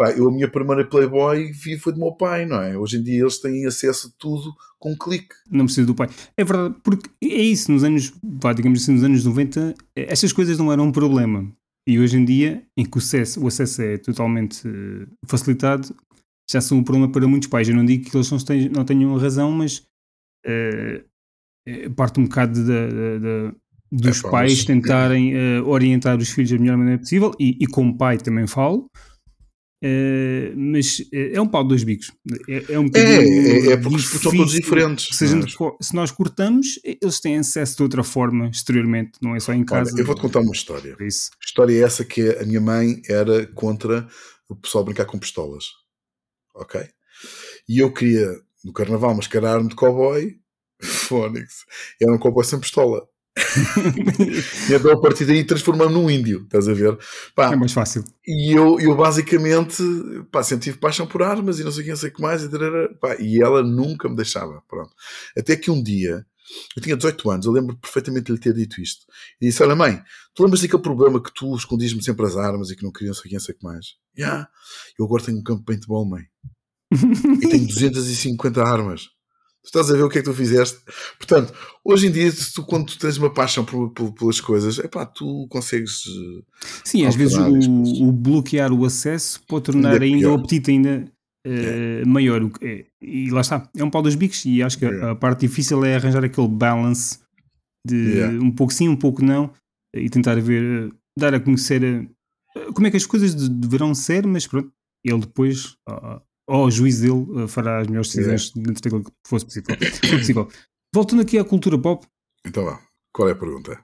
Pá, 0.00 0.12
eu, 0.12 0.28
a 0.28 0.32
minha 0.32 0.48
primeira 0.50 0.82
Playboy 0.82 1.52
vi 1.52 1.78
foi 1.78 1.92
do 1.92 2.00
meu 2.00 2.12
pai, 2.12 2.46
não 2.46 2.62
é? 2.62 2.74
Hoje 2.74 2.96
em 2.96 3.02
dia 3.02 3.20
eles 3.20 3.38
têm 3.38 3.66
acesso 3.66 4.08
a 4.08 4.10
tudo 4.18 4.50
com 4.78 4.92
um 4.92 4.96
clique. 4.96 5.34
Não 5.50 5.66
precisa 5.66 5.86
do 5.86 5.94
pai. 5.94 6.08
É 6.38 6.42
verdade, 6.42 6.74
porque 6.82 7.10
é 7.22 7.42
isso, 7.42 7.70
nos 7.70 7.84
anos, 7.84 8.10
pá, 8.40 8.54
digamos 8.54 8.82
assim, 8.82 8.94
nos 8.94 9.04
anos 9.04 9.22
90, 9.26 9.74
estas 9.94 10.32
coisas 10.32 10.56
não 10.56 10.72
eram 10.72 10.84
um 10.84 10.90
problema. 10.90 11.52
E 11.86 12.00
hoje 12.00 12.16
em 12.16 12.24
dia, 12.24 12.66
em 12.78 12.86
que 12.86 12.96
o 12.96 12.98
acesso, 12.98 13.44
o 13.44 13.46
acesso 13.46 13.82
é 13.82 13.98
totalmente 13.98 14.66
uh, 14.66 15.06
facilitado, 15.26 15.94
já 16.50 16.62
são 16.62 16.78
um 16.78 16.82
problema 16.82 17.12
para 17.12 17.28
muitos 17.28 17.50
pais. 17.50 17.68
Eu 17.68 17.76
não 17.76 17.84
digo 17.84 18.08
que 18.08 18.16
eles 18.16 18.30
não 18.30 18.38
tenham, 18.38 18.72
não 18.72 18.86
tenham 18.86 19.14
razão, 19.18 19.52
mas 19.52 19.86
uh, 20.46 21.92
parte 21.94 22.18
um 22.18 22.24
bocado 22.24 22.54
de, 22.54 23.52
dos 23.92 24.24
é, 24.24 24.30
pais 24.30 24.64
tentarem 24.64 25.34
uh, 25.34 25.68
orientar 25.68 26.16
os 26.16 26.30
filhos 26.30 26.52
da 26.52 26.58
melhor 26.58 26.78
maneira 26.78 27.00
possível, 27.00 27.32
e, 27.38 27.58
e 27.60 27.66
como 27.66 27.98
pai 27.98 28.16
também 28.16 28.46
falo, 28.46 28.90
Uh, 29.82 30.52
mas 30.54 31.02
eh, 31.10 31.32
é 31.32 31.40
um 31.40 31.48
pau 31.48 31.62
de 31.62 31.70
dois 31.70 31.82
bicos. 31.82 32.12
É, 32.46 32.74
é 32.74 32.78
um 32.78 32.90
é, 32.94 33.00
é, 33.00 33.72
é 33.72 33.76
porque 33.78 33.98
são 33.98 34.30
todos 34.30 34.52
diferentes. 34.52 35.16
Se, 35.16 35.26
gente, 35.26 35.56
se, 35.80 35.94
nós 35.94 36.10
cortamos, 36.10 36.78
eles 36.84 37.18
têm 37.18 37.38
acesso 37.38 37.76
de 37.76 37.82
outra 37.84 38.04
forma 38.04 38.48
exteriormente, 38.48 39.12
não 39.22 39.34
é 39.34 39.40
só 39.40 39.54
em 39.54 39.64
casa. 39.64 39.90
Olha, 39.92 40.00
eu 40.02 40.04
vou-te 40.04 40.20
contar 40.20 40.40
uma 40.40 40.52
história. 40.52 40.94
É 41.00 41.06
isso. 41.06 41.30
História 41.42 41.72
é 41.74 41.82
essa 41.82 42.04
que 42.04 42.28
a 42.28 42.44
minha 42.44 42.60
mãe 42.60 43.00
era 43.08 43.46
contra 43.46 44.06
o 44.50 44.54
pessoal 44.54 44.84
brincar 44.84 45.06
com 45.06 45.18
pistolas. 45.18 45.64
Ok? 46.54 46.86
E 47.66 47.78
eu 47.78 47.90
queria, 47.90 48.28
no 48.62 48.74
carnaval, 48.74 49.14
mascarar-me 49.14 49.68
de 49.68 49.74
cowboy. 49.74 50.38
Fónix. 50.82 51.64
Era 52.00 52.12
um 52.12 52.18
cowboy 52.18 52.44
sem 52.44 52.60
pistola. 52.60 53.08
e 54.70 54.74
então 54.74 54.92
a 54.92 55.00
partir 55.00 55.24
daí 55.24 55.44
transformando 55.44 55.90
num 55.90 56.10
índio, 56.10 56.42
estás 56.42 56.68
a 56.68 56.72
ver? 56.72 56.98
Pá, 57.34 57.52
é 57.52 57.56
mais 57.56 57.72
fácil. 57.72 58.04
E 58.26 58.52
eu, 58.56 58.78
eu 58.80 58.94
basicamente 58.96 59.82
pá, 60.30 60.42
sempre 60.42 60.64
tive 60.64 60.78
paixão 60.78 61.06
por 61.06 61.22
armas 61.22 61.58
e 61.58 61.64
não 61.64 61.72
sei 61.72 61.84
quem 61.84 61.96
sei 61.96 62.10
que 62.10 62.20
mais, 62.20 62.42
e, 62.42 62.48
pá, 63.00 63.16
e 63.18 63.42
ela 63.42 63.62
nunca 63.62 64.08
me 64.08 64.16
deixava. 64.16 64.62
Pronto. 64.68 64.90
Até 65.36 65.56
que 65.56 65.70
um 65.70 65.82
dia, 65.82 66.24
eu 66.76 66.82
tinha 66.82 66.96
18 66.96 67.30
anos, 67.30 67.46
eu 67.46 67.52
lembro 67.52 67.76
perfeitamente 67.76 68.26
de 68.26 68.32
lhe 68.32 68.38
ter 68.38 68.54
dito 68.54 68.80
isto. 68.80 69.06
E 69.40 69.46
disse: 69.46 69.62
Olha, 69.62 69.76
mãe, 69.76 70.02
tu 70.34 70.42
lembras 70.42 70.62
daquele 70.62 70.82
problema 70.82 71.22
que 71.22 71.32
tu 71.32 71.54
escondias-me 71.54 72.02
sempre 72.02 72.26
as 72.26 72.36
armas 72.36 72.70
e 72.70 72.76
que 72.76 72.84
não 72.84 72.92
queriam 72.92 73.14
sei 73.14 73.30
quem 73.30 73.40
sei 73.40 73.54
que 73.54 73.64
mais? 73.64 73.94
Já, 74.16 74.26
yeah. 74.26 74.48
eu 74.98 75.04
agora 75.04 75.24
tenho 75.24 75.38
um 75.38 75.42
campo 75.42 75.60
de 75.60 75.66
paintball, 75.66 76.08
mãe. 76.08 76.24
e 76.92 77.48
tenho 77.48 77.66
250 77.68 78.62
armas. 78.62 79.08
Tu 79.62 79.66
estás 79.66 79.90
a 79.90 79.94
ver 79.94 80.02
o 80.02 80.08
que 80.08 80.18
é 80.18 80.22
que 80.22 80.28
tu 80.28 80.34
fizeste. 80.34 80.78
Portanto, 81.18 81.52
hoje 81.84 82.06
em 82.06 82.10
dia, 82.10 82.30
tu, 82.54 82.64
quando 82.64 82.86
tu 82.86 82.98
tens 82.98 83.18
uma 83.18 83.32
paixão 83.32 83.62
por, 83.62 83.90
por, 83.90 84.12
pelas 84.12 84.40
coisas, 84.40 84.78
epá, 84.78 85.04
tu 85.04 85.46
consegues. 85.50 86.04
Eh, 86.06 86.42
Sim, 86.82 87.04
às 87.04 87.14
vezes 87.14 87.36
o, 87.36 88.08
o, 88.08 88.10
bloquear 88.10 88.72
o 88.72 88.86
acesso 88.86 89.40
pode 89.46 89.64
tornar 89.64 90.00
ainda, 90.00 90.04
ainda 90.04 90.30
o 90.30 90.34
apetite 90.34 90.70
ainda 90.70 91.12
uh, 91.46 92.08
maior. 92.08 92.50
É, 92.62 92.86
e 93.02 93.30
lá 93.30 93.42
está, 93.42 93.68
é 93.76 93.84
um 93.84 93.90
pau 93.90 94.00
dos 94.00 94.14
bicos. 94.14 94.46
E 94.46 94.62
acho 94.62 94.78
que 94.78 94.86
a, 94.86 95.10
a 95.10 95.14
parte 95.14 95.46
difícil 95.46 95.84
é 95.84 95.94
arranjar 95.94 96.24
aquele 96.24 96.48
balance 96.48 97.18
de 97.86 97.96
yeah. 97.96 98.42
um 98.42 98.50
pouco 98.50 98.72
sim, 98.72 98.88
um 98.88 98.96
pouco 98.96 99.22
não, 99.22 99.52
e 99.94 100.08
tentar 100.08 100.40
ver, 100.40 100.90
dar 101.18 101.34
a 101.34 101.40
conhecer 101.40 101.82
uh, 102.56 102.72
como 102.72 102.86
é 102.86 102.90
que 102.90 102.96
as 102.96 103.06
coisas 103.06 103.34
deverão 103.34 103.94
ser, 103.94 104.26
mas 104.26 104.46
pronto, 104.46 104.72
ele 105.04 105.20
depois. 105.20 105.76
Uh, 105.86 106.20
ou 106.50 106.66
o 106.66 106.70
juiz 106.70 107.00
dele 107.00 107.12
uh, 107.12 107.48
fará 107.48 107.80
as 107.80 107.86
melhores 107.86 108.08
decisões 108.08 108.52
é. 108.56 108.60
dentro 108.60 108.82
daquilo 108.82 109.04
que 109.04 109.10
fosse 109.24 109.44
possível. 109.44 109.76
possível. 110.18 110.48
voltando 110.92 111.22
aqui 111.22 111.38
à 111.38 111.44
cultura 111.44 111.78
pop. 111.78 112.04
Então 112.44 112.64
vá, 112.64 112.80
qual 113.12 113.28
é 113.28 113.32
a 113.32 113.36
pergunta? 113.36 113.78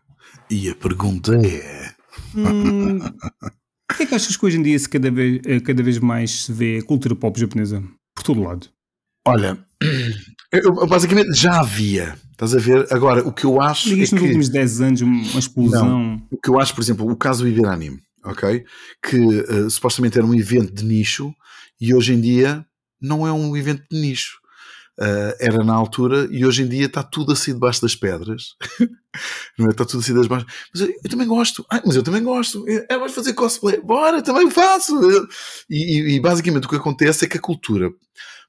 E 0.51 0.69
a 0.69 0.75
pergunta 0.75 1.37
é. 1.37 1.95
Hum, 2.35 2.99
o 3.91 3.95
que 3.95 4.03
é 4.03 4.07
que 4.07 4.15
achas 4.15 4.37
que 4.37 4.45
hoje 4.45 4.59
em 4.59 4.63
dia 4.63 4.79
se 4.79 4.89
cada 4.89 5.11
vez, 5.11 5.41
eh, 5.47 5.61
cada 5.61 5.81
vez 5.83 5.99
mais 5.99 6.45
se 6.45 6.53
vê 6.53 6.79
a 6.79 6.85
cultura 6.85 7.15
pop 7.15 7.39
japonesa? 7.39 7.83
Por 8.15 8.25
todo 8.25 8.43
lado. 8.43 8.69
Olha, 9.29 9.65
eu, 10.53 10.87
basicamente 10.89 11.35
já 11.35 11.61
havia. 11.61 12.19
Estás 12.33 12.55
a 12.55 12.59
ver? 12.59 12.87
Agora, 12.93 13.27
o 13.27 13.33
que 13.33 13.45
eu 13.45 13.61
acho. 13.61 13.89
Digas 13.89 14.09
é 14.09 14.15
nos 14.15 14.21
que... 14.21 14.27
últimos 14.27 14.49
10 14.49 14.81
anos 14.81 15.01
uma 15.03 15.39
explosão. 15.39 15.89
Não, 15.89 16.27
o 16.31 16.37
que 16.37 16.51
eu 16.51 16.59
acho, 16.59 16.75
por 16.75 16.81
exemplo, 16.81 17.09
o 17.09 17.17
caso 17.17 17.45
do 17.45 17.49
Iberanime, 17.49 18.01
ok? 18.25 18.65
Que 19.03 19.19
uh, 19.19 19.71
supostamente 19.71 20.19
era 20.19 20.27
um 20.27 20.35
evento 20.35 20.73
de 20.73 20.85
nicho 20.85 21.33
e 21.81 21.95
hoje 21.95 22.15
em 22.15 22.21
dia 22.21 22.65
não 23.01 23.27
é 23.27 23.33
um 23.33 23.57
evento 23.57 23.85
de 23.91 24.01
nicho. 24.01 24.39
Uh, 24.99 25.37
era 25.39 25.63
na 25.63 25.75
altura 25.75 26.27
e 26.31 26.47
hoje 26.47 26.63
em 26.63 26.69
dia 26.69 26.87
está 26.87 27.03
tudo 27.03 27.31
assim 27.33 27.53
debaixo 27.53 27.83
das 27.83 27.95
pedras. 27.95 28.55
é? 28.81 29.65
Está 29.69 29.85
tudo 29.85 30.01
assim 30.01 30.19
debaixo. 30.19 30.47
Mas 30.73 30.81
eu, 30.81 30.89
eu, 30.89 31.11
também 31.11 31.27
gosto. 31.27 31.67
Mas 31.85 31.97
eu 31.97 32.03
também 32.03 32.23
gosto. 32.23 32.67
É, 32.67 32.87
é, 32.91 32.99
vamos 32.99 33.13
fazer 33.13 33.35
cosplay. 33.35 33.79
Bora, 33.81 34.23
também 34.23 34.51
faço. 34.51 34.99
E, 35.69 35.77
e, 35.77 36.17
e, 36.17 36.21
basicamente 36.21 36.65
o 36.65 36.69
que 36.69 36.77
acontece 36.77 37.27
é 37.27 37.29
que 37.29 37.37
a 37.37 37.41
cultura 37.41 37.91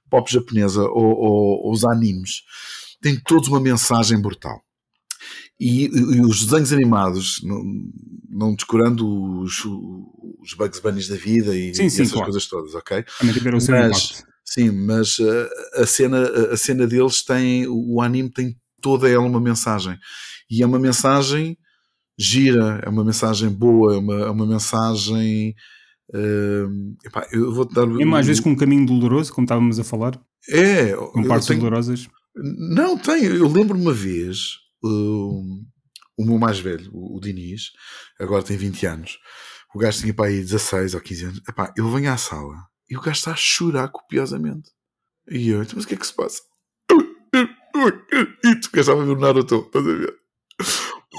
pop 0.09 0.31
japonesa 0.31 0.83
ou, 0.83 1.17
ou, 1.17 1.65
ou 1.65 1.73
os 1.73 1.83
animes 1.83 2.43
têm 3.01 3.19
todos 3.19 3.49
uma 3.49 3.59
mensagem 3.59 4.19
brutal. 4.21 4.61
E, 5.59 5.85
e, 5.85 6.21
os 6.21 6.45
desenhos 6.45 6.71
animados, 6.71 7.41
não, 7.43 7.63
não 8.29 8.55
descurando 8.55 9.41
os, 9.41 9.65
os 9.65 10.53
Bugs 10.55 10.79
Bunnies 10.79 11.07
da 11.07 11.15
vida 11.15 11.55
e, 11.55 11.73
sim, 11.73 11.89
sim, 11.89 12.01
essas 12.03 12.11
claro. 12.11 12.25
coisas 12.25 12.45
todas, 12.45 12.75
ok? 12.75 13.03
Também 13.19 13.33
tiveram 13.33 13.57
mas, 13.67 14.23
Sim, 14.45 14.71
mas 14.71 15.17
a, 15.19 15.81
a, 15.81 15.85
cena, 15.85 16.23
a 16.51 16.57
cena 16.57 16.87
deles 16.87 17.23
tem, 17.23 17.67
o 17.67 18.01
anime 18.01 18.29
tem 18.29 18.55
toda 18.81 19.09
ela 19.09 19.25
uma 19.25 19.41
mensagem. 19.41 19.97
E 20.49 20.63
é 20.63 20.65
uma 20.65 20.79
mensagem 20.79 21.57
gira, 22.17 22.81
é 22.83 22.89
uma 22.89 23.03
mensagem 23.03 23.49
boa, 23.49 23.95
é 23.95 23.97
uma, 23.97 24.15
é 24.21 24.29
uma 24.29 24.47
mensagem. 24.47 25.53
Uh, 26.13 26.95
epá, 27.05 27.27
eu 27.31 27.53
vou 27.53 27.65
dar. 27.65 27.83
É 27.83 28.05
mais 28.05 28.25
vezes 28.25 28.41
com 28.41 28.51
um 28.51 28.55
caminho 28.55 28.85
doloroso, 28.85 29.33
como 29.33 29.45
estávamos 29.45 29.79
a 29.79 29.83
falar. 29.83 30.19
É, 30.49 30.93
com 30.93 31.23
partes 31.27 31.47
tenho, 31.47 31.59
dolorosas. 31.59 32.07
Não, 32.35 32.97
tem. 32.97 33.25
Eu 33.25 33.51
lembro 33.51 33.77
uma 33.77 33.93
vez, 33.93 34.51
uh, 34.83 35.65
o 36.17 36.25
meu 36.25 36.37
mais 36.37 36.59
velho, 36.59 36.89
o, 36.93 37.17
o 37.17 37.19
Diniz, 37.19 37.71
agora 38.19 38.43
tem 38.43 38.57
20 38.57 38.85
anos. 38.85 39.19
O 39.73 39.79
gajo 39.79 39.99
tinha 39.99 40.13
para 40.13 40.29
aí 40.29 40.39
16 40.39 40.93
ou 40.95 41.01
15 41.01 41.25
anos. 41.25 41.41
Epá, 41.47 41.73
eu 41.77 41.89
venho 41.91 42.11
à 42.11 42.17
sala 42.17 42.55
e 42.89 42.97
o 42.97 43.01
gajo 43.01 43.17
está 43.17 43.31
a 43.31 43.35
chorar 43.35 43.89
copiosamente. 43.89 44.71
E 45.29 45.49
eu, 45.49 45.61
então, 45.61 45.75
mas 45.75 45.85
o 45.85 45.87
que 45.87 45.93
é 45.95 45.97
que 45.97 46.07
se 46.07 46.13
passa? 46.13 46.41
E 48.43 48.55
tu 48.59 48.69
gajo 48.71 48.79
estava 48.79 49.01
a 49.01 49.05
ver 49.05 49.11
o 49.11 49.19
Naruto, 49.19 49.63
estás 49.67 49.87
a 49.87 49.93
ver? 49.93 50.15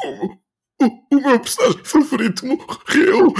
O, 0.04 0.84
o, 0.84 1.16
o 1.16 1.20
meu 1.20 1.40
personagem 1.40 1.84
favorito 1.84 2.46
morreu. 2.46 3.34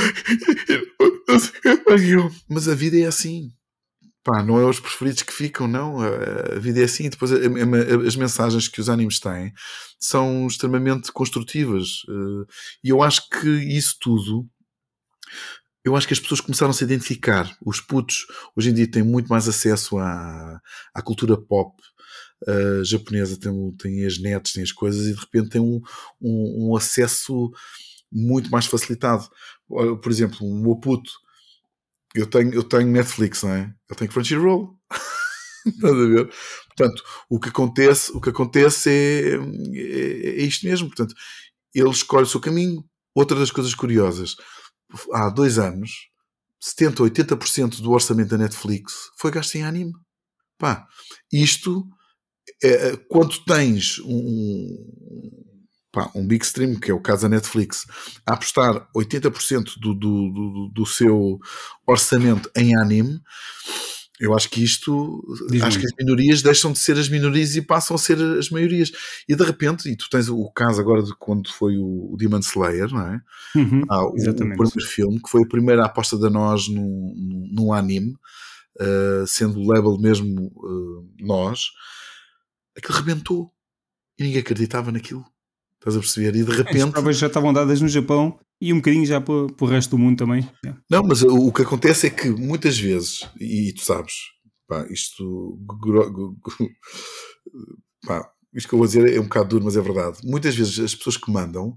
Eu, 1.89 2.31
mas 2.49 2.69
a 2.69 2.75
vida 2.75 2.99
é 2.99 3.07
assim. 3.07 3.51
Pá, 4.25 4.43
não 4.43 4.61
é 4.61 4.65
os 4.65 4.81
preferidos 4.81 5.23
que 5.23 5.33
ficam, 5.33 5.67
não. 5.67 6.01
A 6.01 6.59
vida 6.59 6.81
é 6.81 6.85
assim. 6.85 7.09
Depois 7.09 7.33
as 7.33 8.17
mensagens 8.17 8.69
que 8.69 8.81
os 8.81 8.89
animes 8.89 9.21
têm 9.21 9.53
são 9.99 10.47
extremamente 10.47 11.11
construtivas. 11.13 12.03
Eh, 12.09 12.53
e 12.85 12.89
eu 12.91 13.03
acho 13.03 13.29
que 13.31 13.49
isso 13.49 13.97
tudo 14.01 14.47
eu 15.85 15.97
acho 15.97 16.07
que 16.07 16.13
as 16.13 16.21
pessoas 16.21 16.41
começaram 16.41 16.71
a 16.71 16.75
se 16.75 16.85
identificar. 16.85 17.51
Os 17.65 17.81
putos 17.81 18.27
hoje 18.55 18.71
em 18.71 18.75
dia 18.75 18.91
têm 18.91 19.03
muito 19.03 19.29
mais 19.29 19.49
acesso 19.49 19.99
à, 19.99 20.61
à 20.95 21.03
cultura 21.03 21.37
pop 21.37 21.75
uh, 22.47 22.85
japonesa, 22.85 23.39
têm, 23.39 23.73
têm 23.79 24.05
as 24.05 24.19
nets, 24.19 24.53
têm 24.53 24.63
as 24.63 24.73
coisas 24.73 25.07
e 25.07 25.15
de 25.15 25.21
repente 25.21 25.51
têm 25.51 25.61
um, 25.61 25.81
um, 26.21 26.69
um 26.69 26.77
acesso 26.77 27.51
muito 28.13 28.51
mais 28.51 28.67
facilitado. 28.67 29.29
Por 29.67 30.11
exemplo, 30.11 30.47
o 30.47 30.63
meu 30.63 30.77
puto, 30.77 31.11
eu 32.15 32.27
tenho, 32.27 32.53
eu 32.55 32.63
tenho 32.63 32.89
Netflix, 32.89 33.43
não 33.43 33.53
é? 33.53 33.75
Eu 33.89 33.97
tenho 33.97 34.11
Crunchyroll. 34.11 34.79
Estás 35.67 35.93
a 35.93 36.07
ver? 36.07 36.31
Portanto, 36.77 37.03
o 37.29 37.39
que 37.39 37.49
acontece, 37.49 38.13
o 38.13 38.21
que 38.21 38.31
acontece 38.31 38.91
é, 38.91 39.35
é, 39.35 40.41
é 40.41 40.43
isto 40.43 40.67
mesmo. 40.67 40.89
Portanto, 40.89 41.15
ele 41.75 41.91
escolhe 41.91 42.25
o 42.25 42.29
seu 42.29 42.41
caminho. 42.41 42.85
Outra 43.15 43.39
das 43.39 43.51
coisas 43.51 43.75
curiosas, 43.75 44.37
há 45.13 45.29
dois 45.29 45.59
anos, 45.59 46.09
70, 46.61 47.03
80% 47.03 47.81
do 47.81 47.91
orçamento 47.91 48.31
da 48.31 48.39
Netflix 48.39 49.11
foi 49.19 49.31
gasto 49.31 49.57
em 49.57 49.65
anime. 49.65 49.93
Pá, 50.57 50.87
isto, 51.33 51.85
é, 52.63 52.97
quando 53.09 53.39
tens 53.45 53.99
um, 54.01 55.29
pá, 55.99 56.11
um 56.15 56.27
big 56.27 56.45
stream, 56.45 56.77
que 56.77 56.91
é 56.91 56.95
o 56.95 57.01
caso 57.01 57.23
da 57.23 57.29
Netflix, 57.29 57.85
a 58.25 58.35
apostar 58.35 58.89
80% 58.97 59.79
do, 59.81 59.95
do, 59.95 60.31
do, 60.31 60.71
do 60.73 60.87
seu 60.87 61.39
orçamento 61.87 62.49
em 62.57 62.77
anime, 62.77 63.21
eu 64.21 64.35
acho 64.35 64.51
que 64.51 64.63
isto, 64.63 65.23
Diz 65.49 65.63
acho 65.63 65.79
que 65.79 65.87
as 65.87 65.93
minorias 65.97 66.43
deixam 66.43 66.73
de 66.73 66.79
ser 66.81 66.99
as 66.99 67.09
minorias 67.09 67.55
e 67.55 67.63
passam 67.63 67.95
a 67.95 67.99
ser 67.99 68.21
as 68.21 68.51
maiorias. 68.51 68.91
E 69.29 69.37
de 69.37 69.45
repente, 69.45 69.89
e 69.89 69.97
tu 69.97 70.11
tens 70.11 70.29
o 70.29 70.51
caso 70.51 70.81
agora 70.81 71.05
de 71.05 71.15
quando 71.17 71.53
foi 71.53 71.77
o, 71.77 72.13
o 72.13 72.17
Demon 72.17 72.41
Slayer, 72.41 72.91
não 72.91 73.01
é? 73.01 73.21
Uhum, 73.55 73.85
ah, 73.89 74.05
o, 74.05 74.09
o, 74.09 74.35
primeiro 74.35 74.87
filme, 74.89 75.23
que 75.23 75.31
foi 75.31 75.43
a 75.45 75.49
primeira 75.49 75.85
aposta 75.85 76.19
da 76.19 76.29
nós 76.29 76.69
no, 76.69 77.15
no, 77.17 77.49
no 77.53 77.73
anime, 77.73 78.17
uh, 78.81 79.25
sendo 79.25 79.61
o 79.61 79.69
label 79.69 79.97
mesmo 79.99 80.47
uh, 80.47 81.09
nós, 81.21 81.67
aquilo 82.77 82.99
rebentou. 82.99 83.53
E 84.19 84.25
ninguém 84.25 84.41
acreditava 84.41 84.91
naquilo. 84.91 85.25
Estás 85.79 85.97
a 85.97 86.01
perceber? 86.01 86.37
E 86.37 86.45
de 86.45 86.51
repente. 86.51 86.83
As 86.83 86.91
provas 86.91 87.19
já 87.19 87.29
estavam 87.29 87.53
dadas 87.53 87.81
no 87.81 87.89
Japão 87.89 88.39
e 88.61 88.73
um 88.73 88.77
bocadinho 88.77 89.07
já 89.07 89.21
para, 89.21 89.47
para 89.47 89.65
o 89.65 89.69
resto 89.69 89.91
do 89.91 89.99
mundo 89.99 90.19
também. 90.19 90.49
Não, 90.91 91.03
mas 91.03 91.23
o, 91.23 91.53
que 91.53 91.63
acontece 91.63 92.09
é 92.09 92.11
que 92.11 92.29
muitas 92.29 92.79
vezes, 92.79 93.29
e, 93.41 93.73
tu 93.73 93.83
sabes, 93.83 94.15
pá, 94.67 94.87
isto. 94.91 95.59
Pá, 98.05 98.29
isto 98.55 98.69
que 98.69 98.75
eu 98.75 98.79
vou 98.79 98.87
dizer 98.87 99.15
é 99.15 99.21
um 99.21 99.25
bocado 99.25 99.51
duro, 99.51 99.65
mas 99.65 99.77
é 99.77 99.81
verdade. 99.81 100.19
Muitas 100.25 100.55
vezes 100.57 100.79
as 100.79 100.95
pessoas 100.95 101.17
que 101.17 101.31
mandam 101.31 101.77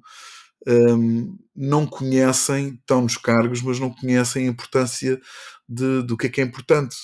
um, 0.67 1.37
não 1.55 1.85
conhecem, 1.85 2.75
estão 2.79 3.01
nos 3.01 3.17
cargos, 3.17 3.61
mas 3.61 3.79
não 3.79 3.91
conhecem 3.91 4.47
a 4.47 4.51
importância 4.51 5.19
de, 5.67 6.01
do 6.03 6.17
que 6.17 6.27
é 6.27 6.29
que 6.29 6.41
é 6.41 6.43
importante 6.43 6.95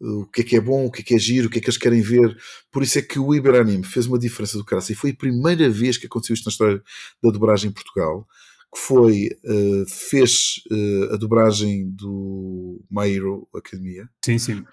o 0.00 0.26
que 0.26 0.42
é 0.42 0.44
que 0.44 0.56
é 0.56 0.60
bom, 0.60 0.86
o 0.86 0.90
que 0.90 1.00
é 1.00 1.04
que 1.04 1.14
é 1.14 1.18
giro, 1.18 1.48
o 1.48 1.50
que 1.50 1.58
é 1.58 1.60
que 1.60 1.66
eles 1.66 1.78
querem 1.78 2.00
ver. 2.00 2.36
Por 2.70 2.82
isso 2.82 2.98
é 2.98 3.02
que 3.02 3.18
o 3.18 3.34
Iberanime 3.34 3.84
fez 3.84 4.06
uma 4.06 4.18
diferença 4.18 4.58
do 4.58 4.64
caraças. 4.64 4.90
E 4.90 4.94
foi 4.94 5.10
a 5.10 5.16
primeira 5.16 5.68
vez 5.70 5.96
que 5.96 6.06
aconteceu 6.06 6.34
isto 6.34 6.46
na 6.46 6.50
história 6.50 6.82
da 7.22 7.30
dobragem 7.30 7.70
em 7.70 7.72
Portugal, 7.72 8.26
que 8.74 8.80
foi, 8.80 9.30
uh, 9.44 9.88
fez 9.88 10.60
uh, 10.70 11.14
a 11.14 11.16
dobragem 11.16 11.90
do 11.90 12.84
My 12.90 13.10
Hero 13.10 13.48
Academia. 13.54 14.08
Sim, 14.24 14.38
sim. 14.38 14.64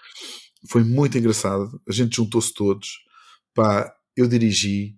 Foi 0.68 0.84
muito 0.84 1.16
engraçado. 1.16 1.80
A 1.88 1.92
gente 1.92 2.16
juntou-se 2.16 2.52
todos. 2.52 2.98
Pá, 3.54 3.94
eu 4.16 4.26
dirigi. 4.26 4.96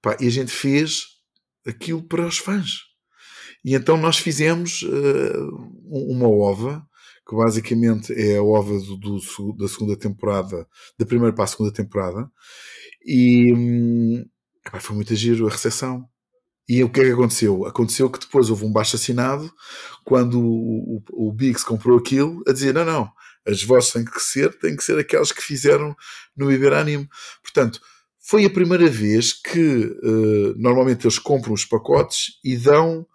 Pá, 0.00 0.16
e 0.20 0.26
a 0.26 0.30
gente 0.30 0.52
fez 0.52 1.06
aquilo 1.66 2.02
para 2.02 2.26
os 2.26 2.38
fãs. 2.38 2.82
E 3.64 3.74
então 3.74 3.96
nós 3.96 4.18
fizemos 4.18 4.82
uh, 4.82 5.70
uma 5.86 6.28
ova 6.28 6.86
que 7.26 7.34
basicamente 7.34 8.12
é 8.12 8.36
a 8.36 8.42
ova 8.42 8.78
do, 8.78 8.96
do, 8.96 9.52
da 9.56 9.66
segunda 9.66 9.96
temporada, 9.96 10.66
da 10.98 11.06
primeira 11.06 11.34
para 11.34 11.44
a 11.44 11.48
segunda 11.48 11.72
temporada, 11.72 12.30
e 13.04 13.52
hum, 13.52 14.24
foi 14.80 14.96
muito 14.96 15.14
giro 15.14 15.46
a 15.46 15.50
recepção. 15.50 16.06
E 16.68 16.82
o 16.82 16.88
que 16.88 17.00
é 17.00 17.04
que 17.04 17.12
aconteceu? 17.12 17.66
Aconteceu 17.66 18.08
que 18.08 18.18
depois 18.18 18.48
houve 18.48 18.64
um 18.64 18.72
baixo 18.72 18.96
assinado 18.96 19.52
quando 20.02 20.40
o, 20.40 21.02
o, 21.10 21.28
o 21.28 21.32
Biggs 21.32 21.64
comprou 21.64 21.98
aquilo 21.98 22.42
a 22.48 22.52
dizer: 22.52 22.72
não, 22.72 22.84
não, 22.84 23.10
as 23.46 23.62
vozes 23.62 23.92
têm 23.92 24.04
que 24.04 24.20
ser, 24.20 24.58
têm 24.58 24.74
que 24.74 24.82
ser 24.82 24.98
aquelas 24.98 25.30
que 25.30 25.42
fizeram 25.42 25.94
no 26.34 26.50
Iberanime. 26.50 27.06
Portanto, 27.42 27.80
foi 28.18 28.46
a 28.46 28.50
primeira 28.50 28.88
vez 28.88 29.34
que 29.34 29.84
uh, 29.84 30.54
normalmente 30.56 31.04
eles 31.06 31.18
compram 31.18 31.52
os 31.52 31.66
pacotes 31.66 32.38
e 32.42 32.56
dão 32.56 33.06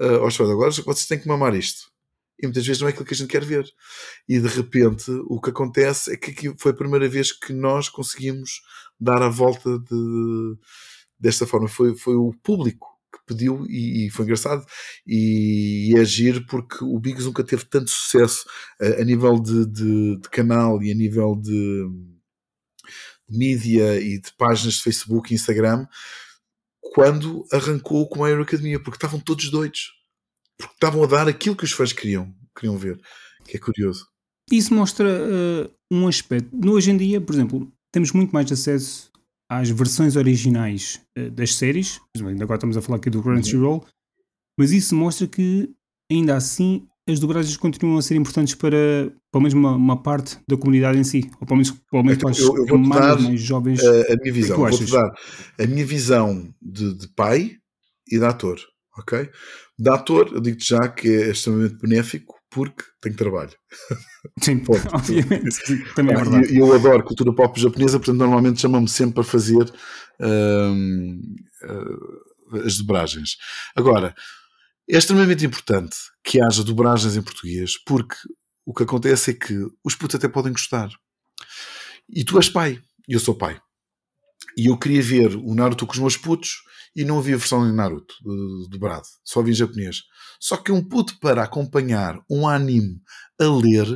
uh, 0.00 0.22
aos 0.22 0.34
fãs. 0.34 0.48
Agora 0.48 0.70
vocês 0.70 1.06
têm 1.06 1.18
que 1.18 1.28
mamar 1.28 1.54
isto 1.54 1.93
e 2.38 2.46
muitas 2.46 2.66
vezes 2.66 2.80
não 2.80 2.88
é 2.88 2.90
aquilo 2.90 3.04
que 3.04 3.14
a 3.14 3.16
gente 3.16 3.30
quer 3.30 3.44
ver. 3.44 3.64
E 4.28 4.38
de 4.38 4.48
repente 4.48 5.10
o 5.28 5.40
que 5.40 5.50
acontece 5.50 6.12
é 6.12 6.16
que 6.16 6.54
foi 6.58 6.72
a 6.72 6.76
primeira 6.76 7.08
vez 7.08 7.32
que 7.32 7.52
nós 7.52 7.88
conseguimos 7.88 8.62
dar 8.98 9.22
a 9.22 9.28
volta 9.28 9.78
de, 9.78 10.56
desta 11.18 11.46
forma. 11.46 11.68
Foi, 11.68 11.96
foi 11.96 12.16
o 12.16 12.32
público 12.42 12.88
que 13.12 13.20
pediu 13.26 13.64
e, 13.68 14.06
e 14.06 14.10
foi 14.10 14.24
engraçado 14.24 14.66
e, 15.06 15.90
e 15.90 15.96
é 15.96 16.00
agir 16.00 16.44
porque 16.46 16.84
o 16.84 16.98
Biggs 16.98 17.26
nunca 17.26 17.44
teve 17.44 17.64
tanto 17.64 17.90
sucesso 17.90 18.44
a, 18.80 19.00
a 19.00 19.04
nível 19.04 19.38
de, 19.38 19.66
de, 19.66 20.20
de, 20.20 20.28
canal 20.30 20.82
e 20.82 20.90
a 20.90 20.94
nível 20.94 21.36
de, 21.36 21.88
de 23.28 23.38
mídia 23.38 24.00
e 24.00 24.20
de 24.20 24.32
páginas 24.36 24.74
de 24.74 24.82
Facebook 24.82 25.32
e 25.32 25.36
Instagram 25.36 25.86
quando 26.92 27.44
arrancou 27.52 28.08
com 28.08 28.24
a 28.24 28.28
Aero 28.28 28.42
Academia, 28.42 28.78
porque 28.78 28.96
estavam 28.96 29.18
todos 29.18 29.50
doidos 29.50 30.03
porque 30.58 30.74
estavam 30.74 31.02
a 31.02 31.06
dar 31.06 31.28
aquilo 31.28 31.56
que 31.56 31.64
os 31.64 31.72
fãs 31.72 31.92
queriam, 31.92 32.32
queriam 32.56 32.76
ver, 32.76 33.00
que 33.46 33.56
é 33.56 33.60
curioso. 33.60 34.06
Isso 34.50 34.74
mostra 34.74 35.06
uh, 35.06 35.70
um 35.90 36.06
aspecto. 36.06 36.50
Hoje 36.70 36.90
em 36.90 36.96
dia, 36.96 37.20
por 37.20 37.34
exemplo, 37.34 37.72
temos 37.92 38.12
muito 38.12 38.32
mais 38.32 38.50
acesso 38.50 39.10
às 39.48 39.70
versões 39.70 40.16
originais 40.16 41.00
uh, 41.18 41.30
das 41.30 41.54
séries, 41.54 42.00
agora 42.40 42.54
estamos 42.54 42.76
a 42.76 42.82
falar 42.82 42.98
aqui 42.98 43.10
do 43.10 43.22
Crunchyroll, 43.22 43.76
uhum. 43.76 43.86
mas 44.58 44.72
isso 44.72 44.94
mostra 44.94 45.26
que 45.26 45.70
ainda 46.10 46.36
assim 46.36 46.86
as 47.08 47.20
dobragens 47.20 47.56
continuam 47.56 47.98
a 47.98 48.02
ser 48.02 48.16
importantes 48.16 48.54
para 48.54 48.76
pelo 49.30 49.42
menos 49.42 49.52
uma, 49.52 49.72
uma 49.72 50.02
parte 50.02 50.38
da 50.48 50.56
comunidade 50.56 50.98
em 50.98 51.04
si, 51.04 51.30
ou 51.40 51.46
pelo 51.46 51.56
menos, 51.56 51.70
pelo 51.90 52.02
menos 52.02 52.18
então, 52.18 52.32
para 52.32 52.40
eu, 52.40 52.66
eu 52.66 52.78
mais, 52.78 53.22
mais 53.22 53.40
jovens. 53.40 53.80
A, 53.84 54.12
a 54.12 54.16
minha 54.16 54.32
visão, 54.32 54.56
vou-te 54.56 54.90
dar 54.90 55.12
a 55.58 55.66
minha 55.66 55.84
visão 55.84 56.54
de, 56.62 56.94
de 56.94 57.08
pai 57.08 57.58
e 58.10 58.18
de 58.18 58.24
ator, 58.24 58.58
ok? 58.98 59.30
De 59.78 59.90
ator, 59.90 60.30
eu 60.32 60.40
digo-te 60.40 60.68
já 60.68 60.88
que 60.88 61.08
é 61.08 61.30
extremamente 61.30 61.76
benéfico 61.76 62.34
porque 62.50 62.84
tenho 63.00 63.16
trabalho. 63.16 63.52
Sim, 64.40 64.60
Ponto. 64.60 64.86
obviamente. 64.94 65.94
Também 65.94 66.14
é 66.14 66.18
verdade. 66.18 66.56
Eu, 66.56 66.68
eu, 66.68 66.72
adoro 66.74 67.02
cultura 67.02 67.34
pop 67.34 67.60
japonesa, 67.60 67.98
portanto, 67.98 68.18
normalmente 68.18 68.60
chamam-me 68.60 68.88
sempre 68.88 69.14
para 69.14 69.24
fazer 69.24 69.72
hum, 70.20 71.20
uh, 71.64 72.58
as 72.64 72.76
dobragens. 72.76 73.36
Agora, 73.74 74.14
é 74.88 74.96
extremamente 74.96 75.44
importante 75.44 75.96
que 76.22 76.40
haja 76.40 76.62
dobragens 76.62 77.16
em 77.16 77.22
português, 77.22 77.76
porque 77.84 78.16
o 78.64 78.72
que 78.72 78.84
acontece 78.84 79.32
é 79.32 79.34
que 79.34 79.66
os 79.82 79.96
putos 79.96 80.14
até 80.14 80.28
podem 80.28 80.52
gostar. 80.52 80.90
E 82.08 82.24
tu 82.24 82.36
és 82.36 82.48
pai, 82.48 82.80
e 83.08 83.14
eu 83.14 83.20
sou 83.20 83.34
pai. 83.34 83.60
E 84.56 84.66
eu 84.66 84.78
queria 84.78 85.02
ver 85.02 85.36
o 85.36 85.54
Naruto 85.54 85.86
com 85.86 85.92
os 85.92 85.98
meus 85.98 86.16
putos 86.16 86.62
e 86.94 87.04
não 87.04 87.18
havia 87.18 87.36
versão 87.36 87.68
em 87.68 87.74
Naruto 87.74 88.14
dobrado, 88.70 89.06
só 89.24 89.40
havia 89.40 89.52
em 89.52 89.56
japonês. 89.56 90.02
Só 90.40 90.56
que 90.56 90.70
um 90.70 90.82
puto 90.82 91.18
para 91.20 91.42
acompanhar 91.42 92.20
um 92.30 92.46
anime 92.46 93.00
a 93.40 93.44
ler, 93.44 93.86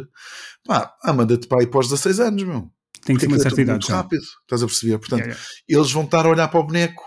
pá, 0.64 0.92
ah, 1.02 1.12
manda-te 1.12 1.46
para 1.46 1.60
aí 1.60 1.66
pós 1.66 1.88
16 1.88 2.20
anos, 2.20 2.42
meu. 2.42 2.70
Tem 3.04 3.14
que 3.14 3.22
ser 3.22 3.28
uma 3.28 3.38
certa 3.38 3.60
idade. 3.60 3.78
Muito 3.78 3.92
rápido, 3.92 4.22
estás 4.42 4.62
a 4.62 4.66
perceber? 4.66 4.98
Portanto, 4.98 5.20
yeah, 5.20 5.34
yeah. 5.34 5.52
eles 5.68 5.92
vão 5.92 6.04
estar 6.04 6.26
a 6.26 6.28
olhar 6.28 6.48
para 6.48 6.60
o 6.60 6.64
boneco 6.64 7.02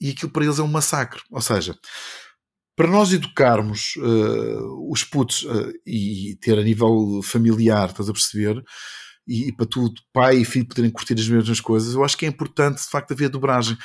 e 0.00 0.10
aquilo 0.10 0.30
para 0.30 0.44
eles 0.44 0.58
é 0.58 0.62
um 0.62 0.68
massacre. 0.68 1.20
Ou 1.30 1.40
seja, 1.40 1.74
para 2.76 2.88
nós 2.88 3.12
educarmos 3.12 3.94
uh, 3.96 4.90
os 4.90 5.04
putos 5.04 5.42
uh, 5.42 5.72
e 5.86 6.36
ter 6.40 6.58
a 6.58 6.62
nível 6.62 7.20
familiar, 7.22 7.90
estás 7.90 8.08
a 8.08 8.12
perceber? 8.12 8.62
E, 9.30 9.48
e 9.48 9.52
para 9.52 9.64
tu, 9.64 9.94
pai 10.12 10.38
e 10.38 10.44
filho, 10.44 10.66
poderem 10.66 10.90
curtir 10.90 11.14
as 11.14 11.28
mesmas 11.28 11.60
coisas, 11.60 11.94
eu 11.94 12.02
acho 12.02 12.18
que 12.18 12.26
é 12.26 12.28
importante 12.28 12.82
de 12.82 12.90
facto 12.90 13.12
haver 13.12 13.28
dobragem. 13.28 13.78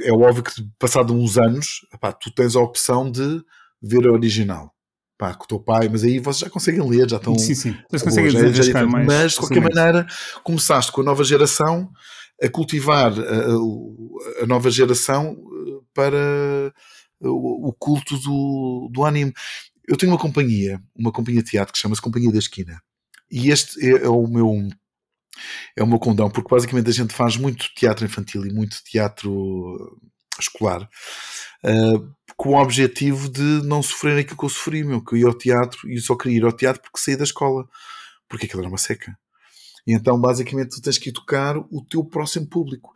É 0.00 0.10
óbvio 0.10 0.42
que, 0.42 0.50
passado 0.78 1.14
uns 1.14 1.36
anos, 1.36 1.86
epá, 1.92 2.10
tu 2.12 2.30
tens 2.30 2.56
a 2.56 2.60
opção 2.60 3.10
de 3.10 3.42
ver 3.82 4.08
a 4.08 4.12
original. 4.12 4.72
Pá, 5.18 5.34
com 5.34 5.44
o 5.44 5.48
teu 5.48 5.60
pai, 5.60 5.88
mas 5.90 6.02
aí 6.02 6.18
vocês 6.18 6.38
já 6.38 6.48
conseguem 6.48 6.88
ler, 6.88 7.10
já 7.10 7.18
estão. 7.18 7.38
Sim, 7.38 7.54
sim. 7.54 7.76
Vocês 7.90 8.02
conseguem 8.02 8.30
já, 8.30 8.48
já, 8.50 8.62
já, 8.62 8.86
mais. 8.86 9.06
Mas, 9.06 9.32
de 9.32 9.38
qualquer 9.38 9.60
maneira, 9.60 10.06
começaste 10.42 10.90
com 10.92 11.02
a 11.02 11.04
nova 11.04 11.24
geração 11.24 11.90
a 12.42 12.48
cultivar 12.48 13.12
a, 13.12 14.42
a 14.44 14.46
nova 14.46 14.70
geração 14.70 15.36
eh, 15.36 15.80
para 15.92 16.72
o, 17.20 17.68
o 17.68 17.72
culto 17.72 18.16
do, 18.18 18.88
do 18.92 19.04
anime. 19.04 19.32
Eu 19.86 19.96
tenho 19.96 20.12
uma 20.12 20.18
companhia, 20.18 20.80
uma 20.96 21.10
companhia 21.10 21.42
de 21.42 21.50
teatro 21.50 21.72
que 21.72 21.78
chama-se 21.78 22.00
Companhia 22.00 22.30
da 22.30 22.38
Esquina. 22.38 22.80
E 23.30 23.50
este 23.50 23.84
é, 23.84 24.04
é, 24.04 24.08
o 24.08 24.26
meu 24.26 24.68
é 25.76 25.82
o 25.82 25.86
meu 25.86 25.98
condão, 25.98 26.30
porque 26.30 26.48
basicamente 26.48 26.90
a 26.90 26.92
gente 26.92 27.14
faz 27.14 27.36
muito 27.36 27.72
teatro 27.74 28.04
infantil 28.04 28.44
e 28.46 28.52
muito 28.52 28.82
teatro 28.82 30.00
escolar 30.40 30.88
uh, 31.64 32.14
com 32.36 32.50
o 32.50 32.60
objetivo 32.60 33.28
de 33.28 33.42
não 33.64 33.82
sofrer 33.82 34.18
aquilo 34.18 34.38
que 34.38 34.44
eu 34.44 34.48
sofri, 34.48 34.84
meu, 34.84 35.02
que 35.02 35.14
eu 35.14 35.18
ia 35.18 35.26
ao 35.26 35.34
teatro 35.34 35.90
e 35.90 36.00
só 36.00 36.16
queria 36.16 36.38
ir 36.38 36.44
ao 36.44 36.52
teatro 36.52 36.82
porque 36.82 37.00
saí 37.00 37.16
da 37.16 37.24
escola, 37.24 37.68
porque 38.28 38.46
aquilo 38.46 38.62
era 38.62 38.68
uma 38.68 38.78
seca. 38.78 39.16
E 39.86 39.94
então, 39.94 40.20
basicamente, 40.20 40.76
tu 40.76 40.82
tens 40.82 40.98
que 40.98 41.08
educar 41.08 41.56
o 41.56 41.82
teu 41.82 42.04
próximo 42.04 42.46
público. 42.46 42.92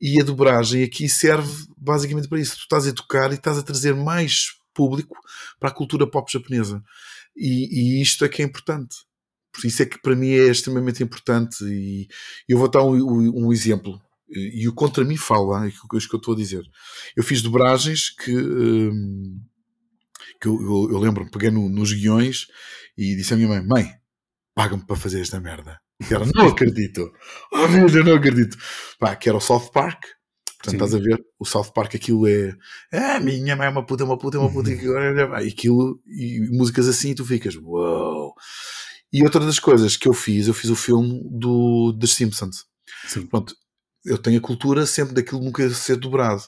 E 0.00 0.20
a 0.20 0.24
dobragem 0.24 0.84
aqui 0.84 1.08
serve 1.08 1.66
basicamente 1.76 2.28
para 2.28 2.38
isso. 2.38 2.56
Tu 2.56 2.60
estás 2.60 2.86
a 2.86 2.90
educar 2.90 3.32
e 3.32 3.34
estás 3.34 3.58
a 3.58 3.64
trazer 3.64 3.96
mais 3.96 4.50
público 4.72 5.16
para 5.58 5.70
a 5.70 5.74
cultura 5.74 6.08
pop 6.08 6.30
japonesa. 6.30 6.80
E, 7.36 7.98
e 7.98 8.00
isto 8.00 8.24
é 8.24 8.28
que 8.28 8.42
é 8.42 8.44
importante. 8.44 8.96
Por 9.56 9.66
isso 9.66 9.82
é 9.82 9.86
que 9.86 10.00
para 10.00 10.14
mim 10.14 10.30
é 10.30 10.48
extremamente 10.48 11.02
importante. 11.02 11.64
E 11.64 12.06
eu 12.46 12.58
vou 12.58 12.68
dar 12.68 12.84
um, 12.84 13.46
um, 13.46 13.52
exemplo. 13.52 13.98
E 14.28 14.68
o 14.68 14.74
contra 14.74 15.04
mim 15.04 15.16
fala, 15.16 15.64
é 15.64 15.68
isso 15.68 16.08
que 16.08 16.14
eu 16.14 16.18
estou 16.18 16.34
a 16.34 16.36
dizer. 16.36 16.62
Eu 17.16 17.24
fiz 17.24 17.40
dobragens 17.40 18.10
que. 18.10 18.36
Hum, 18.36 19.40
que 20.40 20.48
eu, 20.48 20.60
eu, 20.60 20.90
eu 20.92 20.98
lembro-me, 20.98 21.30
peguei 21.30 21.50
no, 21.50 21.68
nos 21.68 21.92
guiões 21.92 22.46
e 22.96 23.16
disse 23.16 23.32
à 23.32 23.36
minha 23.36 23.48
mãe: 23.48 23.62
Mãe, 23.64 23.94
paga-me 24.54 24.84
para 24.84 24.96
fazer 24.96 25.20
esta 25.20 25.40
merda. 25.40 25.80
E 25.98 26.12
ela, 26.12 26.26
não 26.34 26.48
acredito. 26.48 27.10
Oh, 27.52 27.68
meu 27.68 27.88
Deus, 27.88 28.04
não 28.04 28.14
acredito. 28.14 28.58
Pá, 28.98 29.16
que 29.16 29.28
era 29.28 29.38
o 29.38 29.40
South 29.40 29.70
Park. 29.72 30.04
Portanto, 30.58 30.70
Sim. 30.70 30.76
estás 30.76 30.94
a 30.94 30.98
ver? 30.98 31.24
O 31.38 31.44
South 31.44 31.72
Park, 31.72 31.94
aquilo 31.94 32.26
é. 32.26 32.54
Ah, 32.92 33.20
minha 33.20 33.56
mãe 33.56 33.66
é 33.66 33.70
uma 33.70 33.84
puta, 33.84 34.04
uma 34.04 34.18
puta, 34.18 34.38
uma 34.38 34.50
puta. 34.50 34.70
e 34.70 35.48
aquilo, 35.48 36.00
e 36.06 36.40
músicas 36.50 36.88
assim, 36.88 37.10
e 37.10 37.14
tu 37.14 37.24
ficas, 37.24 37.56
uau. 37.56 37.64
Wow. 37.64 38.34
E 39.12 39.22
outra 39.22 39.44
das 39.44 39.58
coisas 39.58 39.96
que 39.96 40.08
eu 40.08 40.12
fiz, 40.12 40.48
eu 40.48 40.54
fiz 40.54 40.70
o 40.70 40.76
filme 40.76 41.22
do, 41.24 41.92
dos 41.92 42.14
Simpsons. 42.14 42.64
Sim. 43.06 43.26
Pronto, 43.26 43.54
eu 44.04 44.18
tenho 44.18 44.38
a 44.38 44.42
cultura 44.42 44.86
sempre 44.86 45.14
daquilo 45.14 45.42
nunca 45.42 45.68
ser 45.70 45.96
dobrado. 45.96 46.42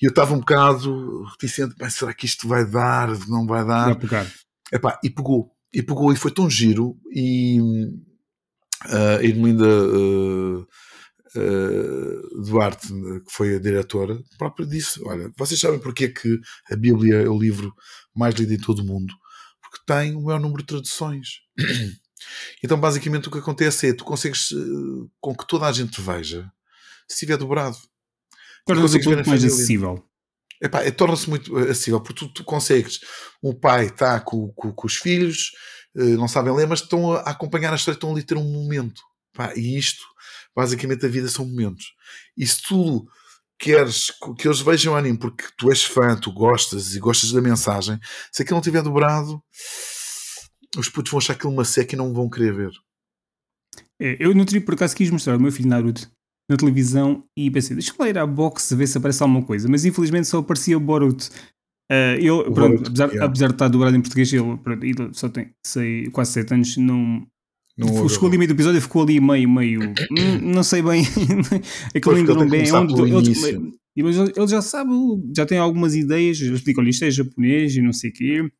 E 0.00 0.04
eu 0.04 0.10
estava 0.10 0.34
um 0.34 0.40
bocado 0.40 1.22
reticente, 1.24 1.74
será 1.90 2.12
que 2.12 2.26
isto 2.26 2.48
vai 2.48 2.64
dar, 2.64 3.08
não 3.28 3.46
vai 3.46 3.66
dar? 3.66 3.86
Vai 3.86 3.98
pegar. 3.98 4.32
Epá, 4.72 4.98
e 5.02 5.10
pegou. 5.10 5.52
E 5.72 5.82
pegou 5.82 6.12
e 6.12 6.16
foi 6.16 6.30
tão 6.30 6.50
giro. 6.50 6.96
E 7.12 7.58
a 8.84 9.22
Irmelinda 9.22 9.66
uh, 9.66 10.60
uh, 10.60 12.42
Duarte, 12.44 12.88
que 12.88 13.32
foi 13.32 13.56
a 13.56 13.60
diretora, 13.60 14.18
própria 14.38 14.66
disse: 14.66 15.00
Olha, 15.04 15.30
vocês 15.36 15.60
sabem 15.60 15.78
porque 15.78 16.04
é 16.06 16.08
que 16.08 16.40
a 16.70 16.76
Bíblia 16.76 17.22
é 17.22 17.28
o 17.28 17.38
livro 17.38 17.72
mais 18.14 18.34
lido 18.34 18.52
em 18.52 18.58
todo 18.58 18.80
o 18.80 18.84
mundo? 18.84 19.14
Tem 19.86 20.14
o 20.14 20.22
maior 20.22 20.40
número 20.40 20.62
de 20.62 20.68
traduções. 20.68 21.40
Então, 22.62 22.78
basicamente, 22.78 23.26
o 23.26 23.32
que 23.32 23.38
acontece 23.38 23.88
é 23.88 23.92
tu 23.92 24.04
consegues 24.04 24.52
uh, 24.52 25.10
com 25.20 25.34
que 25.34 25.44
toda 25.44 25.66
a 25.66 25.72
gente 25.72 26.00
veja 26.00 26.48
se 27.08 27.14
estiver 27.14 27.36
dobrado. 27.36 27.76
Torna-se 28.64 29.04
muito 29.04 29.28
mais 29.28 29.44
acessível. 29.44 30.04
Epá, 30.60 30.82
é, 30.82 30.90
torna-se 30.92 31.28
muito 31.28 31.56
acessível, 31.58 32.00
porque 32.00 32.24
tu, 32.24 32.32
tu 32.32 32.44
consegues. 32.44 33.00
O 33.42 33.52
pai 33.52 33.86
está 33.86 34.20
com, 34.20 34.52
com, 34.52 34.72
com, 34.72 34.86
os 34.86 34.94
filhos, 34.94 35.50
eh, 35.96 36.16
não 36.16 36.28
sabem 36.28 36.54
ler, 36.54 36.68
mas 36.68 36.80
estão 36.80 37.12
a 37.12 37.22
acompanhar 37.22 37.72
a 37.72 37.76
história, 37.76 37.96
estão 37.96 38.12
ali 38.12 38.20
a 38.20 38.24
ter 38.24 38.36
um 38.36 38.44
momento. 38.44 39.02
Pá, 39.34 39.52
e 39.56 39.76
isto, 39.76 40.04
basicamente, 40.54 41.04
a 41.04 41.08
vida 41.08 41.28
são 41.28 41.44
momentos. 41.44 41.86
E 42.36 42.46
se 42.46 42.62
tu 42.62 43.04
queres 43.62 44.10
que 44.36 44.48
eles 44.48 44.60
vejam 44.60 44.94
o 44.94 44.96
anime 44.96 45.16
porque 45.16 45.44
tu 45.56 45.70
és 45.70 45.84
fã, 45.84 46.16
tu 46.16 46.32
gostas 46.32 46.96
e 46.96 46.98
gostas 46.98 47.30
da 47.30 47.40
mensagem, 47.40 47.96
se 48.32 48.42
aquilo 48.42 48.56
não 48.56 48.62
tiver 48.62 48.82
dobrado, 48.82 49.40
os 50.76 50.88
putos 50.88 51.12
vão 51.12 51.18
achar 51.18 51.34
aquilo 51.34 51.52
uma 51.52 51.64
seca 51.64 51.94
e 51.94 51.98
não 51.98 52.12
vão 52.12 52.28
querer 52.28 52.52
ver. 52.52 52.72
É, 54.00 54.16
eu 54.18 54.34
no 54.34 54.44
por 54.62 54.74
acaso 54.74 54.96
quis 54.96 55.10
mostrar 55.10 55.36
o 55.36 55.40
meu 55.40 55.52
filho 55.52 55.68
Naruto 55.68 56.10
na 56.50 56.56
televisão 56.56 57.24
e 57.36 57.48
pensei, 57.52 57.76
deixa 57.76 57.94
eu 57.96 58.06
ir 58.06 58.18
à 58.18 58.26
box 58.26 58.74
ver 58.74 58.88
se 58.88 58.98
aparece 58.98 59.22
alguma 59.22 59.44
coisa, 59.44 59.68
mas 59.68 59.84
infelizmente 59.84 60.26
só 60.26 60.38
aparecia 60.38 60.76
o 60.76 60.80
Boruto. 60.80 61.30
Uh, 61.90 62.16
ele, 62.18 62.50
pronto, 62.52 62.88
apesar, 62.88 63.08
yeah. 63.08 63.26
apesar, 63.26 63.46
de 63.48 63.52
estar 63.52 63.68
dobrado 63.68 63.96
em 63.96 64.00
português, 64.00 64.32
ele, 64.32 64.56
pronto, 64.56 65.14
só 65.16 65.28
tem 65.28 65.54
sei, 65.64 66.10
quase 66.10 66.32
7 66.32 66.54
anos, 66.54 66.76
não. 66.78 67.26
Não 67.76 68.06
ali 68.28 68.38
meio 68.38 68.48
do 68.48 68.54
episódio, 68.54 68.80
ficou 68.80 69.02
ali 69.02 69.20
meio, 69.20 69.48
meio. 69.48 69.80
hum, 69.82 70.38
não 70.42 70.62
sei 70.62 70.82
bem. 70.82 71.04
Aquilo 71.94 72.16
ainda 72.16 72.34
não 72.34 72.48
bem. 72.48 72.68
É 72.68 72.72
onde, 72.74 72.94
mas 74.02 74.16
ele 74.16 74.46
já 74.46 74.62
sabe, 74.62 74.90
já 75.36 75.44
tem 75.44 75.58
algumas 75.58 75.94
ideias. 75.94 76.40
Eu 76.40 76.54
explico, 76.54 76.80
olha, 76.80 76.90
isto 76.90 77.04
é 77.04 77.10
japonês 77.10 77.76
e 77.76 77.82
não 77.82 77.92
sei 77.92 78.10
o 78.10 78.12
quê. 78.12 78.50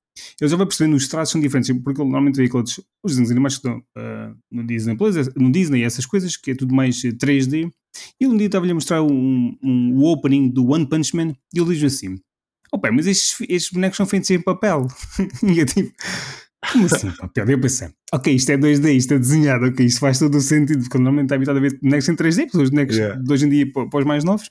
Ele 0.40 0.50
já 0.50 0.56
vai 0.56 0.66
percebendo 0.66 0.94
os 0.94 1.08
traços 1.08 1.32
são 1.32 1.40
diferentes, 1.40 1.70
porque 1.82 2.00
ele 2.00 2.10
normalmente 2.10 2.36
vê 2.36 2.44
aqueles, 2.44 2.78
os 3.02 3.12
desenhos 3.12 3.30
animados 3.30 3.58
que 3.58 3.66
estão 3.66 3.78
uh, 3.78 4.36
no 4.50 4.66
Disney 4.66 4.94
Plus, 4.94 5.14
no 5.34 5.50
Disney, 5.50 5.82
essas 5.84 6.04
coisas, 6.04 6.36
que 6.36 6.50
é 6.50 6.54
tudo 6.54 6.74
mais 6.74 6.96
3D. 6.96 7.70
E 8.20 8.26
um 8.26 8.36
dia 8.36 8.46
estava-lhe 8.46 8.72
a 8.72 8.74
mostrar 8.74 9.02
um, 9.02 9.56
um, 9.62 9.94
o 9.94 10.04
opening 10.04 10.48
do 10.48 10.66
One 10.68 10.86
Punch 10.86 11.16
Man 11.16 11.34
e 11.54 11.60
ele 11.60 11.74
diz 11.74 11.94
assim: 11.94 12.18
Oh 12.70 12.78
pai, 12.78 12.90
mas 12.90 13.06
estes, 13.06 13.40
estes 13.48 13.72
bonecos 13.72 13.96
são 13.96 14.06
feitos 14.06 14.30
em 14.30 14.40
papel. 14.40 14.86
e 15.42 15.58
eu 15.58 15.66
tipo, 15.66 15.92
como 16.70 16.86
assim 16.86 17.10
papel? 17.10 17.50
Eu 17.50 17.60
pensei, 17.60 17.88
ok, 18.12 18.34
isto 18.34 18.50
é 18.50 18.56
2D, 18.56 18.96
isto 18.96 19.14
é 19.14 19.18
desenhado, 19.18 19.66
ok, 19.66 19.84
isto 19.84 20.00
faz 20.00 20.18
todo 20.18 20.36
o 20.36 20.40
sentido, 20.40 20.80
porque 20.82 20.98
normalmente 20.98 21.26
está 21.26 21.34
habituado 21.34 21.56
a 21.56 21.60
ver 21.60 21.78
bonecos 21.80 22.08
em 22.08 22.14
3D, 22.14 22.46
porque 22.46 22.58
os 22.58 22.70
bonecos 22.70 22.96
yeah. 22.96 23.20
de 23.20 23.32
hoje 23.32 23.46
em 23.46 23.48
dia, 23.48 23.72
para 23.72 23.98
os 23.98 24.04
mais 24.04 24.24
novos, 24.24 24.48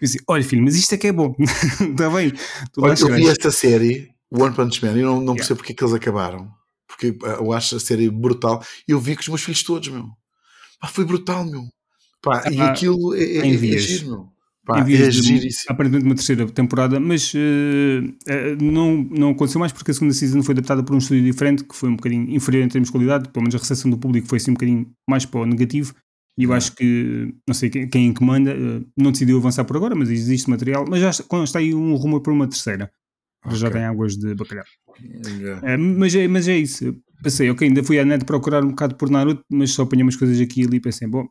eu 0.00 0.06
disse, 0.06 0.18
olha 0.28 0.44
filho, 0.44 0.62
mas 0.62 0.76
isto 0.76 0.94
é 0.94 0.98
que 0.98 1.06
é 1.06 1.12
bom, 1.12 1.34
está 1.38 2.10
bem. 2.10 2.32
Olha, 2.76 2.94
eu 3.00 3.14
vi 3.14 3.28
esta 3.28 3.50
série, 3.50 4.10
One 4.30 4.54
Punch 4.54 4.84
Man, 4.84 4.92
e 4.92 5.02
não, 5.02 5.14
não 5.14 5.20
yeah. 5.20 5.34
percebo 5.36 5.58
porque 5.58 5.72
é 5.72 5.74
que 5.74 5.82
eles 5.82 5.94
acabaram, 5.94 6.50
porque 6.86 7.16
eh, 7.24 7.36
eu 7.38 7.52
acho 7.52 7.76
a 7.76 7.80
série 7.80 8.10
brutal, 8.10 8.62
e 8.86 8.92
eu 8.92 9.00
vi 9.00 9.14
com 9.14 9.22
os 9.22 9.28
meus 9.28 9.42
filhos 9.42 9.62
todos, 9.62 9.88
meu. 9.88 10.08
Pá, 10.80 10.88
foi 10.88 11.04
brutal, 11.04 11.44
meu. 11.44 11.62
Pá, 12.20 12.42
ah, 12.44 12.52
e 12.52 12.60
aquilo 12.60 13.14
é, 13.14 13.22
é, 13.22 13.36
é, 13.38 13.54
é 13.54 13.78
giro, 13.78 14.10
meu. 14.10 14.33
Pá, 14.64 14.78
é 14.78 15.48
aparentemente 15.68 16.06
uma 16.06 16.14
terceira 16.14 16.46
temporada, 16.46 16.98
mas 16.98 17.34
uh, 17.34 17.38
uh, 17.38 18.62
não, 18.62 18.96
não 19.10 19.30
aconteceu 19.30 19.58
mais 19.58 19.72
porque 19.72 19.90
a 19.90 19.94
segunda 19.94 20.14
season 20.14 20.42
foi 20.42 20.54
adaptada 20.54 20.82
por 20.82 20.94
um 20.94 20.98
estúdio 20.98 21.22
diferente, 21.22 21.64
que 21.64 21.76
foi 21.76 21.90
um 21.90 21.96
bocadinho 21.96 22.34
inferior 22.34 22.64
em 22.64 22.68
termos 22.68 22.88
de 22.88 22.92
qualidade, 22.92 23.28
pelo 23.28 23.42
menos 23.42 23.54
a 23.54 23.58
recepção 23.58 23.90
do 23.90 23.98
público 23.98 24.26
foi 24.26 24.38
assim 24.38 24.52
um 24.52 24.54
bocadinho 24.54 24.90
mais 25.08 25.26
para 25.26 25.40
o 25.40 25.46
negativo. 25.46 25.94
E 26.36 26.44
eu 26.44 26.52
acho 26.52 26.74
que, 26.74 27.32
não 27.46 27.54
sei 27.54 27.70
quem, 27.70 27.88
quem 27.88 28.12
comanda, 28.12 28.56
uh, 28.56 28.84
não 28.96 29.12
decidiu 29.12 29.38
avançar 29.38 29.64
por 29.64 29.76
agora, 29.76 29.94
mas 29.94 30.10
existe 30.10 30.50
material. 30.50 30.84
Mas 30.88 31.00
já 31.00 31.10
está, 31.10 31.44
está 31.44 31.58
aí 31.58 31.74
um 31.74 31.94
rumor 31.94 32.22
para 32.22 32.32
uma 32.32 32.48
terceira. 32.48 32.90
Okay. 33.44 33.58
Já 33.58 33.70
tem 33.70 33.84
águas 33.84 34.16
de 34.16 34.34
bacalhau. 34.34 34.64
Yeah. 35.38 35.72
É, 35.72 35.76
mas, 35.76 36.14
é, 36.14 36.26
mas 36.26 36.48
é 36.48 36.56
isso. 36.56 36.96
Pensei, 37.22 37.50
ok, 37.50 37.68
ainda 37.68 37.84
fui 37.84 37.98
à 37.98 38.04
net 38.04 38.24
procurar 38.24 38.64
um 38.64 38.68
bocado 38.68 38.96
por 38.96 39.10
Naruto, 39.10 39.42
mas 39.50 39.70
só 39.70 39.82
apanhei 39.82 40.02
umas 40.02 40.16
coisas 40.16 40.40
aqui 40.40 40.62
e 40.62 40.66
ali 40.66 40.80
pensei, 40.80 41.06
bom. 41.06 41.26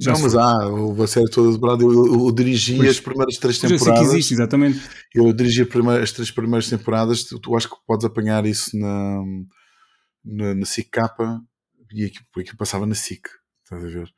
Já 0.00 0.12
não, 0.12 0.20
mas 0.20 0.34
há, 0.34 1.04
a 1.04 1.06
série 1.06 1.30
toda 1.30 1.52
dobrada. 1.52 1.82
Eu, 1.82 1.92
eu, 1.92 2.26
eu 2.26 2.32
dirigi 2.32 2.76
pois, 2.76 2.90
as 2.90 3.00
primeiras 3.00 3.36
três 3.36 3.58
temporadas. 3.58 3.86
Eu 3.86 3.94
sei 3.94 4.04
que 4.04 4.10
existe, 4.10 4.34
exatamente. 4.34 4.80
Eu 5.14 5.32
dirigi 5.32 5.66
as 6.02 6.12
três 6.12 6.30
primeiras 6.30 6.68
temporadas. 6.68 7.24
Tu, 7.24 7.38
tu 7.38 7.56
acho 7.56 7.68
que 7.68 7.76
podes 7.86 8.04
apanhar 8.04 8.44
isso 8.44 8.76
na, 8.76 9.22
na, 10.24 10.54
na 10.54 10.66
SIC 10.66 10.88
e 11.92 12.04
aquilo, 12.04 12.24
aquilo 12.36 12.56
passava 12.56 12.86
na 12.86 12.94
SIC. 12.94 13.22
Estás 13.62 13.82
a 13.82 13.88
ver? 13.88 14.08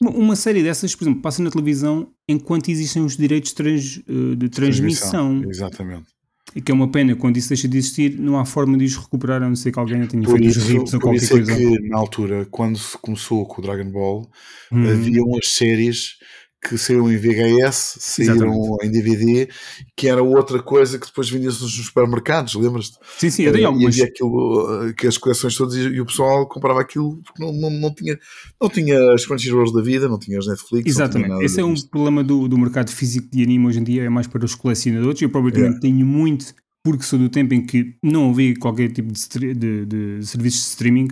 Uma 0.00 0.34
série 0.34 0.62
dessas, 0.62 0.94
por 0.94 1.04
exemplo, 1.04 1.20
passa 1.20 1.42
na 1.42 1.50
televisão 1.50 2.12
enquanto 2.26 2.70
existem 2.70 3.04
os 3.04 3.16
direitos 3.16 3.52
trans, 3.52 4.00
eh, 4.08 4.36
de 4.36 4.48
transmissão. 4.48 5.42
Exatamente. 5.44 6.17
E 6.54 6.60
que 6.60 6.72
é 6.72 6.74
uma 6.74 6.88
pena, 6.88 7.14
quando 7.14 7.36
isso 7.36 7.48
deixa 7.48 7.68
de 7.68 7.76
existir, 7.76 8.18
não 8.18 8.38
há 8.38 8.44
forma 8.44 8.76
de 8.78 8.84
os 8.84 8.96
recuperar, 8.96 9.42
a 9.42 9.48
não 9.48 9.56
ser 9.56 9.70
que 9.70 9.78
alguém 9.78 10.06
tenha 10.06 10.22
por 10.22 10.38
feito 10.38 10.48
isso, 10.48 10.60
os 10.60 10.68
rips 10.68 10.94
ou 10.94 11.00
qualquer 11.00 11.18
isso 11.18 11.26
é 11.26 11.44
coisa. 11.44 11.56
que, 11.56 11.88
na 11.88 11.98
altura, 11.98 12.46
quando 12.50 12.78
se 12.78 12.96
começou 12.98 13.44
com 13.46 13.60
o 13.60 13.64
Dragon 13.64 13.90
Ball, 13.90 14.30
hum. 14.72 14.90
havia 14.90 15.22
umas 15.22 15.48
séries 15.48 16.16
que 16.60 16.76
saíram 16.76 17.10
em 17.10 17.16
VHS, 17.16 17.98
saíram 18.00 18.34
Exatamente. 18.34 18.86
em 18.86 18.90
DVD, 18.90 19.48
que 19.96 20.08
era 20.08 20.22
outra 20.22 20.60
coisa 20.60 20.98
que 20.98 21.06
depois 21.06 21.30
vendia-se 21.30 21.62
nos 21.62 21.72
supermercados, 21.72 22.54
lembras-te? 22.54 22.98
Sim, 23.16 23.30
sim, 23.30 23.46
havia 23.46 23.68
algumas. 23.68 23.96
E 23.96 24.00
havia 24.00 24.12
aquilo, 24.12 24.92
que 24.94 25.06
as 25.06 25.16
coleções 25.16 25.54
todas 25.56 25.76
e, 25.76 26.00
o 26.00 26.06
pessoal 26.06 26.48
comprava 26.48 26.80
aquilo 26.80 27.22
porque 27.22 27.42
não, 27.42 27.52
não, 27.52 27.70
não 27.70 27.94
tinha, 27.94 28.18
não 28.60 28.68
tinha 28.68 29.14
as 29.14 29.24
Crunchyroll 29.24 29.72
da 29.72 29.82
vida, 29.82 30.08
não 30.08 30.18
tinha 30.18 30.38
as 30.38 30.46
Netflix. 30.46 30.90
Exatamente, 30.90 31.44
esse 31.44 31.60
é 31.60 31.64
um 31.64 31.74
problema 31.74 32.24
do, 32.24 32.48
do 32.48 32.58
mercado 32.58 32.90
físico 32.90 33.28
de 33.30 33.42
anime 33.42 33.66
hoje 33.66 33.78
em 33.78 33.84
dia, 33.84 34.02
é 34.02 34.08
mais 34.08 34.26
para 34.26 34.44
os 34.44 34.54
colecionadores. 34.54 35.22
Eu 35.22 35.30
provavelmente 35.30 35.76
é. 35.76 35.80
tenho 35.80 36.04
muito, 36.04 36.54
porque 36.84 37.04
sou 37.04 37.18
do 37.18 37.28
tempo 37.28 37.54
em 37.54 37.64
que 37.64 37.94
não 38.02 38.30
havia 38.30 38.54
qualquer 38.58 38.90
tipo 38.90 39.12
de, 39.12 39.54
de, 39.54 39.86
de 39.86 40.26
serviços 40.26 40.62
de 40.62 40.68
streaming. 40.68 41.08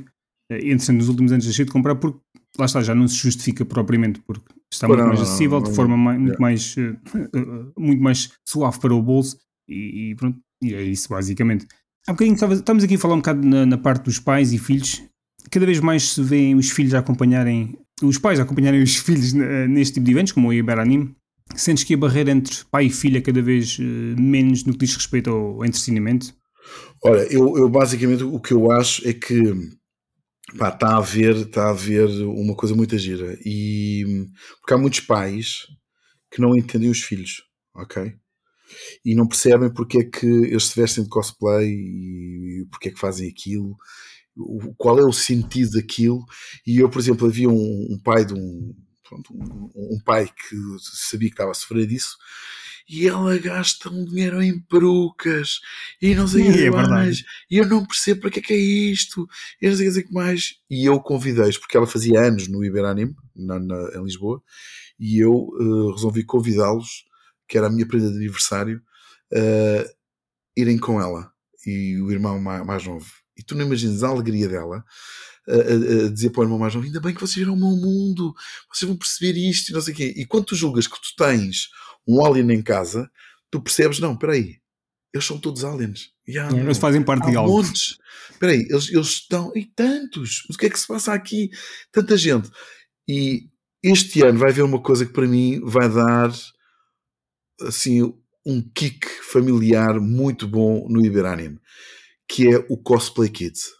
Eh, 0.51 0.71
entretanto, 0.71 0.99
nos 0.99 1.09
últimos 1.09 1.31
anos 1.31 1.45
deixei 1.45 1.65
de 1.65 1.71
comprar 1.71 1.95
porque 1.95 2.19
lá 2.59 2.67
está, 2.67 2.83
já 2.83 2.95
não 2.95 3.07
se 3.07 3.17
justifica 3.17 3.65
propriamente, 3.65 4.21
porque 4.27 4.53
está 4.73 4.89
muito 4.89 5.05
mais 5.05 5.21
acessível, 5.21 5.61
de 5.61 5.75
forma 5.75 5.97
mais, 5.97 6.21
muito, 6.21 6.41
mais, 6.41 6.77
uh, 6.77 7.73
muito 7.79 8.03
mais 8.03 8.31
suave 8.45 8.79
para 8.81 8.95
o 8.95 9.03
bolso 9.03 9.39
e, 9.69 10.11
e, 10.11 10.15
pronto, 10.15 10.39
e 10.63 10.75
é 10.75 10.83
isso 10.83 11.09
basicamente. 11.09 11.67
Há 12.07 12.13
um 12.13 12.15
bocadinho, 12.15 12.53
estamos 12.53 12.85
aqui 12.85 12.95
a 12.95 12.99
falar 12.99 13.15
um 13.15 13.19
bocado 13.19 13.47
na, 13.47 13.67
na, 13.67 13.79
parte 13.79 14.05
dos 14.05 14.19
pais 14.19 14.53
e 14.53 14.59
filhos. 14.59 15.03
Cada 15.51 15.67
vez 15.67 15.81
mais 15.81 16.11
se 16.11 16.23
vêem 16.23 16.55
os 16.55 16.71
filhos 16.71 16.95
a 16.95 17.01
acompanharem, 17.01 17.77
os 18.03 18.19
pais 18.19 18.39
a 18.39 18.45
acompanharem 18.45 18.83
os 18.83 18.95
filhos 18.97 19.33
neste 19.33 19.95
tipo 19.95 20.07
de 20.07 20.13
eventos, 20.13 20.33
como 20.33 20.49
o 20.49 20.53
Iberanime. 20.53 21.15
Sentes 21.55 21.85
que 21.85 21.95
a 21.95 21.97
barreira 21.97 22.31
entre 22.33 22.65
pai 22.71 22.87
e 22.87 22.91
filha 22.91 23.19
é 23.19 23.21
cada 23.21 23.41
vez 23.41 23.79
menos 23.79 24.65
no 24.65 24.73
que 24.73 24.81
diz 24.81 24.97
respeito 24.97 25.31
ao 25.31 25.65
entretenimento? 25.65 26.35
Olha, 27.05 27.23
eu, 27.33 27.57
eu 27.57 27.69
basicamente 27.69 28.25
o 28.25 28.41
que 28.41 28.53
eu 28.53 28.71
acho 28.71 29.07
é 29.07 29.13
que 29.13 29.55
está 30.53 30.91
a 30.91 30.99
haver 30.99 31.37
está 31.37 31.65
a 31.67 31.71
haver 31.71 32.09
uma 32.27 32.55
coisa 32.55 32.75
muito 32.75 32.97
gira. 32.99 33.39
E 33.45 34.27
porque 34.61 34.75
há 34.75 34.79
muitos 34.79 35.01
pais 35.01 35.67
que 36.31 36.41
não 36.41 36.57
entendem 36.57 36.91
os 36.91 37.03
filhos 37.03 37.47
ok? 37.77 38.15
E 39.05 39.15
não 39.15 39.29
percebem 39.29 39.73
porque 39.73 39.99
é 39.99 40.05
que 40.05 40.27
eles 40.27 40.65
se 40.65 40.81
vestem 40.81 41.05
de 41.05 41.11
cosplay 41.11 41.69
e 41.69 42.67
porque 42.71 42.89
é 42.89 42.93
que 42.93 42.99
fazem 42.99 43.29
aquilo 43.29 43.77
qual 44.77 44.99
é 44.99 45.05
o 45.05 45.13
sentido 45.13 45.73
daquilo. 45.73 46.25
E 46.67 46.79
eu 46.79 46.91
por 46.91 46.99
exemplo 46.99 47.27
havia 47.27 47.49
um, 47.49 47.87
um 47.91 47.99
pai 48.03 48.25
de 48.25 48.35
um, 48.35 48.75
pronto, 49.09 49.33
um, 49.33 49.71
um 49.75 50.01
pai 50.05 50.27
que 50.27 50.57
sabia 50.81 51.29
que 51.29 51.35
estava 51.35 51.53
a 51.53 51.55
sofrer 51.55 51.87
disso 51.87 52.17
e 52.89 53.09
ela 53.09 53.37
gasta 53.39 53.89
um 53.91 54.05
dinheiro 54.05 54.41
em 54.41 54.61
perucas 54.61 55.61
e 56.01 56.15
não 56.15 56.29
sei 56.29 56.49
o 56.49 56.53
que 56.53 56.65
é 56.65 56.71
mais. 56.71 57.25
E 57.51 57.59
eu 57.59 57.67
não 57.67 57.85
percebo 57.85 58.23
para 58.23 58.31
que 58.31 58.39
é 58.39 58.43
que 58.43 58.53
é 58.53 58.57
isto. 58.57 59.29
E 59.61 59.69
não 59.69 59.77
sei 59.77 59.89
o 59.89 60.07
que 60.07 60.13
mais. 60.13 60.55
E 60.71 60.85
eu 60.85 61.01
convidei-os, 61.01 61.59
porque 61.59 61.77
ela 61.77 61.87
fazia 61.87 62.21
anos 62.21 62.47
no 62.47 62.65
Iberanime, 62.65 63.15
na, 63.35 63.59
na, 63.59 63.91
em 63.97 64.05
Lisboa, 64.05 64.43
e 64.99 65.19
eu 65.19 65.35
uh, 65.35 65.93
resolvi 65.93 66.25
convidá-los, 66.25 67.05
que 67.49 67.59
era 67.59 67.67
a 67.67 67.71
minha 67.71 67.87
prenda 67.87 68.11
de 68.11 68.17
aniversário, 68.17 68.81
uh, 69.33 69.91
irem 70.57 70.79
com 70.79 71.01
ela 71.01 71.31
e 71.67 72.01
o 72.01 72.11
irmão 72.11 72.41
mais, 72.41 72.65
mais 72.65 72.87
novo. 72.87 73.07
E 73.37 73.43
tu 73.43 73.55
não 73.55 73.67
imaginas 73.67 74.03
a 74.03 74.09
alegria 74.09 74.49
dela 74.49 74.85
a, 75.49 75.53
a, 75.53 76.07
a, 76.07 76.11
dizer 76.11 76.31
para 76.31 76.41
o 76.41 76.45
irmão 76.45 76.59
mais 76.59 76.75
novo: 76.75 76.87
ainda 76.87 77.01
bem 77.01 77.15
que 77.15 77.21
vocês 77.21 77.37
viram 77.37 77.55
o 77.55 77.57
meu 77.57 77.77
mundo, 77.77 78.35
vocês 78.73 78.89
vão 78.89 78.97
perceber 78.97 79.39
isto 79.39 79.71
e 79.71 79.73
não 79.73 79.81
sei 79.81 79.93
o 79.93 79.97
quê. 79.97 80.15
E 80.17 80.25
quando 80.25 80.47
tu 80.47 80.57
julgas 80.57 80.87
que 80.87 80.97
tu 80.97 81.15
tens 81.17 81.69
um 82.07 82.25
alien 82.25 82.53
em 82.53 82.63
casa, 82.63 83.11
tu 83.51 83.61
percebes, 83.61 83.99
não, 83.99 84.13
espera 84.13 84.33
aí, 84.33 84.57
eles 85.13 85.27
são 85.27 85.39
todos 85.39 85.65
aliens. 85.65 86.11
Yeah, 86.29 86.57
eles 86.59 86.79
fazem 86.79 87.03
parte 87.03 87.31
de 87.31 87.37
algo. 87.37 87.53
Montes. 87.53 87.99
Espera 88.31 88.53
aí, 88.53 88.67
eles, 88.69 88.91
eles 88.91 89.07
estão. 89.07 89.53
E 89.55 89.65
tantos! 89.65 90.45
Mas 90.49 90.57
o 90.57 90.59
que 90.59 90.67
é 90.67 90.71
que 90.71 90.79
se 90.79 90.87
passa 90.87 91.13
aqui? 91.13 91.51
Tanta 91.93 92.17
gente. 92.17 92.51
E 93.09 93.49
este 93.83 94.25
ano 94.25 94.39
vai 94.39 94.51
haver 94.51 94.63
uma 94.63 94.81
coisa 94.81 95.07
que 95.07 95.13
para 95.13 95.27
mim 95.27 95.61
vai 95.65 95.89
dar 95.89 96.33
assim 97.63 98.13
um 98.45 98.61
kick 98.61 99.07
familiar 99.23 100.01
muito 100.01 100.47
bom 100.47 100.87
no 100.89 101.05
Iberanium, 101.05 101.59
que 102.29 102.49
é 102.49 102.67
o 102.69 102.77
Cosplay 102.77 103.29
Kids. 103.29 103.71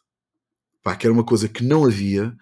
Pá, 0.83 0.95
que 0.95 1.07
era 1.07 1.13
uma 1.13 1.25
coisa 1.25 1.49
que 1.49 1.65
não 1.65 1.85
havia, 1.85 2.33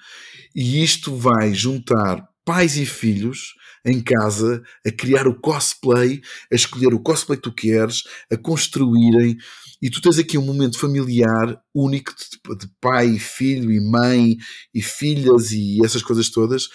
e 0.54 0.82
isto 0.82 1.16
vai 1.16 1.54
juntar 1.54 2.28
pais 2.44 2.76
e 2.76 2.84
filhos 2.84 3.54
em 3.84 4.00
casa 4.00 4.62
a 4.86 4.90
criar 4.90 5.26
o 5.26 5.34
cosplay, 5.34 6.22
a 6.50 6.54
escolher 6.54 6.94
o 6.94 7.00
cosplay 7.00 7.36
que 7.36 7.42
tu 7.42 7.52
queres, 7.52 8.04
a 8.30 8.36
construírem. 8.36 9.36
E 9.82 9.90
tu 9.90 10.00
tens 10.00 10.18
aqui 10.18 10.38
um 10.38 10.44
momento 10.44 10.78
familiar 10.78 11.60
único 11.74 12.12
de, 12.14 12.56
de 12.56 12.72
pai, 12.80 13.18
filho 13.18 13.70
e 13.70 13.80
mãe 13.80 14.36
e 14.72 14.80
filhas 14.80 15.52
e 15.52 15.84
essas 15.84 16.02
coisas 16.02 16.30
todas 16.30 16.68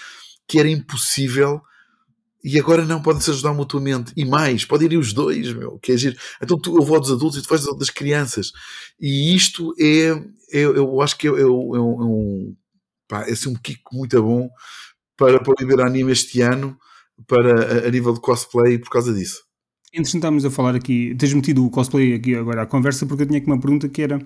que 0.47 0.59
era 0.59 0.67
impossível 0.67 1.61
e 2.43 2.57
agora 2.57 2.85
não 2.85 3.01
podem 3.01 3.21
se 3.21 3.29
ajudar 3.29 3.53
mutuamente. 3.53 4.13
E 4.15 4.25
mais, 4.25 4.65
podem 4.65 4.91
ir 4.91 4.97
os 4.97 5.13
dois, 5.13 5.53
meu, 5.53 5.77
que 5.79 5.91
é 5.91 5.97
giro. 5.97 6.17
Então 6.41 6.57
tu, 6.59 6.75
eu 6.77 6.81
vou 6.83 6.99
dos 6.99 7.11
adultos 7.11 7.37
e 7.37 7.43
tu 7.43 7.49
vais 7.49 7.63
das 7.77 7.89
crianças. 7.89 8.51
E 8.99 9.35
isto 9.35 9.73
é, 9.79 10.09
é 10.51 10.61
eu 10.61 11.01
acho 11.01 11.17
que 11.17 11.27
é, 11.27 11.31
é, 11.31 11.41
é 11.41 11.45
um, 11.45 11.75
é 11.75 11.79
um, 11.79 12.55
pá, 13.07 13.23
é 13.27 13.31
assim 13.31 13.49
um 13.49 13.55
kick 13.55 13.81
muito 13.91 14.21
bom 14.21 14.49
para, 15.17 15.39
para 15.39 15.53
o 15.53 15.81
anime 15.81 16.11
este 16.11 16.41
ano 16.41 16.77
para 17.27 17.87
a, 17.87 17.91
nível 17.91 18.13
de 18.13 18.21
cosplay 18.21 18.77
por 18.77 18.89
causa 18.89 19.13
disso. 19.13 19.43
Entretanto, 19.91 20.15
estamos 20.15 20.45
a 20.45 20.51
falar 20.51 20.75
aqui, 20.75 21.15
tens 21.17 21.33
metido 21.33 21.65
o 21.65 21.69
cosplay 21.69 22.13
aqui 22.13 22.35
agora 22.35 22.61
à 22.61 22.65
conversa, 22.65 23.05
porque 23.05 23.23
eu 23.23 23.27
tinha 23.27 23.39
aqui 23.39 23.47
uma 23.47 23.59
pergunta 23.59 23.89
que 23.89 24.01
era 24.01 24.21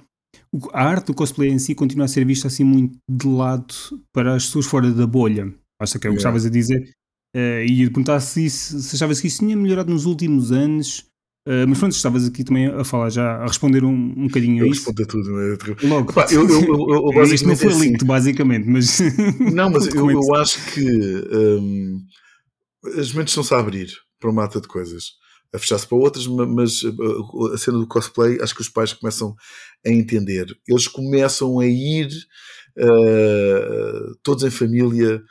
a 0.73 0.83
arte 0.83 1.07
do 1.07 1.13
cosplay 1.13 1.49
em 1.49 1.59
si 1.59 1.73
continua 1.73 2.05
a 2.05 2.07
ser 2.07 2.25
vista 2.25 2.47
assim 2.47 2.63
muito 2.63 2.97
de 3.09 3.27
lado 3.27 3.73
para 4.11 4.35
as 4.35 4.45
pessoas 4.45 4.65
fora 4.65 4.91
da 4.91 5.07
bolha. 5.07 5.53
Acho 5.79 5.99
que 5.99 6.07
é 6.07 6.09
o 6.09 6.13
que 6.13 6.19
estavas 6.19 6.45
a 6.45 6.49
dizer. 6.49 6.89
Uh, 7.35 7.65
e 7.65 7.89
perguntar 7.89 8.19
se, 8.19 8.45
isso, 8.45 8.79
se 8.79 8.95
achavas 8.95 9.19
que 9.19 9.27
isso 9.27 9.39
tinha 9.39 9.57
melhorado 9.57 9.91
nos 9.91 10.05
últimos 10.05 10.51
anos. 10.51 11.05
Uh, 11.47 11.67
mas 11.67 11.77
pronto, 11.77 11.93
estavas 11.93 12.25
aqui 12.27 12.43
também 12.43 12.67
a 12.67 12.83
falar 12.83 13.09
já, 13.09 13.37
a 13.37 13.47
responder 13.47 13.83
um, 13.83 14.13
um 14.15 14.27
bocadinho 14.27 14.63
eu 14.63 14.65
a 14.65 14.69
isso. 14.69 14.85
Respondo 14.85 15.03
a 15.03 15.05
tudo. 15.05 15.41
É? 15.41 15.87
Logo, 15.87 16.11
Epá, 16.11 16.27
eu, 16.31 16.47
eu, 16.47 16.61
eu, 16.61 17.11
eu 17.11 17.23
isto 17.33 17.47
não 17.47 17.55
foi 17.55 17.69
assim, 17.69 17.81
linked, 17.81 18.05
basicamente, 18.05 18.67
mas. 18.67 18.99
Não, 19.51 19.69
mas 19.69 19.87
eu, 19.93 20.35
acho 20.35 20.73
que. 20.73 20.85
Um, 21.33 22.01
as 22.97 23.13
mentes 23.13 23.31
estão-se 23.31 23.53
a 23.53 23.59
abrir 23.59 23.91
para 24.19 24.29
uma 24.29 24.43
mata 24.43 24.59
de 24.59 24.67
coisas, 24.67 25.13
a 25.53 25.59
fechar-se 25.59 25.87
para 25.87 25.97
outras, 25.97 26.25
mas 26.27 26.81
a 27.53 27.57
cena 27.57 27.77
do 27.77 27.87
cosplay, 27.87 28.39
acho 28.41 28.55
que 28.55 28.61
os 28.61 28.69
pais 28.69 28.93
começam 28.93 29.35
a 29.85 29.89
entender. 29.89 30.47
Eles 30.67 30.87
começam 30.87 31.59
a 31.59 31.65
ir 31.65 32.09
uh, 32.77 34.15
todos 34.23 34.43
em 34.43 34.49
família 34.49 35.21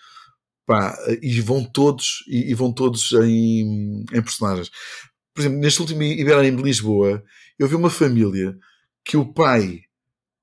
pá, 0.66 0.96
e 1.20 1.40
vão 1.40 1.64
todos 1.64 2.24
e, 2.28 2.50
e 2.50 2.54
vão 2.54 2.72
todos 2.72 3.12
em, 3.12 4.04
em, 4.12 4.22
personagens. 4.22 4.70
Por 5.34 5.42
exemplo, 5.42 5.58
neste 5.58 5.80
último 5.80 6.02
Iberanime 6.02 6.58
de 6.58 6.62
Lisboa, 6.62 7.22
eu 7.58 7.66
vi 7.66 7.74
uma 7.74 7.90
família 7.90 8.56
que 9.04 9.16
o 9.16 9.32
pai 9.32 9.80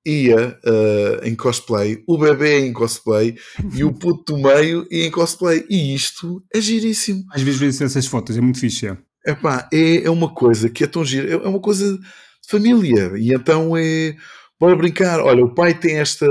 ia 0.04 0.58
uh, 0.64 1.24
em 1.26 1.34
cosplay, 1.34 2.02
o 2.06 2.16
bebê 2.16 2.66
em 2.66 2.72
cosplay 2.72 3.36
e 3.74 3.84
o 3.84 3.92
puto 3.92 4.32
do 4.32 4.38
meio 4.38 4.86
ia 4.90 5.06
em 5.06 5.10
cosplay. 5.10 5.64
E 5.68 5.94
isto 5.94 6.42
é 6.54 6.60
giríssimo. 6.60 7.24
Às 7.32 7.42
vezes 7.42 7.60
vês 7.60 7.80
essas 7.80 8.06
fotos, 8.06 8.36
é 8.36 8.40
muito 8.40 8.58
fixe. 8.58 8.88
É. 8.88 8.96
Epá, 9.26 9.68
é, 9.72 10.04
é 10.04 10.10
uma 10.10 10.32
coisa 10.32 10.70
que 10.70 10.84
é 10.84 10.86
tão 10.86 11.04
gira, 11.04 11.30
é 11.30 11.36
uma 11.36 11.60
coisa 11.60 11.98
de 11.98 12.48
família. 12.48 13.12
E 13.16 13.32
então 13.32 13.76
é. 13.76 14.16
Bora 14.58 14.76
brincar. 14.76 15.20
Olha, 15.20 15.44
o 15.44 15.54
pai 15.54 15.78
tem 15.78 15.98
esta. 15.98 16.26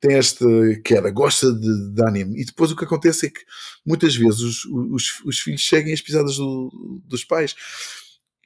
Tem 0.00 0.14
esta 0.14 0.46
queda, 0.84 1.10
gosta 1.10 1.52
de, 1.52 1.92
de 1.92 2.02
anime. 2.06 2.40
E 2.40 2.44
depois 2.44 2.70
o 2.70 2.76
que 2.76 2.84
acontece 2.84 3.26
é 3.26 3.30
que 3.30 3.40
muitas 3.84 4.14
vezes 4.14 4.38
os, 4.38 4.64
os, 4.64 5.20
os 5.24 5.40
filhos 5.40 5.66
seguem 5.66 5.92
as 5.92 6.00
pisadas 6.00 6.36
do, 6.36 7.02
dos 7.04 7.24
pais. 7.24 7.56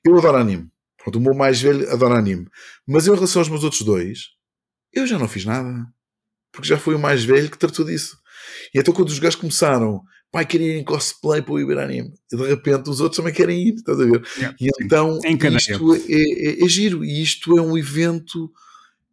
Eu 0.02 0.16
adoro 0.16 0.38
anime. 0.38 0.70
Pronto, 0.96 1.18
o 1.18 1.20
meu 1.20 1.34
mais 1.34 1.60
velho 1.60 1.90
adora 1.92 2.18
anime. 2.18 2.46
Mas 2.86 3.06
em 3.06 3.14
relação 3.14 3.42
aos 3.42 3.50
meus 3.50 3.64
outros 3.64 3.82
dois, 3.82 4.28
eu 4.92 5.06
já 5.06 5.18
não 5.18 5.28
fiz 5.28 5.44
nada. 5.44 5.86
Porque 6.52 6.68
já 6.68 6.78
fui 6.78 6.94
o 6.94 6.98
mais 6.98 7.24
velho 7.24 7.50
que 7.50 7.58
tratou 7.58 7.84
disso. 7.84 8.18
E 8.74 8.78
então 8.78 8.92
quando 8.92 9.08
os 9.08 9.18
gajos 9.18 9.40
começaram, 9.40 10.02
pai, 10.30 10.46
querem 10.46 10.68
ir 10.68 10.78
em 10.78 10.84
cosplay 10.84 11.42
para 11.42 11.52
o 11.52 11.60
Iberanime, 11.60 12.12
e 12.32 12.36
de 12.36 12.46
repente 12.46 12.90
os 12.90 13.00
outros 13.00 13.18
também 13.18 13.32
querem 13.32 13.68
ir, 13.68 13.74
estás 13.74 14.00
a 14.00 14.04
ver? 14.04 14.22
Yeah, 14.36 14.56
e 14.60 14.68
então 14.82 15.18
isto 15.56 15.94
é, 15.94 15.98
é, 15.98 16.64
é, 16.64 16.68
giro, 16.68 17.04
e 17.04 17.22
isto 17.22 17.56
é 17.58 17.62
um 17.62 17.76
evento, 17.76 18.50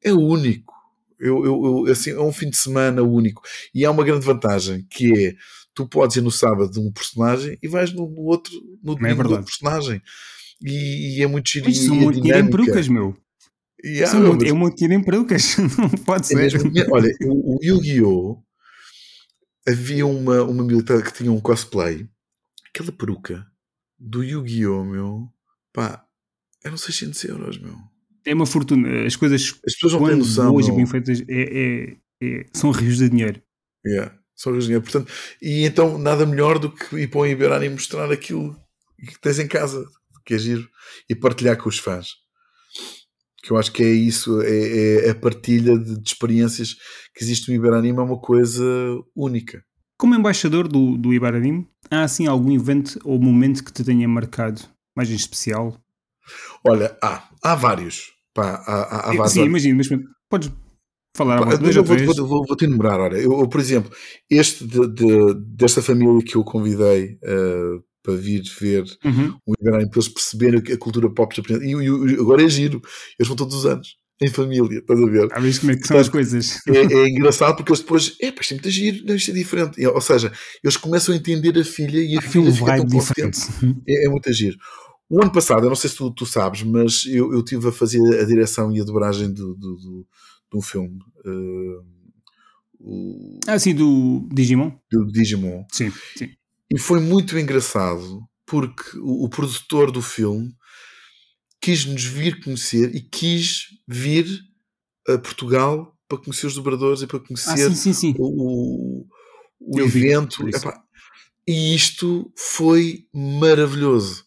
é 0.04 0.14
único. 0.14 0.74
Eu, 1.20 1.46
eu, 1.46 1.86
eu, 1.86 1.92
assim, 1.92 2.12
é 2.12 2.22
um 2.22 2.32
fim 2.32 2.50
de 2.50 2.56
semana 2.56 3.02
único. 3.02 3.42
E 3.76 3.84
há 3.86 3.92
uma 3.92 4.06
grande 4.06 4.26
vantagem, 4.26 4.86
que 4.90 5.28
é, 5.28 5.36
tu 5.74 5.86
podes 5.86 6.16
ir 6.16 6.22
no 6.22 6.32
sábado 6.32 6.72
de 6.72 6.80
um 6.80 6.92
personagem 6.92 7.58
e 7.62 7.68
vais 7.68 7.92
no, 7.92 8.10
no 8.10 8.22
outro, 8.22 8.54
no 8.82 8.94
é 8.94 8.96
domingo 8.96 9.22
é 9.22 9.24
do 9.26 9.30
outro 9.32 9.46
personagem. 9.46 10.02
E, 10.62 11.18
e, 11.18 11.24
é 11.24 11.28
muito 11.28 11.50
giro. 11.50 11.70
Isso 11.70 11.88
são 11.88 11.96
é 11.96 12.00
muito 12.00 12.26
em 12.26 12.50
perucas, 12.50 12.88
meu. 12.88 13.16
Yeah, 13.84 14.12
são 14.12 14.28
muito, 14.28 14.46
é 14.46 14.52
muito 14.52 14.76
tiro 14.76 14.94
em 14.94 15.04
perucas, 15.04 15.56
não 15.78 15.90
pode 15.90 16.28
ser. 16.28 16.36
Mesmo, 16.36 16.72
olha, 16.92 17.16
o, 17.24 17.58
o 17.58 17.60
Yu-Gi-Oh! 17.64 18.44
havia 19.68 20.06
uma, 20.06 20.44
uma 20.44 20.64
militar 20.64 21.02
que 21.02 21.14
tinha 21.14 21.32
um 21.32 21.40
cosplay, 21.40 22.10
aquela 22.70 22.92
peruca 22.92 23.46
do 23.98 24.22
Yu-Gi-Oh! 24.22 24.84
meu, 24.84 25.30
pá, 25.72 26.06
eram 26.64 26.78
600 26.78 27.24
euros, 27.26 27.58
meu. 27.58 27.78
É 28.26 28.34
uma 28.34 28.46
fortuna. 28.46 29.06
As 29.06 29.16
coisas 29.16 29.60
As 29.66 29.74
pessoas 29.74 29.94
não 29.94 30.06
têm 30.06 30.18
noção. 30.18 30.54
Hoje 30.54 30.72
bem 30.72 30.86
feitas 30.86 31.22
é, 31.22 31.24
é, 31.30 31.98
é, 32.22 32.46
são 32.54 32.72
rios 32.72 32.98
de 32.98 33.10
dinheiro. 33.10 33.42
Yeah, 33.86 34.14
são 34.36 34.52
rios 34.52 34.66
de 34.66 34.70
dinheiro. 34.70 34.84
Portanto, 34.84 35.12
e 35.42 35.64
então 35.64 35.98
nada 35.98 36.26
melhor 36.26 36.60
do 36.60 36.72
que 36.72 36.98
ir 36.98 37.08
para 37.08 37.20
o 37.22 37.26
Iberani 37.26 37.68
e 37.68 37.70
mostrar 37.70 38.12
aquilo 38.12 38.56
que 39.00 39.20
tens 39.20 39.40
em 39.40 39.48
casa, 39.48 39.86
que 40.26 40.34
é 40.34 40.38
giro, 40.38 40.70
e 41.10 41.16
partilhar 41.16 41.58
com 41.58 41.70
os 41.70 41.80
fãs. 41.80 42.10
Que 43.44 43.52
eu 43.52 43.58
acho 43.58 43.72
que 43.72 43.82
é 43.82 43.90
isso, 43.90 44.42
é, 44.42 45.08
é 45.08 45.10
a 45.12 45.16
partilha 45.16 45.78
de, 45.78 45.98
de, 45.98 46.10
experiências 46.10 46.76
que 47.16 47.24
existe 47.24 47.50
no 47.50 47.56
Iberanime, 47.56 47.98
é 47.98 48.02
uma 48.02 48.20
coisa 48.20 48.64
única. 49.16 49.64
Como 49.98 50.16
embaixador 50.16 50.68
do, 50.68 50.98
do 50.98 51.14
Iberanime, 51.14 51.68
há 51.90 52.04
assim 52.04 52.28
algum 52.28 52.52
evento 52.54 53.00
ou 53.04 53.20
momento 53.20 53.64
que 53.64 53.72
te 53.72 53.84
tenha 53.84 54.08
marcado, 54.08 54.62
mais 54.96 55.10
em 55.10 55.16
especial? 55.16 55.78
Olha, 56.68 56.98
há, 57.02 57.30
há 57.42 57.56
vários. 57.56 58.12
Pá, 58.34 58.64
há, 58.66 59.12
há, 59.12 59.24
há. 59.24 59.28
Sim, 59.28 59.44
imagino, 59.44 59.78
mas 59.78 59.88
podes 60.30 60.52
falar 61.16 61.40
Pá, 61.40 61.54
eu 61.54 61.84
vou, 61.84 61.98
vou, 61.98 62.28
vou, 62.28 62.46
vou, 62.48 62.56
te 62.56 62.66
enumerar. 62.66 63.00
Olha, 63.00 63.18
eu, 63.18 63.40
eu, 63.40 63.48
por 63.48 63.60
exemplo, 63.60 63.92
este 64.30 64.66
de, 64.66 64.88
de, 64.88 65.34
desta 65.56 65.82
família 65.82 66.24
que 66.24 66.36
eu 66.36 66.44
convidei 66.44 67.18
uh, 67.24 67.84
para 68.04 68.16
vir 68.16 68.44
ver 68.60 68.84
uhum. 69.04 69.38
o 69.46 69.54
Iberânimo, 69.60 69.90
para 69.90 70.00
eles 70.00 70.10
perceberem 70.10 70.74
a 70.74 70.78
cultura 70.78 71.10
pop 71.10 71.36
japonesa. 71.36 71.66
E, 71.66 71.72
e, 71.72 72.14
agora 72.20 72.44
é 72.44 72.50
giro, 72.50 72.82
eles 73.18 73.28
vão 73.28 73.36
todos 73.36 73.56
os 73.56 73.66
anos. 73.66 73.98
Em 74.22 74.28
família, 74.28 74.80
estás 74.80 75.00
a 75.02 75.06
ver? 75.06 75.30
Ah, 75.32 75.40
viste 75.40 75.62
como 75.62 75.72
é 75.72 75.78
que 75.78 75.88
são 75.88 75.98
as 75.98 76.10
coisas. 76.10 76.58
É, 76.68 76.78
é, 76.78 77.08
engraçado 77.08 77.56
porque 77.56 77.72
eles 77.72 77.80
depois, 77.80 78.18
é, 78.22 78.32
pá, 78.32 78.42
isto 78.42 78.52
é 78.52 78.56
muito 78.56 78.70
giro, 78.70 79.06
não, 79.06 79.16
isto 79.16 79.32
é 79.32 79.34
diferente. 79.34 79.88
Ou 79.88 80.02
seja, 80.02 80.34
eles 80.62 80.76
começam 80.76 81.14
a 81.16 81.18
entender 81.18 81.58
a 81.58 81.64
filha 81.64 82.00
e 82.00 82.18
a 82.18 82.20
ah, 82.20 82.22
filha 82.22 82.52
fica 82.52 82.76
tão 82.76 82.86
diferente. 82.86 83.40
É, 83.88 84.06
é 84.06 84.10
muito 84.10 84.32
giro. 84.34 84.58
O 85.10 85.22
ano 85.22 85.32
passado, 85.32 85.64
eu 85.64 85.70
não 85.70 85.76
sei 85.76 85.90
se 85.90 85.96
tu, 85.96 86.12
tu 86.12 86.26
sabes, 86.26 86.64
mas 86.64 87.06
eu, 87.08 87.32
eu 87.34 87.40
estive 87.40 87.70
a 87.70 87.72
fazer 87.72 88.00
a 88.20 88.26
direção 88.26 88.72
e 88.72 88.82
a 88.82 88.84
dobragem 88.84 89.34
do, 89.34 89.56
do, 89.56 89.76
do, 89.76 90.08
de 90.52 90.58
um 90.58 90.62
filme. 90.62 91.00
Uh, 91.26 91.84
o... 92.80 93.40
Ah, 93.48 93.58
sim, 93.58 93.74
do 93.74 94.28
Digimon? 94.32 94.72
Do 94.92 95.08
Digimon. 95.08 95.66
Sim, 95.72 95.92
sim. 96.16 96.30
E 96.72 96.78
foi 96.78 97.00
muito 97.00 97.38
engraçado 97.38 98.24
porque 98.46 98.98
o, 98.98 99.26
o 99.26 99.30
produtor 99.30 99.92
do 99.92 100.02
filme 100.02 100.54
quis 101.62 101.86
nos 101.86 102.04
vir 102.04 102.44
conhecer 102.44 102.96
e 102.96 103.02
quis 103.02 103.68
vir 103.88 104.28
a 105.08 105.18
Portugal 105.18 105.96
para 106.08 106.18
conhecer 106.18 106.48
os 106.48 106.56
dobradores 106.56 107.02
e 107.02 107.08
para 107.08 107.20
conhecer 107.20 107.52
ah, 107.52 107.58
sim, 107.58 107.76
sim, 107.76 107.94
sim. 107.94 108.16
o, 108.18 109.06
o 109.60 109.80
evento. 109.80 110.48
Epá, 110.48 110.82
e 111.48 111.76
isto 111.76 112.32
foi 112.36 113.08
maravilhoso. 113.14 114.24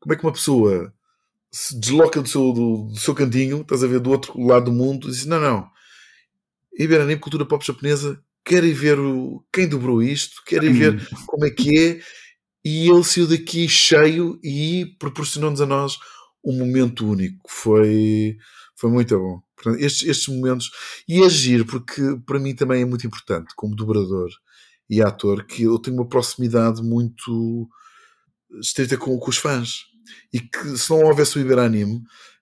Como 0.00 0.12
é 0.12 0.16
que 0.16 0.24
uma 0.24 0.32
pessoa 0.32 0.92
se 1.50 1.78
desloca 1.78 2.20
do 2.20 2.28
seu, 2.28 2.52
do, 2.52 2.88
do 2.88 2.98
seu 2.98 3.14
cantinho, 3.14 3.62
estás 3.62 3.82
a 3.82 3.86
ver, 3.86 4.00
do 4.00 4.10
outro 4.10 4.40
lado 4.40 4.66
do 4.66 4.72
mundo, 4.72 5.08
e 5.08 5.10
diz: 5.10 5.24
Não, 5.24 5.40
não, 5.40 5.70
Iberanim, 6.78 7.18
cultura 7.18 7.44
pop 7.44 7.64
japonesa, 7.64 8.22
querem 8.48 8.72
ver 8.72 8.98
o, 8.98 9.44
quem 9.52 9.68
dobrou 9.68 10.02
isto, 10.02 10.42
querem 10.46 10.72
ver 10.72 11.06
como 11.26 11.44
é 11.44 11.50
que 11.50 11.78
é, 11.78 12.00
e 12.64 12.88
ele 12.88 13.04
saiu 13.04 13.26
daqui 13.28 13.68
cheio 13.68 14.40
e 14.42 14.96
proporcionou-nos 14.98 15.60
a 15.60 15.66
nós 15.66 15.98
um 16.42 16.56
momento 16.56 17.06
único. 17.06 17.42
Foi, 17.46 18.38
foi 18.74 18.90
muito 18.90 19.18
bom. 19.18 19.42
Portanto, 19.54 19.82
estes, 19.82 20.08
estes 20.08 20.28
momentos, 20.28 20.70
e 21.06 21.22
agir, 21.22 21.66
porque 21.66 22.02
para 22.24 22.38
mim 22.38 22.54
também 22.54 22.82
é 22.82 22.84
muito 22.86 23.06
importante, 23.06 23.52
como 23.54 23.76
dobrador 23.76 24.30
e 24.88 25.02
ator, 25.02 25.44
que 25.44 25.64
eu 25.64 25.78
tenho 25.78 25.98
uma 25.98 26.08
proximidade 26.08 26.82
muito 26.82 27.68
estreita 28.60 28.96
com, 28.96 29.18
com 29.18 29.30
os 29.30 29.36
fãs. 29.36 29.84
E 30.32 30.40
que 30.40 30.78
se 30.78 30.88
não 30.88 31.02
houvesse 31.02 31.36
o 31.36 31.40
Iberanime, 31.40 32.00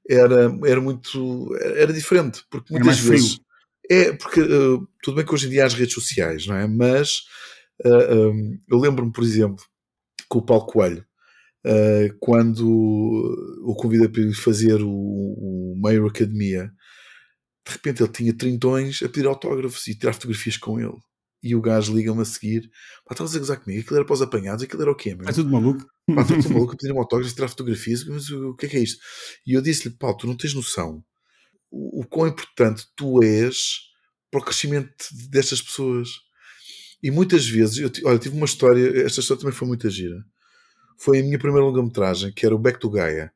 era, 0.08 0.56
era 0.64 0.80
muito. 0.80 1.52
era 1.56 1.92
diferente, 1.92 2.44
porque 2.48 2.72
muitas 2.72 3.00
vezes. 3.00 3.34
Frio. 3.34 3.45
É, 3.90 4.12
porque 4.12 4.40
uh, 4.40 4.86
tudo 5.02 5.16
bem 5.16 5.24
que 5.24 5.32
hoje 5.32 5.46
em 5.46 5.50
dia 5.50 5.62
há 5.62 5.66
as 5.66 5.74
redes 5.74 5.94
sociais, 5.94 6.46
não 6.46 6.56
é? 6.56 6.66
Mas 6.66 7.20
uh, 7.84 7.88
eh, 7.88 8.14
um, 8.14 8.54
eh, 8.54 8.58
eu 8.68 8.78
lembro-me, 8.78 9.12
por 9.12 9.22
exemplo, 9.22 9.64
com 10.28 10.38
o 10.40 10.44
Paulo 10.44 10.66
Coelho, 10.66 11.04
uh, 11.64 12.16
quando 12.20 12.66
o 13.64 13.74
convidei 13.76 14.08
para 14.08 14.32
fazer 14.34 14.82
o, 14.82 14.90
o 14.90 15.74
Mayor 15.80 16.08
Academia, 16.08 16.70
de 17.66 17.72
repente 17.72 18.02
ele 18.02 18.12
tinha 18.12 18.36
trintões 18.36 19.02
a 19.02 19.08
pedir 19.08 19.26
autógrafos 19.26 19.86
e 19.86 19.96
tirar 19.96 20.12
fotografias 20.14 20.56
com 20.56 20.80
ele. 20.80 20.96
E 21.42 21.54
o 21.54 21.60
gajo 21.60 21.94
liga-me 21.94 22.22
a 22.22 22.24
seguir: 22.24 22.68
pá, 23.04 23.12
estavas 23.12 23.36
a 23.36 23.38
gozar 23.38 23.60
comigo? 23.60 23.82
Aquilo 23.82 23.96
era 23.96 24.04
para 24.04 24.14
os 24.14 24.22
apanhados, 24.22 24.64
aquilo 24.64 24.82
era 24.82 24.90
o 24.90 24.96
quê, 24.96 25.14
meu? 25.14 25.28
É 25.28 25.32
tudo 25.32 25.50
maluco. 25.50 25.86
Pá, 26.12 26.24
tudo 26.26 26.50
maluco 26.50 26.72
a 26.72 26.76
pedir 26.76 26.92
um 26.92 26.98
autógrafo 26.98 27.30
e 27.30 27.34
tirar 27.34 27.48
fotografias, 27.48 28.04
mas 28.04 28.28
o 28.30 28.54
que 28.56 28.66
é 28.66 28.68
que 28.68 28.76
é 28.76 28.80
isto? 28.80 29.00
E 29.46 29.52
eu 29.52 29.62
disse-lhe: 29.62 29.94
Paulo, 29.94 30.16
tu 30.16 30.26
não 30.26 30.36
tens 30.36 30.54
noção 30.54 31.04
o, 31.70 32.00
o 32.00 32.06
quão 32.06 32.28
importante 32.28 32.86
tu 32.94 33.22
és 33.22 33.86
para 34.30 34.40
o 34.40 34.44
crescimento 34.44 34.94
destas 35.30 35.62
pessoas. 35.62 36.08
E 37.02 37.10
muitas 37.10 37.46
vezes, 37.46 37.78
eu, 37.78 37.90
olha, 38.08 38.18
tive 38.18 38.36
uma 38.36 38.46
história, 38.46 39.04
esta 39.04 39.20
história 39.20 39.40
também 39.40 39.56
foi 39.56 39.68
muito 39.68 39.88
gira. 39.90 40.24
Foi 40.98 41.20
a 41.20 41.22
minha 41.22 41.38
primeira 41.38 41.64
longa-metragem, 41.64 42.32
que 42.32 42.46
era 42.46 42.54
o 42.54 42.58
Back 42.58 42.80
to 42.80 42.90
Gaia. 42.90 43.32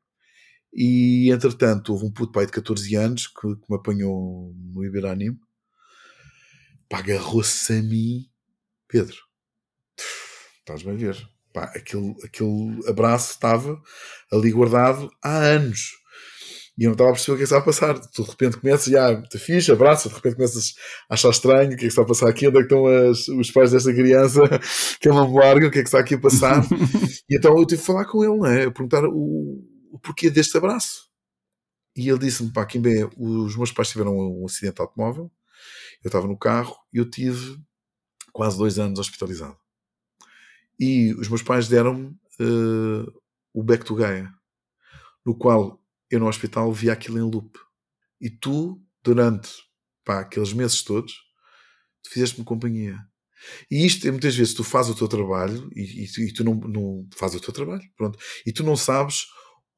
E 0.72 1.30
entretanto, 1.30 1.92
houve 1.92 2.06
um 2.06 2.12
puto 2.12 2.32
pai 2.32 2.46
de 2.46 2.52
14 2.52 2.94
anos 2.94 3.26
que, 3.26 3.56
que 3.56 3.64
me 3.68 3.76
apanhou 3.76 4.54
no 4.56 4.84
Iberanime. 4.84 5.38
Pá, 6.88 6.98
agarrou-se 6.98 7.72
a 7.72 7.82
mim, 7.82 8.28
Pedro. 8.88 9.16
Estás-me 10.58 10.92
a 10.92 10.94
ver? 10.94 11.28
Pá, 11.52 11.64
aquele, 11.74 12.14
aquele 12.24 12.88
abraço 12.88 13.32
estava 13.32 13.80
ali 14.32 14.50
guardado 14.52 15.10
há 15.22 15.38
anos. 15.38 15.99
E 16.80 16.84
eu 16.84 16.88
não 16.88 16.92
estava 16.92 17.10
a 17.10 17.12
perceber 17.12 17.34
o 17.34 17.36
que 17.36 17.42
é 17.42 17.46
que 17.46 17.54
estava 17.54 17.60
a 17.60 17.66
passar. 17.66 18.10
Tu 18.10 18.22
de 18.22 18.30
repente 18.30 18.56
começas, 18.56 18.86
e 18.86 18.96
ah, 18.96 19.20
te 19.20 19.38
fixe, 19.38 19.70
abraça, 19.70 20.08
de 20.08 20.14
repente 20.14 20.36
começas 20.36 20.74
a 21.10 21.14
achar 21.14 21.28
estranho, 21.28 21.66
o 21.66 21.70
que 21.70 21.74
é 21.74 21.76
que 21.76 21.86
está 21.88 22.00
a 22.00 22.06
passar 22.06 22.30
aqui, 22.30 22.48
onde 22.48 22.56
é 22.56 22.60
que 22.60 22.74
estão 22.74 22.86
as, 22.86 23.28
os 23.28 23.50
pais 23.50 23.70
desta 23.70 23.92
criança, 23.92 24.40
que 24.98 25.06
é 25.06 25.12
uma 25.12 25.28
larga, 25.28 25.66
o 25.66 25.70
que 25.70 25.80
é 25.80 25.82
que 25.82 25.88
está 25.88 25.98
aqui 25.98 26.14
a 26.14 26.18
passar. 26.18 26.64
e 27.28 27.36
então 27.36 27.54
eu 27.58 27.66
tive 27.66 27.82
que 27.82 27.86
falar 27.86 28.06
com 28.06 28.24
ele, 28.24 28.34
não 28.34 28.46
é? 28.46 28.64
A 28.64 28.70
perguntar 28.70 29.04
o, 29.04 29.62
o 29.92 29.98
porquê 29.98 30.30
deste 30.30 30.56
abraço. 30.56 31.10
E 31.94 32.08
ele 32.08 32.18
disse-me, 32.18 32.50
pá, 32.50 32.64
Kimbé, 32.64 33.06
os 33.14 33.54
meus 33.56 33.70
pais 33.72 33.90
tiveram 33.90 34.16
um 34.16 34.46
acidente 34.46 34.76
de 34.76 34.80
automóvel, 34.80 35.30
eu 36.02 36.08
estava 36.08 36.26
no 36.26 36.38
carro 36.38 36.74
e 36.94 36.96
eu 36.96 37.04
tive 37.04 37.58
quase 38.32 38.56
dois 38.56 38.78
anos 38.78 38.98
hospitalizado. 38.98 39.58
E 40.78 41.12
os 41.18 41.28
meus 41.28 41.42
pais 41.42 41.68
deram-me 41.68 42.06
uh, 42.40 43.12
o 43.52 43.62
Back 43.62 43.84
to 43.84 43.94
Gaia, 43.94 44.32
no 45.26 45.36
qual 45.36 45.78
eu 46.11 46.18
no 46.18 46.28
hospital 46.28 46.72
via 46.72 46.92
aquilo 46.92 47.18
em 47.18 47.22
loop. 47.22 47.58
E 48.20 48.28
tu, 48.28 48.82
durante 49.02 49.50
pá, 50.04 50.20
aqueles 50.20 50.52
meses 50.52 50.82
todos, 50.82 51.12
tu 52.02 52.11
fizeste-me 52.11 52.44
companhia. 52.44 52.98
E 53.70 53.86
isto, 53.86 54.06
muitas 54.08 54.34
vezes, 54.34 54.52
tu 54.52 54.62
fazes 54.62 54.92
o 54.92 54.94
teu 54.94 55.08
trabalho 55.08 55.70
e, 55.74 56.04
e, 56.04 56.28
e 56.28 56.32
tu 56.32 56.44
não, 56.44 56.54
não 56.54 57.08
fazes 57.14 57.38
o 57.38 57.42
teu 57.42 57.54
trabalho, 57.54 57.82
pronto, 57.96 58.18
e 58.46 58.52
tu 58.52 58.62
não 58.62 58.76
sabes 58.76 59.26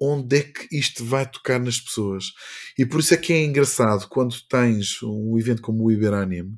onde 0.00 0.38
é 0.38 0.42
que 0.42 0.76
isto 0.76 1.04
vai 1.04 1.30
tocar 1.30 1.60
nas 1.60 1.80
pessoas. 1.80 2.32
E 2.76 2.84
por 2.84 2.98
isso 2.98 3.14
é 3.14 3.16
que 3.16 3.32
é 3.32 3.44
engraçado 3.44 4.08
quando 4.08 4.34
tens 4.48 5.00
um 5.02 5.38
evento 5.38 5.62
como 5.62 5.84
o 5.84 5.92
Iberanium, 5.92 6.56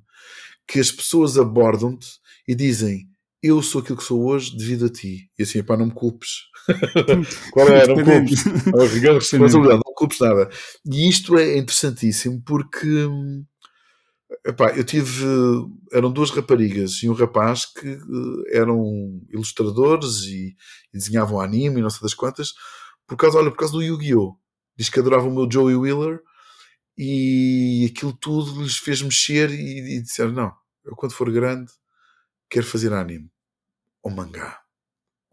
que 0.66 0.80
as 0.80 0.90
pessoas 0.90 1.36
abordam-te 1.36 2.08
e 2.48 2.54
dizem 2.54 3.06
eu 3.44 3.62
sou 3.62 3.82
aquilo 3.82 3.98
que 3.98 4.04
sou 4.04 4.24
hoje 4.24 4.56
devido 4.56 4.86
a 4.86 4.88
ti. 4.88 5.30
E 5.38 5.42
assim, 5.42 5.62
pá, 5.62 5.76
não 5.76 5.86
me 5.86 5.92
culpes. 5.92 6.44
Qual 7.52 7.68
é? 7.68 7.86
Não 7.86 7.94
culpes. 8.02 8.44
responsabilidade, 9.12 9.82
não 9.84 9.94
culpes 9.94 10.18
nada. 10.18 10.48
E 10.90 11.08
isto 11.10 11.36
é 11.36 11.58
interessantíssimo 11.58 12.42
porque 12.42 13.06
epá, 14.46 14.74
eu 14.74 14.82
tive. 14.82 15.26
Eram 15.92 16.10
duas 16.10 16.30
raparigas 16.30 17.02
e 17.02 17.10
um 17.10 17.12
rapaz 17.12 17.66
que 17.66 17.86
eh, 17.86 18.58
eram 18.58 19.20
ilustradores 19.28 20.22
e, 20.22 20.56
e 20.94 20.98
desenhavam 20.98 21.38
anime 21.38 21.80
e 21.80 21.82
não 21.82 21.90
sei 21.90 22.00
das 22.00 22.14
quantas, 22.14 22.54
por 23.06 23.16
causa, 23.18 23.36
olha, 23.36 23.50
por 23.50 23.58
causa 23.58 23.74
do 23.74 23.82
Yu-Gi-Oh! 23.82 24.38
Diz 24.74 24.88
que 24.88 25.00
adoravam 25.00 25.28
o 25.28 25.34
meu 25.34 25.48
Joey 25.50 25.76
Wheeler 25.76 26.18
e 26.96 27.92
aquilo 27.94 28.14
tudo 28.14 28.62
lhes 28.62 28.78
fez 28.78 29.02
mexer 29.02 29.50
e, 29.50 29.98
e 29.98 30.02
disseram: 30.02 30.32
Não, 30.32 30.52
eu 30.82 30.96
quando 30.96 31.12
for 31.12 31.30
grande 31.30 31.70
quero 32.48 32.64
fazer 32.64 32.92
anime 32.94 33.33
ou 34.04 34.12
mangá 34.12 34.64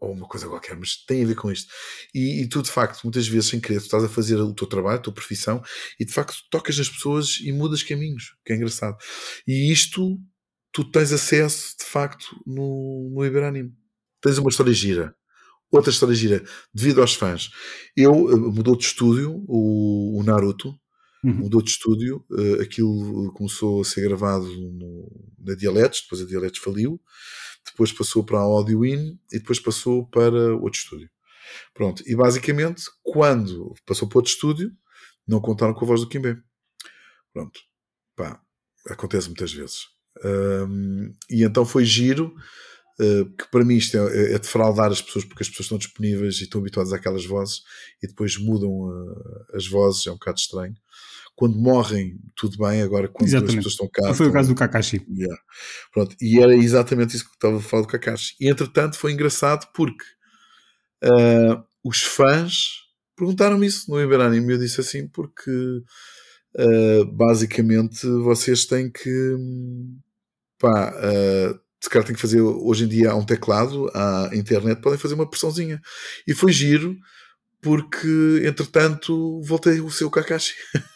ou 0.02 0.12
uma 0.12 0.26
coisa 0.26 0.48
qualquer, 0.48 0.76
mas 0.76 0.96
tem 1.06 1.22
a 1.22 1.26
ver 1.26 1.36
com 1.36 1.50
isto. 1.50 1.72
E, 2.12 2.42
e, 2.42 2.48
tu, 2.48 2.60
de 2.60 2.70
facto, 2.70 3.04
muitas 3.04 3.28
vezes, 3.28 3.48
sem 3.48 3.60
querer, 3.60 3.78
tu 3.78 3.84
estás 3.84 4.02
a 4.02 4.08
fazer 4.08 4.34
o 4.34 4.52
teu 4.52 4.66
trabalho, 4.66 4.98
a 4.98 5.00
tua 5.00 5.12
profissão, 5.12 5.62
e 5.98 6.04
de 6.04 6.12
facto 6.12 6.34
tocas 6.50 6.76
nas 6.76 6.88
pessoas 6.88 7.38
e 7.40 7.52
mudas 7.52 7.84
caminhos, 7.84 8.34
que 8.44 8.52
é 8.52 8.56
engraçado. 8.56 8.96
E 9.46 9.70
isto 9.70 10.18
tu 10.72 10.82
tens 10.90 11.12
acesso, 11.12 11.76
de 11.78 11.84
facto, 11.84 12.24
no, 12.44 13.12
no 13.14 13.24
Iberanime. 13.24 13.72
Tens 14.20 14.38
uma 14.38 14.50
história 14.50 14.72
gira. 14.72 15.14
Outra 15.70 15.90
história 15.90 16.14
gira, 16.14 16.42
devido 16.74 17.00
aos 17.00 17.14
fãs. 17.14 17.50
Eu 17.96 18.12
uh, 18.12 18.52
mudou 18.52 18.76
de 18.76 18.84
estúdio, 18.84 19.44
o, 19.46 20.18
o 20.18 20.22
Naruto, 20.24 20.74
uhum. 21.24 21.34
mudou 21.34 21.62
de 21.62 21.70
estúdio, 21.70 22.24
uh, 22.30 22.60
aquilo 22.60 23.32
começou 23.34 23.80
a 23.80 23.84
ser 23.84 24.02
gravado 24.02 24.44
no, 24.44 25.01
na 25.42 25.54
Dialetos, 25.54 26.02
depois 26.02 26.22
a 26.22 26.26
Dialetos 26.26 26.60
faliu, 26.60 27.00
depois 27.64 27.92
passou 27.92 28.24
para 28.24 28.38
a 28.38 28.42
Audio 28.42 28.84
In 28.84 29.18
e 29.32 29.38
depois 29.38 29.60
passou 29.60 30.06
para 30.06 30.54
outro 30.56 30.78
estúdio. 30.78 31.10
Pronto, 31.74 32.02
e 32.06 32.14
basicamente, 32.14 32.84
quando 33.02 33.74
passou 33.86 34.08
para 34.08 34.18
outro 34.18 34.32
estúdio, 34.32 34.72
não 35.26 35.40
contaram 35.40 35.74
com 35.74 35.84
a 35.84 35.88
voz 35.88 36.00
do 36.00 36.08
Kimbé. 36.08 36.36
Pronto, 37.32 37.60
pá, 38.16 38.40
acontece 38.88 39.28
muitas 39.28 39.52
vezes. 39.52 39.86
Um, 40.24 41.12
e 41.30 41.42
então 41.42 41.64
foi 41.64 41.84
giro 41.84 42.34
eh, 43.00 43.24
que 43.38 43.50
para 43.50 43.64
mim 43.64 43.76
isto 43.76 43.96
é, 43.96 44.34
é 44.34 44.38
defraudar 44.38 44.92
as 44.92 45.00
pessoas 45.00 45.24
porque 45.24 45.42
as 45.42 45.48
pessoas 45.48 45.64
estão 45.64 45.78
disponíveis 45.78 46.40
e 46.40 46.44
estão 46.44 46.60
habituadas 46.60 46.92
àquelas 46.92 47.24
vozes 47.24 47.62
e 48.02 48.06
depois 48.06 48.36
mudam 48.36 48.70
uh, 48.70 49.56
as 49.56 49.66
vozes, 49.66 50.06
é 50.06 50.10
um 50.10 50.14
bocado 50.14 50.38
estranho. 50.38 50.74
Quando 51.42 51.58
morrem, 51.58 52.20
tudo 52.36 52.56
bem, 52.56 52.82
agora 52.82 53.08
quando 53.08 53.26
exatamente. 53.26 53.58
as 53.58 53.64
pessoas 53.64 53.72
estão 53.72 53.88
cá. 53.92 54.02
Foi 54.02 54.12
estão, 54.12 54.28
o 54.28 54.32
caso 54.32 54.48
do 54.50 54.54
Kakashi. 54.54 55.04
Yeah. 55.12 55.42
Pronto, 55.92 56.14
e 56.20 56.38
era 56.38 56.54
exatamente 56.54 57.16
isso 57.16 57.24
que 57.24 57.34
estava 57.34 57.56
a 57.56 57.60
falar 57.60 57.82
do 57.82 57.88
Kakashi. 57.88 58.36
E 58.40 58.48
entretanto 58.48 58.96
foi 58.96 59.10
engraçado 59.10 59.66
porque 59.74 60.04
uh, 61.02 61.60
os 61.82 62.00
fãs 62.00 62.54
perguntaram-me 63.16 63.66
isso 63.66 63.90
no 63.90 64.00
Iberanime 64.00 64.52
e 64.52 64.54
eu 64.54 64.58
disse 64.60 64.80
assim 64.80 65.08
porque 65.08 65.50
basicamente 67.12 68.06
vocês 68.06 68.64
têm 68.64 68.88
que 68.88 69.36
pá, 70.60 70.94
se 71.82 71.90
calhar 71.90 72.06
tem 72.06 72.14
que 72.14 72.22
fazer 72.22 72.40
hoje 72.40 72.84
em 72.84 72.88
dia 72.88 73.10
há 73.10 73.16
um 73.16 73.26
teclado, 73.26 73.90
à 73.92 74.30
internet, 74.32 74.80
podem 74.80 74.96
fazer 74.96 75.14
uma 75.14 75.28
pressãozinha. 75.28 75.80
E 76.24 76.34
foi 76.34 76.52
giro, 76.52 76.96
porque 77.60 78.44
entretanto 78.44 79.42
voltei 79.42 79.80
o 79.80 79.90
seu 79.90 80.08
Kakashi. 80.08 80.54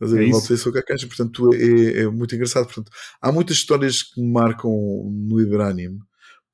Mas 0.00 0.12
é 0.12 0.26
voltei 0.26 0.56
o 0.56 0.58
seu 0.58 0.72
Kakashi, 0.72 1.06
portanto 1.06 1.54
é, 1.54 2.02
é, 2.02 2.06
muito 2.06 2.34
engraçado. 2.34 2.66
Portanto, 2.66 2.90
há 3.20 3.32
muitas 3.32 3.56
histórias 3.56 4.02
que 4.02 4.20
me 4.20 4.30
marcam 4.30 4.70
no 5.10 5.40
Iberanime, 5.40 5.98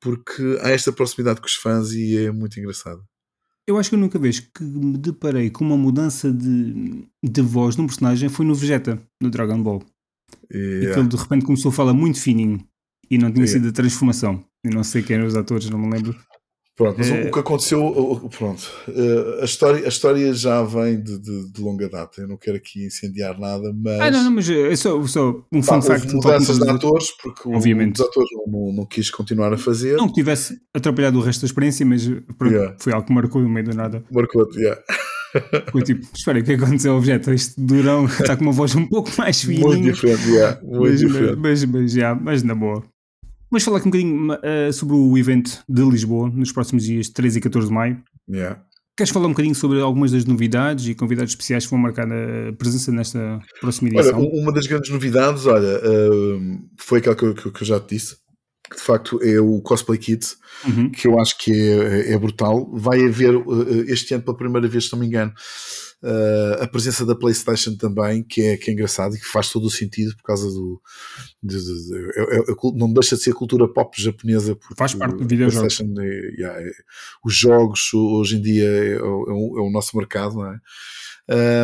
porque 0.01 0.59
há 0.63 0.71
esta 0.71 0.93
proximidade 0.93 1.41
com 1.41 1.47
os 1.47 1.55
fãs 1.55 1.93
e 1.93 2.17
é 2.19 2.31
muito 2.31 2.59
engraçado. 2.59 3.03
Eu 3.67 3.79
acho 3.79 3.91
que 3.91 3.97
a 3.97 3.99
única 3.99 4.19
vez 4.19 4.41
que 4.41 4.63
me 4.63 4.99
deparei 4.99 5.49
com 5.51 5.65
uma 5.65 5.77
mudança 5.77 6.33
de, 6.33 7.07
de 7.23 7.41
voz 7.41 7.77
num 7.77 7.87
personagem 7.87 8.29
foi 8.29 8.45
no 8.45 8.55
Vegeta, 8.55 9.01
no 9.21 9.31
Dragon 9.31 9.63
Ball. 9.63 9.83
Yeah. 10.53 10.91
E 10.91 10.93
que 10.93 10.99
ele 10.99 11.09
de 11.09 11.17
repente 11.17 11.45
começou 11.45 11.71
a 11.71 11.73
falar 11.73 11.93
muito 11.93 12.21
fininho 12.21 12.59
e 13.11 13.19
não 13.19 13.33
tinha 13.33 13.47
sido 13.47 13.69
a 13.69 13.73
transformação. 13.73 14.45
Eu 14.65 14.73
não 14.73 14.83
sei 14.83 15.03
quem 15.03 15.17
eram 15.17 15.27
os 15.27 15.37
atores, 15.37 15.69
não 15.69 15.79
me 15.79 15.91
lembro. 15.91 16.17
Pronto, 16.75 16.97
mas 16.97 17.11
é... 17.11 17.29
o 17.29 17.31
que 17.31 17.39
aconteceu, 17.39 18.31
pronto, 18.39 18.71
eh, 18.89 19.43
a 19.43 19.45
história, 19.45 19.85
a 19.85 19.89
história 19.89 20.33
já 20.33 20.63
vem 20.63 21.03
de, 21.03 21.19
de, 21.19 21.53
de, 21.53 21.61
longa 21.61 21.87
data. 21.87 22.23
Eu 22.23 22.29
não 22.29 22.39
quero 22.39 22.57
aqui 22.57 22.87
incendiar 22.87 23.39
nada, 23.39 23.71
mas. 23.75 24.01
Ah, 24.01 24.11
não, 24.11 24.25
não, 24.25 24.31
mas 24.31 24.49
é 24.49 24.75
só, 24.75 25.07
só 25.07 25.35
um 25.53 25.63
fun 25.63 25.83
fact. 25.83 26.15
mudanças 26.15 26.59
de 26.59 26.69
atores, 26.69 27.11
porque 27.23 27.47
Obviamente. 27.47 28.01
os 28.01 28.07
atores 28.07 28.29
não, 28.47 28.73
não, 28.73 28.87
quis 28.87 29.11
continuar 29.11 29.53
a 29.53 29.59
fazer. 29.59 29.99
Não 29.99 30.09
que 30.09 30.15
tivesse 30.15 30.59
atrapalhado 30.73 31.19
o 31.19 31.21
resto 31.21 31.43
da 31.43 31.47
experiência, 31.47 31.85
mas 31.85 32.09
pronto, 32.39 32.55
yeah. 32.55 32.75
foi 32.79 32.95
algo 32.95 33.07
que 33.07 33.13
marcou 33.13 33.43
no 33.43 33.51
meio 33.51 33.67
do 33.67 33.77
nada. 33.77 34.03
Marcou, 34.11 34.49
yeah. 34.57 34.81
Foi 35.71 35.83
tipo, 35.83 36.07
espera, 36.15 36.41
o 36.41 36.43
que 36.43 36.53
aconteceu 36.53 36.93
ao 36.93 36.99
objeto? 36.99 37.31
Este 37.33 37.61
durão 37.61 38.07
está 38.07 38.37
com 38.37 38.45
uma 38.45 38.53
voz 38.53 38.75
um 38.75 38.87
pouco 38.87 39.11
mais 39.17 39.43
fininha. 39.43 39.67
Muito 39.67 39.93
diferente, 39.93 40.29
yeah, 40.29 40.61
muito 40.63 40.81
mas, 40.81 41.01
diferente. 41.01 41.37
Mas, 41.37 41.65
mas, 41.65 41.83
mas, 41.83 41.95
yeah, 41.95 42.21
mas 42.21 42.43
na 42.43 42.55
boa. 42.55 42.83
Vamos 43.53 43.65
falar 43.65 43.77
aqui 43.77 43.89
um 43.89 43.91
bocadinho 43.91 44.33
uh, 44.33 44.73
sobre 44.73 44.97
o 44.97 45.19
evento 45.19 45.63
de 45.69 45.83
Lisboa, 45.83 46.31
nos 46.31 46.51
próximos 46.51 46.85
dias 46.85 47.11
13 47.11 47.39
e 47.39 47.43
14 47.43 47.69
de 47.69 47.75
maio. 47.75 48.03
Yeah. 48.27 48.65
Queres 48.97 49.13
falar 49.13 49.27
um 49.27 49.33
bocadinho 49.33 49.55
sobre 49.55 49.79
algumas 49.79 50.11
das 50.11 50.25
novidades 50.25 50.87
e 50.87 50.95
convidados 50.95 51.33
especiais 51.33 51.67
que 51.67 51.71
vão 51.71 51.79
marcar 51.79 52.09
a 52.11 52.53
presença 52.55 52.91
nesta 52.91 53.41
próxima 53.61 53.91
edição? 53.91 54.21
Olha, 54.21 54.41
uma 54.41 54.51
das 54.55 54.67
grandes 54.67 54.91
novidades, 54.91 55.45
olha, 55.45 55.79
uh, 55.81 56.61
foi 56.79 57.01
aquela 57.01 57.15
que 57.15 57.25
eu, 57.27 57.35
que 57.35 57.63
eu, 57.63 57.67
já 57.67 57.79
te 57.79 57.95
disse, 57.95 58.17
que 58.71 58.77
de 58.77 58.83
facto 58.83 59.23
é 59.23 59.39
o 59.39 59.61
Cosplay 59.61 59.99
Kids, 59.99 60.39
uhum. 60.65 60.89
que 60.89 61.07
eu 61.07 61.21
acho 61.21 61.37
que 61.37 61.53
é, 61.53 62.13
é, 62.13 62.19
brutal. 62.19 62.71
Vai 62.73 63.05
haver 63.05 63.37
uh, 63.37 63.83
este 63.87 64.15
ano 64.15 64.25
pela 64.25 64.37
primeira 64.39 64.67
vez, 64.67 64.87
se 64.87 64.93
não 64.93 64.99
me 64.99 65.07
engano, 65.07 65.31
Uh, 66.03 66.61
a 66.61 66.67
presença 66.67 67.07
da 67.07 67.15
PlayStation 67.15 67.77
também, 67.77 68.25
que 68.25 68.43
é, 68.43 68.57
que 68.57 68.71
é 68.71 68.73
engraçado 68.73 69.15
e 69.15 69.21
que 69.21 69.25
faz 69.25 69.51
todo 69.51 69.67
o 69.67 69.71
sentido 69.71 70.17
por 70.17 70.25
causa 70.25 70.49
do. 70.49 70.83
De, 71.41 71.57
de, 71.57 71.89
de, 71.89 71.97
é, 72.17 72.23
é, 72.23 72.39
é 72.39 72.55
não 72.75 72.93
deixa 72.93 73.15
de 73.15 73.23
ser 73.23 73.33
cultura 73.33 73.73
pop 73.73 74.03
japonesa. 74.03 74.59
Faz 74.77 74.95
parte 74.95 75.17
do 75.17 75.29
videojogos. 75.29 75.81
É, 75.81 75.85
yeah, 76.37 76.61
é, 76.61 76.71
os 77.25 77.35
jogos 77.35 77.95
hoje 77.95 78.37
em 78.37 78.43
dia 78.43 78.67
é, 78.67 79.01
o, 79.01 79.69
o 79.69 79.71
nosso 79.71 79.97
mercado, 79.97 80.35
não 80.35 80.53
é? 80.53 80.59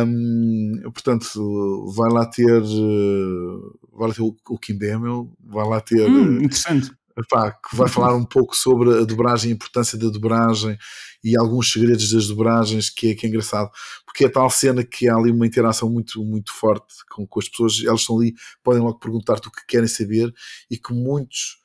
Um, 0.05 0.89
portanto, 0.93 1.91
vai 1.93 2.09
lá 2.09 2.25
ter, 2.25 2.61
vai 3.91 4.07
lá 4.07 4.13
ter 4.13 4.21
o, 4.21 4.35
o 4.49 4.57
Kim 4.57 4.77
Bemel, 4.77 5.29
vai 5.45 5.67
lá 5.67 5.81
ter. 5.81 6.09
Hum, 6.09 6.37
interessante. 6.37 6.91
Epá, 7.17 7.51
que 7.51 7.75
vai 7.75 7.89
falar 7.89 8.15
um 8.15 8.23
pouco 8.23 8.55
sobre 8.55 9.01
a 9.01 9.03
dobragem, 9.03 9.51
a 9.51 9.55
importância 9.55 9.97
da 9.97 10.07
dobragem 10.07 10.77
e 11.23 11.37
alguns 11.37 11.71
segredos 11.71 12.11
das 12.11 12.27
dobragens, 12.27 12.89
que 12.89 13.11
é, 13.11 13.15
que 13.15 13.25
é 13.25 13.29
engraçado, 13.29 13.69
porque 14.05 14.25
é 14.25 14.29
tal 14.29 14.49
cena 14.49 14.83
que 14.83 15.07
há 15.07 15.15
ali 15.15 15.31
uma 15.31 15.45
interação 15.45 15.89
muito, 15.89 16.23
muito 16.23 16.53
forte 16.53 16.93
com, 17.09 17.27
com 17.27 17.39
as 17.39 17.49
pessoas, 17.49 17.81
elas 17.85 18.01
estão 18.01 18.17
ali, 18.17 18.33
podem 18.63 18.81
logo 18.81 18.99
perguntar-te 18.99 19.47
o 19.47 19.51
que 19.51 19.65
querem 19.67 19.87
saber 19.87 20.33
e 20.69 20.77
que 20.77 20.93
muitos 20.93 21.59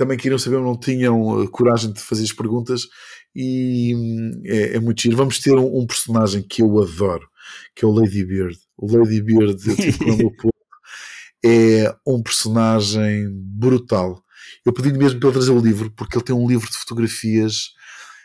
também 0.00 0.16
queriam 0.16 0.38
saber, 0.38 0.58
não 0.60 0.78
tinham 0.78 1.42
eh, 1.42 1.46
coragem 1.48 1.92
de 1.92 2.00
fazer 2.00 2.24
as 2.24 2.32
perguntas 2.32 2.88
e 3.34 3.94
hum, 3.94 4.42
é, 4.46 4.76
é 4.76 4.80
muito 4.80 5.02
giro. 5.02 5.14
Vamos 5.14 5.38
ter 5.40 5.52
um, 5.52 5.78
um, 5.78 5.86
personagem 5.86 6.42
que 6.42 6.62
eu 6.62 6.82
adoro, 6.82 7.28
que 7.76 7.84
é 7.84 7.88
o 7.88 7.92
Lady 7.92 8.24
Beard. 8.24 8.58
O 8.78 8.90
Lady 8.96 9.20
Beard, 9.20 9.60
eu 9.66 9.76
tive 9.76 9.98
com 9.98 10.48
o 10.48 10.50
é 11.44 11.94
um 12.06 12.22
personagem 12.22 13.28
brutal. 13.30 14.22
Eu 14.64 14.72
pedi 14.72 14.90
mesmo 14.92 15.20
para 15.20 15.28
ele 15.28 15.38
trazer 15.38 15.52
o 15.52 15.60
livro, 15.60 15.90
porque 15.90 16.16
ele 16.16 16.24
tem 16.24 16.34
um 16.34 16.48
livro 16.48 16.70
de 16.70 16.78
fotografias 16.78 17.70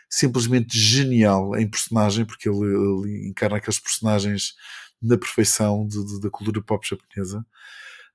simplesmente 0.08 0.78
genial 0.78 1.56
em 1.56 1.68
personagem, 1.68 2.24
porque 2.24 2.48
ele, 2.48 2.58
ele 2.58 3.28
encarna 3.28 3.56
aqueles 3.56 3.78
personagens 3.78 4.54
na 5.02 5.16
perfeição 5.16 5.86
de, 5.86 6.04
de, 6.04 6.20
da 6.20 6.30
cultura 6.30 6.62
pop 6.62 6.86
japonesa. 6.86 7.44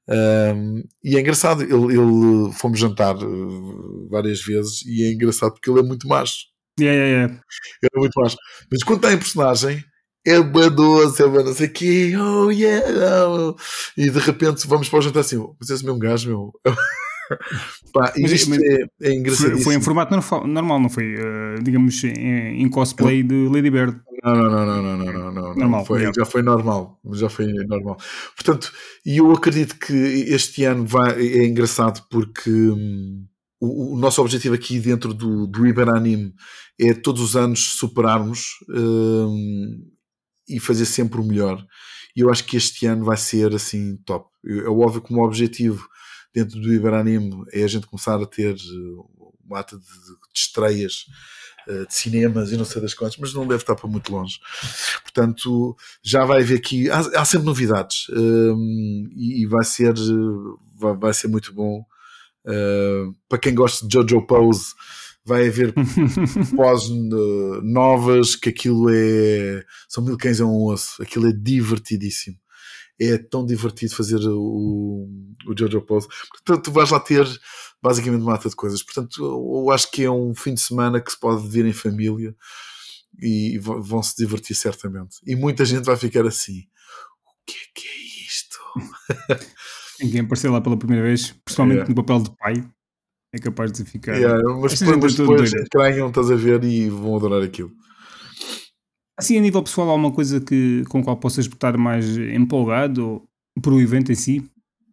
Um, 0.07 0.83
e 1.03 1.15
é 1.15 1.19
engraçado, 1.19 1.63
ele, 1.63 1.73
ele 1.73 2.51
fomos 2.53 2.79
jantar 2.79 3.15
uh, 3.15 4.09
várias 4.09 4.41
vezes 4.41 4.83
e 4.85 5.03
é 5.03 5.11
engraçado 5.13 5.53
porque 5.53 5.69
ele 5.69 5.79
é 5.79 5.83
muito 5.83 6.07
macho. 6.07 6.47
Yeah, 6.79 6.97
yeah, 6.97 7.21
yeah. 7.23 7.43
Ele 7.83 7.91
é 7.95 7.99
muito 7.99 8.19
macho. 8.19 8.37
Mas 8.71 8.83
quando 8.83 8.97
está 8.97 9.13
em 9.13 9.17
personagem, 9.17 9.83
é 10.25 10.39
badoso, 10.41 11.23
é 11.23 11.43
não 11.43 11.53
sei 11.53 11.67
o 11.67 11.73
quê, 11.73 12.13
oh 12.17 12.51
yeah, 12.51 13.27
oh. 13.27 13.55
e 13.97 14.09
de 14.09 14.19
repente 14.19 14.67
vamos 14.67 14.87
para 14.89 14.99
o 14.99 15.01
jantar 15.01 15.21
assim, 15.21 15.37
mas 15.59 15.69
esse 15.69 15.83
mesmo 15.83 15.99
gajo, 15.99 16.29
meu. 16.29 16.51
Pá, 17.93 18.13
mas, 18.17 18.31
isto 18.31 18.49
mas, 18.49 18.59
é, 18.61 18.85
é 19.01 19.13
engraçado. 19.13 19.59
Foi 19.59 19.75
em 19.75 19.81
formato 19.81 20.15
normal, 20.47 20.79
não 20.79 20.89
foi, 20.89 21.15
uh, 21.15 21.61
digamos, 21.61 22.03
em, 22.03 22.61
em, 22.61 22.69
cosplay 22.69 23.23
de 23.23 23.47
Lady 23.47 23.69
Bird. 23.69 23.99
Não, 24.23 24.35
não, 24.35 24.49
não, 24.49 24.65
não, 24.65 24.97
não, 24.97 25.13
não, 25.13 25.31
não, 25.31 25.55
normal, 25.55 25.85
foi, 25.85 26.11
já 26.13 26.25
foi 26.25 26.41
normal, 26.41 26.99
já 27.13 27.29
foi 27.29 27.45
normal. 27.65 27.97
Portanto, 28.35 28.71
e 29.05 29.17
eu 29.17 29.31
acredito 29.31 29.77
que 29.77 29.93
este 29.93 30.63
ano 30.63 30.85
vai, 30.85 31.19
é 31.19 31.45
engraçado 31.45 32.05
porque 32.09 32.49
hum, 32.49 33.25
o, 33.59 33.95
o, 33.95 33.97
nosso 33.97 34.21
objetivo 34.21 34.55
aqui 34.55 34.79
dentro 34.79 35.13
do, 35.13 35.47
do 35.47 35.67
Iberanime 35.67 36.33
é 36.79 36.93
todos 36.93 37.21
os 37.21 37.35
anos 37.35 37.77
superarmos 37.77 38.57
hum, 38.69 39.79
e 40.47 40.59
fazer 40.59 40.85
sempre 40.85 41.19
o 41.19 41.23
melhor. 41.23 41.63
E 42.15 42.21
eu 42.21 42.29
acho 42.29 42.43
que 42.45 42.57
este 42.57 42.85
ano 42.85 43.05
vai 43.05 43.17
ser 43.17 43.53
assim 43.55 43.97
top. 44.05 44.27
É 44.45 44.67
óbvio 44.67 45.01
que 45.01 45.13
o 45.13 45.23
objetivo 45.23 45.87
dentro 46.33 46.59
do 46.59 46.73
Iberanime 46.73 47.45
é 47.51 47.63
a 47.63 47.67
gente 47.67 47.87
começar 47.87 48.21
a 48.21 48.25
ter 48.25 48.55
eh, 48.55 49.21
uma 49.45 49.59
ata 49.59 49.77
de, 49.77 49.83
de, 49.83 50.17
estreias 50.33 51.05
uh, 51.67 51.85
de 51.85 51.93
cinemas 51.93 52.51
e 52.51 52.57
não 52.57 52.65
sei 52.65 52.81
das 52.81 52.93
quantas, 52.93 53.17
mas 53.17 53.33
não 53.33 53.45
deve 53.45 53.61
estar 53.63 53.75
para 53.75 53.89
muito 53.89 54.11
longe. 54.11 54.39
Portanto, 55.01 55.75
já 56.01 56.23
vai 56.23 56.41
haver 56.41 56.57
aqui, 56.57 56.89
há, 56.89 56.99
há 56.99 57.25
sempre 57.25 57.45
novidades 57.45 58.07
um, 58.09 59.09
e, 59.13 59.43
e, 59.43 59.45
vai 59.45 59.63
ser 59.65 59.93
vai, 60.75 60.95
vai 60.95 61.13
ser 61.13 61.27
muito 61.27 61.53
bom. 61.53 61.85
Uh, 62.45 63.13
para 63.27 63.37
quem 63.37 63.53
gosta 63.53 63.85
de 63.85 63.93
Jojo 63.93 64.25
Pose, 64.25 64.73
vai 65.25 65.47
haver 65.47 65.73
pós 66.55 66.89
novas, 67.61 68.35
que 68.35 68.49
aquilo 68.49 68.89
é. 68.89 69.63
São 69.87 70.03
mil 70.03 70.17
cães 70.17 70.39
a 70.41 70.45
um 70.45 70.65
osso, 70.65 71.01
aquilo 71.03 71.27
é 71.27 71.33
divertidíssimo 71.33 72.37
é 73.01 73.17
tão 73.17 73.43
divertido 73.43 73.95
fazer 73.95 74.19
o, 74.27 75.09
o 75.47 75.57
Jojo 75.57 75.81
Pose. 75.81 76.07
Portanto, 76.29 76.65
tu 76.65 76.71
vais 76.71 76.91
lá 76.91 76.99
ter 76.99 77.25
basicamente 77.81 78.21
uma 78.21 78.33
mata 78.33 78.47
de 78.47 78.55
coisas. 78.55 78.83
Portanto, 78.83 79.23
eu 79.23 79.71
acho 79.71 79.89
que 79.89 80.03
é 80.03 80.11
um 80.11 80.35
fim 80.35 80.53
de 80.53 80.61
semana 80.61 81.01
que 81.01 81.11
se 81.11 81.19
pode 81.19 81.47
vir 81.47 81.65
em 81.65 81.73
família 81.73 82.35
e 83.19 83.57
vão 83.57 84.03
se 84.03 84.15
divertir 84.15 84.55
certamente. 84.55 85.17
E 85.25 85.35
muita 85.35 85.65
gente 85.65 85.85
vai 85.85 85.97
ficar 85.97 86.25
assim: 86.27 86.59
o 87.25 87.45
que 87.45 87.55
é 87.55 87.63
que 87.73 87.87
é 87.87 88.27
isto? 88.27 88.59
Ninguém 89.99 90.21
aparecer 90.21 90.49
lá 90.49 90.61
pela 90.61 90.77
primeira 90.77 91.03
vez, 91.03 91.31
principalmente 91.43 91.89
no 91.89 91.95
papel 91.95 92.21
de 92.21 92.37
pai, 92.37 92.53
é 93.33 93.39
capaz 93.39 93.71
de 93.71 93.83
ficar. 93.83 94.15
Yeah, 94.15 94.39
mas 94.59 94.79
depois, 94.79 94.97
mas 94.97 95.15
depois 95.15 95.53
estranham, 95.53 96.09
estás 96.09 96.29
a 96.29 96.35
ver 96.35 96.63
e 96.63 96.89
vão 96.89 97.15
adorar 97.15 97.41
aquilo. 97.41 97.71
Assim, 99.21 99.37
a 99.37 99.41
nível 99.41 99.61
pessoal, 99.61 99.89
há 99.89 99.93
uma 99.93 100.11
coisa 100.11 100.41
que, 100.41 100.83
com 100.89 100.99
a 100.99 101.03
qual 101.03 101.17
possas 101.17 101.45
estar 101.45 101.77
mais 101.77 102.17
empolgado 102.17 103.21
para 103.61 103.71
o 103.71 103.79
evento 103.79 104.11
em 104.11 104.15
si? 104.15 104.43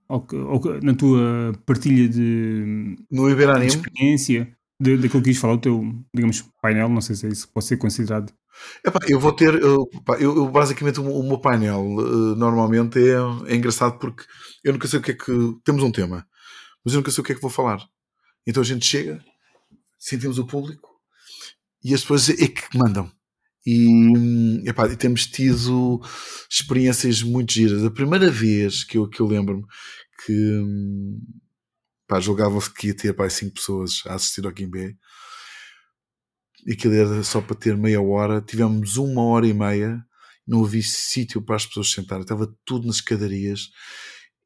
Ou, 0.09 0.27
ou 0.33 0.83
na 0.83 0.95
tua 0.95 1.53
partilha 1.65 2.09
de, 2.09 2.97
no 3.11 3.35
de 3.35 3.67
experiência? 3.67 4.59
de, 4.81 4.97
daquilo 4.97 5.23
que 5.23 5.31
quis 5.31 5.39
falar, 5.39 5.55
o 5.55 5.59
teu, 5.59 5.83
digamos, 6.15 6.45
painel, 6.63 6.89
não 6.89 7.01
sei 7.01 7.17
se 7.17 7.27
é 7.27 7.31
isso 7.31 7.49
pode 7.49 7.67
ser 7.67 7.77
considerado. 7.77 8.33
Epá, 8.85 8.99
eu 9.09 9.21
vou 9.21 9.33
ter, 9.33 9.55
eu, 9.55 9.89
eu 10.19 10.49
basicamente 10.49 11.01
o, 11.01 11.23
meu 11.23 11.39
painel 11.39 11.81
uh, 11.81 12.35
normalmente 12.35 12.99
é, 12.99 13.53
é 13.53 13.57
engraçado 13.57 13.99
porque 13.99 14.25
eu 14.65 14.73
nunca 14.73 14.89
sei 14.89 14.99
o 14.99 15.03
que 15.03 15.13
é 15.13 15.15
que. 15.15 15.33
Temos 15.65 15.83
um 15.83 15.93
tema, 15.93 16.27
mas 16.85 16.95
eu 16.95 16.99
nunca 16.99 17.11
sei 17.11 17.23
o 17.23 17.25
que 17.25 17.33
é 17.33 17.35
que 17.35 17.41
vou 17.41 17.51
falar. 17.51 17.81
Então 18.47 18.63
a 18.63 18.67
gente 18.67 18.85
chega, 18.85 19.23
sentimos 19.99 20.39
o 20.39 20.47
público 20.47 20.89
e 21.85 21.95
as 21.95 22.01
pessoas 22.01 22.29
é 22.31 22.49
que 22.49 22.77
mandam. 22.77 23.11
E, 23.71 24.69
epá, 24.69 24.89
temos 24.97 25.27
tido 25.27 26.01
experiências 26.51 27.23
muito 27.23 27.53
giras. 27.53 27.85
A 27.85 27.91
primeira 27.91 28.31
vez 28.31 28.85
que 28.85 28.97
eu, 28.97 29.09
que 29.09 29.21
eu 29.21 29.27
lembro-me 29.27 29.65
que 30.25 30.63
Pá, 32.09 32.19
julgava-se 32.19 32.73
que 32.73 32.87
ia 32.87 32.97
ter 32.97 33.13
pá, 33.13 33.29
cinco 33.29 33.57
pessoas 33.57 34.03
a 34.07 34.15
assistir 34.15 34.47
ao 34.47 34.53
Guimbé. 34.53 34.95
E 36.67 36.73
aquilo 36.73 36.95
era 36.95 37.23
só 37.23 37.43
para 37.43 37.55
ter 37.55 37.77
meia 37.77 38.01
hora. 38.01 38.41
Tivemos 38.41 38.97
uma 38.97 39.23
hora 39.25 39.47
e 39.47 39.53
meia. 39.53 40.03
Não 40.47 40.65
havia 40.65 40.83
sítio 40.83 41.43
para 41.43 41.57
as 41.57 41.67
pessoas 41.67 41.93
sentarem. 41.93 42.23
Estava 42.23 42.51
tudo 42.65 42.87
nas 42.87 42.97
escadarias. 42.97 43.69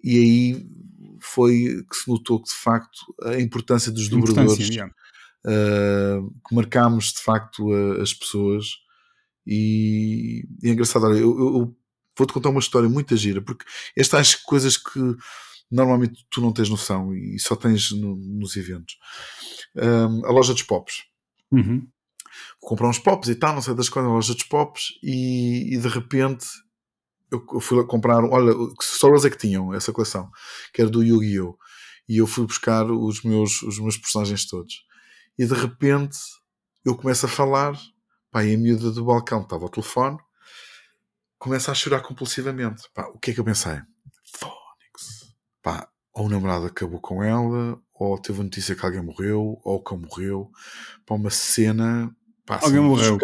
E 0.03 0.19
aí 0.19 0.67
foi 1.21 1.85
que 1.89 1.97
se 1.97 2.11
notou 2.11 2.43
que, 2.43 2.49
de 2.49 2.57
facto, 2.57 2.99
a 3.23 3.41
importância 3.41 3.93
dos 3.93 4.09
dobradores. 4.09 4.69
Uh, 5.45 6.31
que 6.49 6.55
marcámos, 6.55 7.13
de 7.13 7.23
facto, 7.23 7.73
a, 7.73 8.03
as 8.03 8.13
pessoas. 8.13 8.67
E, 9.47 10.47
e 10.63 10.69
é 10.69 10.73
engraçado. 10.73 11.07
Olha, 11.07 11.19
eu, 11.19 11.39
eu 11.39 11.77
vou-te 12.17 12.33
contar 12.33 12.51
uma 12.51 12.61
história 12.61 12.89
muito 12.89 13.17
gira. 13.17 13.41
Porque 13.43 13.65
estas 13.97 14.35
coisas 14.35 14.77
que 14.77 15.01
normalmente 15.71 16.27
tu 16.31 16.41
não 16.41 16.53
tens 16.53 16.69
noção 16.69 17.15
e 17.15 17.39
só 17.39 17.57
tens 17.57 17.91
no, 17.93 18.15
nos 18.17 18.57
eventos. 18.57 18.99
Um, 19.75 20.27
a 20.27 20.31
loja 20.31 20.53
dos 20.53 20.63
pops. 20.63 21.05
Uhum. 21.51 21.89
Vou 22.61 22.69
comprar 22.71 22.89
uns 22.89 22.99
pops 22.99 23.29
e 23.29 23.35
tal, 23.35 23.55
não 23.55 23.63
sei 23.63 23.75
das 23.75 23.89
coisas, 23.89 24.11
a 24.11 24.15
loja 24.15 24.35
dos 24.35 24.45
pops 24.45 24.99
e, 25.03 25.75
e 25.75 25.79
de 25.79 25.89
repente 25.89 26.47
eu, 27.31 27.61
fui 27.61 27.83
comprar, 27.87 28.23
olha, 28.25 28.53
que 28.53 29.07
eles 29.07 29.25
é 29.25 29.31
que 29.31 29.39
tinham 29.39 29.73
essa 29.73 29.93
coleção, 29.93 30.31
que 30.73 30.83
era 30.83 30.91
do 30.91 31.03
Yu-Gi-Oh! 31.03 31.57
E 32.09 32.19
eu 32.19 32.27
fui 32.27 32.47
buscar 32.47 32.91
os 32.91 33.23
meus, 33.23 33.63
os 33.63 33.79
meus 33.79 33.97
personagens 33.97 34.47
todos. 34.47 34.85
E 35.39 35.47
de 35.47 35.55
repente 35.55 36.19
eu 36.85 36.95
começo 36.95 37.25
a 37.25 37.29
falar, 37.29 37.79
pá, 38.33 38.43
e 38.45 38.55
a 38.55 38.59
miúda 38.59 38.91
do 38.91 39.05
balcão 39.05 39.43
estava 39.43 39.65
ao 39.65 39.69
telefone, 39.69 40.19
começa 41.39 41.71
a 41.71 41.75
chorar 41.75 42.01
compulsivamente. 42.01 42.85
Pá, 42.95 43.07
o 43.09 43.19
que 43.19 43.31
é 43.31 43.35
que 43.35 43.41
eu 43.41 43.45
pensei? 43.45 43.79
pá, 45.63 45.89
ou 46.13 46.27
o 46.27 46.29
namorado 46.29 46.67
acabou 46.67 47.01
com 47.01 47.23
ela, 47.23 47.81
ou 47.95 48.19
teve 48.19 48.41
a 48.41 48.45
notícia 48.45 48.75
que 48.75 48.85
alguém 48.85 49.03
morreu, 49.03 49.61
ou 49.63 49.83
que 49.83 49.95
morreu, 49.95 50.51
para 51.07 51.15
uma 51.15 51.31
cena. 51.31 52.15
Pá, 52.45 52.59
alguém 52.63 52.81
morreu. 52.81 53.17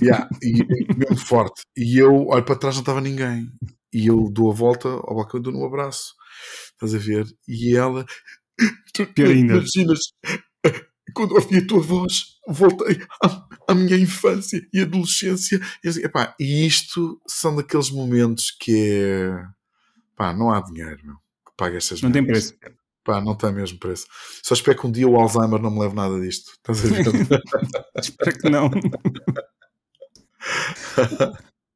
yeah, 0.00 0.28
e, 0.42 0.62
e, 0.62 0.96
mesmo 0.96 1.18
forte. 1.18 1.62
E 1.76 1.98
eu 1.98 2.28
olho 2.28 2.44
para 2.44 2.56
trás, 2.56 2.76
não 2.76 2.82
estava 2.82 3.00
ninguém. 3.00 3.52
E 3.92 4.06
eu 4.06 4.30
dou 4.30 4.50
a 4.50 4.54
volta 4.54 4.88
ao 4.88 5.16
balcão 5.16 5.40
e 5.40 5.42
dou 5.42 5.54
um 5.54 5.66
abraço. 5.66 6.14
Estás 6.72 6.94
a 6.94 6.98
ver? 6.98 7.26
E 7.46 7.76
ela. 7.76 8.06
Pior 9.14 9.30
ainda. 9.30 9.54
Imaginas, 9.54 9.98
quando 11.14 11.34
ouvi 11.34 11.58
a 11.58 11.66
tua 11.66 11.80
voz, 11.80 12.36
voltei 12.48 13.00
à, 13.22 13.46
à 13.70 13.74
minha 13.74 13.96
infância 13.96 14.60
e 14.72 14.80
adolescência. 14.80 15.60
E, 15.84 15.88
assim, 15.88 16.04
epá, 16.04 16.34
e 16.38 16.66
isto 16.66 17.20
são 17.26 17.54
daqueles 17.56 17.90
momentos 17.90 18.50
que 18.50 18.72
é. 18.76 19.44
Pá, 20.16 20.34
não 20.34 20.50
há 20.50 20.60
dinheiro, 20.60 21.00
meu 21.04 21.16
paga 21.60 21.76
estas 21.76 22.00
Não 22.00 22.10
tem 22.10 22.24
preço. 22.24 22.54
Pá, 23.04 23.20
não 23.20 23.34
tem 23.34 23.52
mesmo 23.52 23.78
preço. 23.78 24.06
Só 24.42 24.54
espero 24.54 24.78
que 24.78 24.86
um 24.86 24.90
dia 24.90 25.06
o 25.06 25.16
Alzheimer 25.16 25.60
não 25.60 25.70
me 25.70 25.80
leve 25.80 25.94
nada 25.94 26.18
disto. 26.18 26.52
Estás 26.52 26.84
a 26.84 26.88
ver? 26.88 27.04
espero 28.00 28.38
que 28.38 28.48
não. 28.48 28.70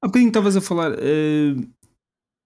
Há 0.02 0.06
bocadinho 0.06 0.28
estavas 0.28 0.56
a 0.56 0.60
falar 0.60 0.92
uh, 0.92 1.68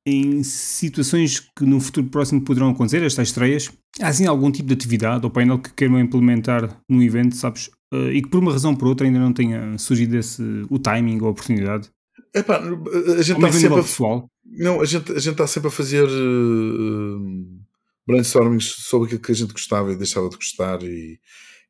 em 0.07 0.43
situações 0.43 1.41
que 1.41 1.65
no 1.65 1.81
futuro 1.81 2.09
próximo 2.09 2.43
poderão 2.45 2.71
acontecer, 2.71 3.03
estas 3.03 3.29
estreias. 3.29 3.71
Há 4.01 4.09
assim 4.09 4.27
algum 4.27 4.51
tipo 4.51 4.69
de 4.69 4.75
atividade 4.75 5.25
ou 5.25 5.31
painel 5.31 5.59
que 5.59 5.73
queiram 5.73 5.99
implementar 5.99 6.81
no 6.89 7.03
evento, 7.03 7.37
sabes? 7.37 7.71
Uh, 7.93 8.11
e 8.13 8.23
que 8.23 8.29
por 8.29 8.41
uma 8.41 8.53
razão 8.53 8.73
ou 8.73 8.77
por 8.77 8.89
outra 8.89 9.07
ainda 9.07 9.19
não 9.19 9.33
tenha 9.33 9.77
surgido 9.79 10.17
esse, 10.17 10.43
o 10.69 10.79
timing 10.79 11.21
ou 11.21 11.29
a 11.29 11.31
oportunidade? 11.31 11.91
Epá, 12.35 12.59
a 12.59 13.23
gente 13.23 13.39
está 13.39 13.53
sempre 13.53 13.81
a, 13.81 13.83
pessoal. 13.83 14.31
Não, 14.45 14.81
a 14.81 14.85
gente, 14.85 15.13
a 15.13 15.19
gente 15.19 15.33
está 15.33 15.47
sempre 15.47 15.69
a 15.69 15.73
fazer 15.73 16.05
uh, 16.05 17.61
brainstormings 18.07 18.65
sobre 18.65 19.07
aquilo 19.07 19.23
que 19.23 19.33
a 19.33 19.35
gente 19.35 19.53
gostava 19.53 19.93
e 19.93 19.97
deixava 19.97 20.29
de 20.29 20.37
gostar 20.37 20.83
e, 20.83 21.19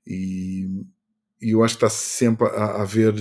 e, 0.07 0.67
e 1.41 1.51
eu 1.51 1.63
acho 1.63 1.79
que 1.79 1.85
está 1.85 1.91
sempre 1.91 2.49
a, 2.49 2.65
a 2.65 2.83
haver 2.83 3.15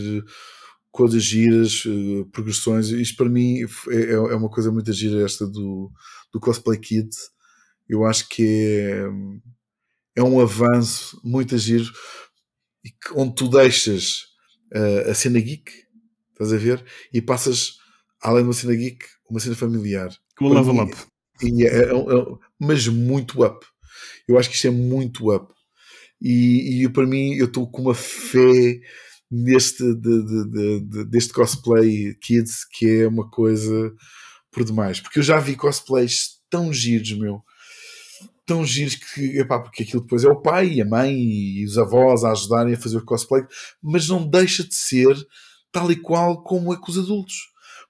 coisas 0.91 1.23
giras, 1.23 1.85
uh, 1.85 2.25
progressões. 2.31 2.89
Isto 2.89 3.17
para 3.17 3.29
mim 3.29 3.59
é, 3.89 4.13
é 4.13 4.35
uma 4.35 4.49
coisa 4.49 4.71
muito 4.71 4.91
gira 4.91 5.23
esta 5.23 5.45
do, 5.45 5.91
do 6.33 6.39
Cosplay 6.39 6.79
Kids. 6.79 7.29
Eu 7.87 8.05
acho 8.05 8.27
que 8.27 8.43
é, 8.43 10.21
é 10.21 10.23
um 10.23 10.39
avanço 10.39 11.21
muito 11.23 11.55
giro 11.57 11.85
onde 13.15 13.35
tu 13.35 13.47
deixas 13.47 14.23
uh, 14.73 15.09
a 15.09 15.13
cena 15.13 15.39
geek 15.39 15.87
Estás 16.37 16.53
a 16.53 16.57
ver? 16.57 16.85
E 17.11 17.19
passas, 17.19 17.77
além 18.21 18.43
de 18.43 18.49
uma 18.49 18.53
cena 18.53 18.75
geek, 18.75 19.03
uma 19.27 19.39
cena 19.39 19.55
familiar. 19.55 20.15
Como 20.37 20.53
level 20.53 20.83
up. 20.83 20.95
E 21.41 21.65
é, 21.65 21.67
é, 21.67 21.91
é, 21.91 22.25
mas 22.59 22.87
muito 22.87 23.43
up. 23.43 23.65
Eu 24.27 24.37
acho 24.37 24.47
que 24.47 24.55
isto 24.55 24.67
é 24.67 24.71
muito 24.71 25.33
up. 25.33 25.51
E, 26.21 26.83
e 26.83 26.89
para 26.89 27.07
mim, 27.07 27.33
eu 27.33 27.45
estou 27.45 27.69
com 27.69 27.81
uma 27.81 27.95
fé 27.95 28.79
neste 29.31 29.83
de, 29.95 30.25
de, 30.25 30.79
de, 30.81 31.05
deste 31.05 31.33
cosplay 31.33 32.13
kids 32.21 32.63
que 32.71 33.01
é 33.01 33.07
uma 33.07 33.27
coisa 33.27 33.91
por 34.51 34.63
demais. 34.63 34.99
Porque 34.99 35.17
eu 35.17 35.23
já 35.23 35.39
vi 35.39 35.55
cosplays 35.55 36.37
tão 36.51 36.71
giros, 36.71 37.13
meu. 37.13 37.41
Tão 38.47 38.65
giros 38.65 38.95
que, 38.95 39.39
epá, 39.39 39.59
porque 39.59 39.83
aquilo 39.83 40.01
depois 40.01 40.23
é 40.23 40.29
o 40.29 40.41
pai 40.41 40.69
e 40.69 40.81
a 40.81 40.85
mãe 40.85 41.13
e 41.13 41.65
os 41.65 41.77
avós 41.77 42.23
a 42.23 42.31
ajudarem 42.31 42.73
a 42.73 42.79
fazer 42.79 42.97
o 42.97 43.05
cosplay, 43.05 43.43
mas 43.83 44.07
não 44.07 44.27
deixa 44.27 44.63
de 44.63 44.73
ser 44.73 45.15
tal 45.71 45.91
e 45.91 45.95
qual 45.95 46.41
como 46.41 46.73
é 46.73 46.77
com 46.77 46.89
os 46.89 46.97
adultos. 46.97 47.35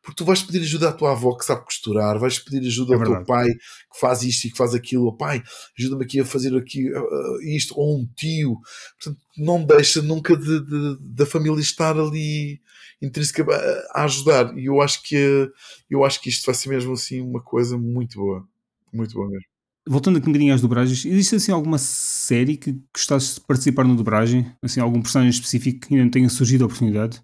Porque 0.01 0.23
tu 0.23 0.25
vais 0.25 0.41
pedir 0.41 0.61
ajuda 0.61 0.89
à 0.89 0.93
tua 0.93 1.11
avó 1.11 1.35
que 1.35 1.43
sabe 1.43 1.65
costurar, 1.65 2.17
vais 2.17 2.39
pedir 2.39 2.65
ajuda 2.65 2.93
é 2.93 2.97
ao 2.97 3.03
teu 3.03 3.25
pai 3.25 3.47
que 3.47 3.99
faz 3.99 4.23
isto 4.23 4.45
e 4.45 4.51
que 4.51 4.57
faz 4.57 4.73
aquilo, 4.73 5.07
oh, 5.07 5.17
pai, 5.17 5.43
ajuda-me 5.77 6.05
aqui 6.05 6.21
a 6.21 6.25
fazer 6.25 6.55
aqui 6.55 6.89
uh, 6.89 7.41
isto, 7.43 7.73
ou 7.77 7.99
um 7.99 8.07
tio. 8.15 8.57
Portanto, 8.97 9.21
não 9.37 9.63
deixa 9.63 10.01
nunca 10.01 10.37
de, 10.37 10.65
de, 10.65 10.97
da 11.13 11.25
família 11.25 11.59
estar 11.59 11.99
ali 11.99 12.61
intrínseca 13.01 13.45
a 13.93 14.05
ajudar. 14.05 14.57
E 14.57 14.67
eu 14.67 14.81
acho 14.81 15.03
que 15.03 15.51
eu 15.89 16.05
acho 16.05 16.21
que 16.21 16.29
isto 16.29 16.45
vai 16.45 16.55
ser 16.55 16.69
mesmo 16.69 16.93
assim 16.93 17.21
uma 17.21 17.41
coisa 17.41 17.77
muito 17.77 18.17
boa. 18.17 18.47
Muito 18.93 19.13
boa 19.13 19.27
mesmo. 19.27 19.56
Voltando 19.87 20.17
aqui 20.17 20.27
um 20.27 20.31
bocadinho 20.31 20.53
às 20.53 20.61
dobragens, 20.61 21.05
existe 21.05 21.35
assim 21.35 21.51
alguma 21.51 21.77
série 21.77 22.57
que 22.57 22.79
gostasses 22.93 23.35
de 23.35 23.41
participar 23.41 23.85
na 23.85 23.93
dobragem? 23.93 24.51
Assim, 24.61 24.79
algum 24.79 25.01
personagem 25.01 25.31
específico 25.31 25.87
que 25.87 25.93
ainda 25.93 26.05
não 26.05 26.11
tenha 26.11 26.29
surgido 26.29 26.63
a 26.63 26.67
oportunidade? 26.67 27.21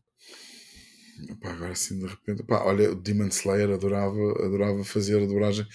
Pá, 1.42 1.52
agora 1.52 1.72
assim 1.72 2.00
de 2.00 2.06
repente, 2.06 2.44
pá, 2.44 2.64
olha, 2.66 2.92
o 2.92 2.96
Demon 2.96 3.28
Slayer 3.28 3.70
adorava, 3.70 4.46
adorava 4.46 4.84
fazer 4.84 5.22
a 5.22 5.26
dobragem 5.26 5.66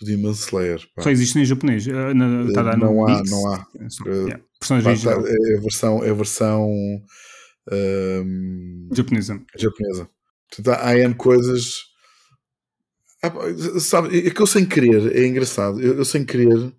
do 0.00 0.06
Demon 0.06 0.32
Slayer. 0.32 0.80
Pá. 0.94 1.02
Só 1.02 1.10
existe 1.10 1.38
em 1.38 1.44
japonês? 1.44 1.86
Eh, 1.86 2.14
na, 2.14 2.52
tá 2.52 2.76
não, 2.76 3.06
há, 3.06 3.22
não 3.24 3.52
há, 3.52 3.66
é 4.06 4.08
yeah. 4.08 4.44
Personagem 4.58 5.04
pá, 5.04 5.14
tá, 5.14 5.28
é 5.28 5.56
a 5.56 5.60
versão, 5.60 6.04
é 6.04 6.10
a 6.10 6.14
versão 6.14 6.70
um, 7.70 8.88
japonesa. 8.92 9.40
japonesa. 9.56 10.08
Portanto, 10.50 10.80
há 10.80 10.98
N 10.98 11.14
coisas. 11.14 11.88
Ah, 13.22 13.32
sabe, 13.80 14.26
é 14.26 14.30
que 14.30 14.40
eu 14.40 14.46
sem 14.46 14.64
querer, 14.64 15.16
é 15.16 15.26
engraçado, 15.26 15.80
eu, 15.80 15.94
eu 15.98 16.04
sem 16.04 16.24
querer, 16.24 16.72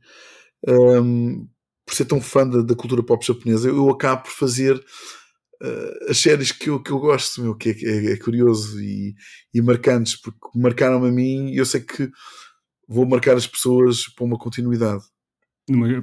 um, 0.67 1.47
por 1.85 1.93
ser 1.93 2.05
tão 2.05 2.21
fã 2.21 2.47
da, 2.47 2.61
da 2.61 2.75
cultura 2.75 3.03
pop 3.03 3.25
japonesa, 3.25 3.67
eu 3.67 3.89
acabo 3.89 4.23
por 4.23 4.31
fazer 4.31 4.75
uh, 4.75 6.09
as 6.09 6.17
séries 6.17 6.51
que 6.51 6.69
eu, 6.69 6.81
que 6.81 6.91
eu 6.91 6.99
gosto, 6.99 7.41
meu, 7.41 7.55
que 7.55 7.69
é, 7.69 7.73
é, 7.83 8.13
é 8.13 8.17
curioso 8.17 8.81
e, 8.81 9.15
e 9.53 9.61
marcantes, 9.61 10.15
porque 10.15 10.39
marcaram-me 10.55 11.09
a 11.09 11.11
mim 11.11 11.51
e 11.51 11.57
eu 11.57 11.65
sei 11.65 11.81
que 11.81 12.09
vou 12.87 13.05
marcar 13.05 13.35
as 13.35 13.47
pessoas 13.47 14.07
para 14.15 14.25
uma 14.25 14.37
continuidade. 14.37 15.03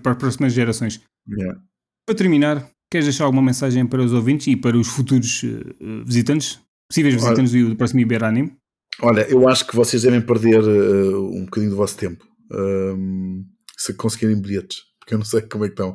Para 0.02 0.12
as 0.12 0.18
próximas 0.18 0.52
gerações. 0.52 1.00
Yeah. 1.28 1.60
Para 2.06 2.14
terminar, 2.14 2.70
queres 2.90 3.06
deixar 3.06 3.24
alguma 3.24 3.42
mensagem 3.42 3.86
para 3.86 4.02
os 4.02 4.12
ouvintes 4.12 4.46
e 4.46 4.56
para 4.56 4.76
os 4.76 4.86
futuros 4.86 5.42
uh, 5.42 6.04
visitantes, 6.04 6.60
possíveis 6.88 7.14
visitantes 7.14 7.52
do, 7.52 7.70
do 7.70 7.76
próximo 7.76 8.00
Iberanime? 8.00 8.56
Olha, 9.02 9.28
eu 9.30 9.48
acho 9.48 9.66
que 9.66 9.76
vocês 9.76 10.02
devem 10.02 10.20
perder 10.20 10.62
uh, 10.62 11.36
um 11.36 11.44
bocadinho 11.44 11.70
do 11.70 11.76
vosso 11.76 11.96
tempo 11.96 12.24
um, 12.50 13.44
se 13.76 13.92
conseguirem 13.94 14.40
bilhetes 14.40 14.86
porque 15.06 15.14
eu 15.14 15.18
não 15.18 15.24
sei 15.24 15.42
como 15.42 15.64
é 15.64 15.68
que 15.68 15.74
estão. 15.74 15.92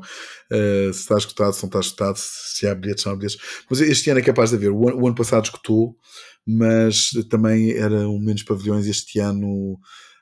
Uh, 0.50 0.94
se 0.94 1.02
está 1.02 1.18
escutado, 1.18 1.52
se 1.52 1.62
não 1.64 1.68
está 1.68 1.80
escutado, 1.82 2.16
se 2.16 2.66
há 2.66 2.74
bilhetes, 2.74 3.04
se 3.04 3.08
não 3.08 3.14
há 3.14 3.18
bilhetes. 3.18 3.38
Mas 3.70 3.82
este 3.82 4.10
ano 4.10 4.22
é 4.22 4.24
capaz 4.24 4.52
de 4.52 4.56
haver. 4.56 4.72
O 4.72 4.80
o 4.80 5.06
ano 5.06 5.16
passado 5.16 5.44
escutou, 5.44 5.98
mas 6.48 7.10
também 7.30 7.74
eram 7.74 8.18
menos 8.20 8.44
pavilhões. 8.44 8.88
Este 8.88 9.20
ano 9.20 9.78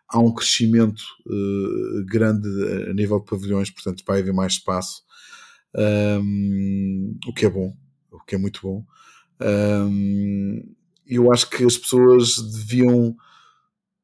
há 0.07 0.19
um 0.19 0.33
crescimento 0.33 1.03
uh, 1.27 2.05
grande 2.07 2.49
a 2.89 2.93
nível 2.95 3.19
de 3.19 3.25
pavilhões, 3.25 3.69
portanto 3.69 4.03
vai 4.07 4.21
haver 4.21 4.33
mais 4.33 4.53
espaço, 4.53 5.03
um, 5.75 7.15
o 7.27 7.33
que 7.33 7.45
é 7.45 7.49
bom, 7.49 7.71
o 8.11 8.25
que 8.25 8.33
é 8.33 8.37
muito 8.39 8.59
bom. 8.63 8.83
Um, 9.39 10.63
eu 11.09 11.31
acho 11.31 11.49
que 11.49 11.63
as 11.63 11.77
pessoas 11.77 12.37
deviam, 12.37 13.15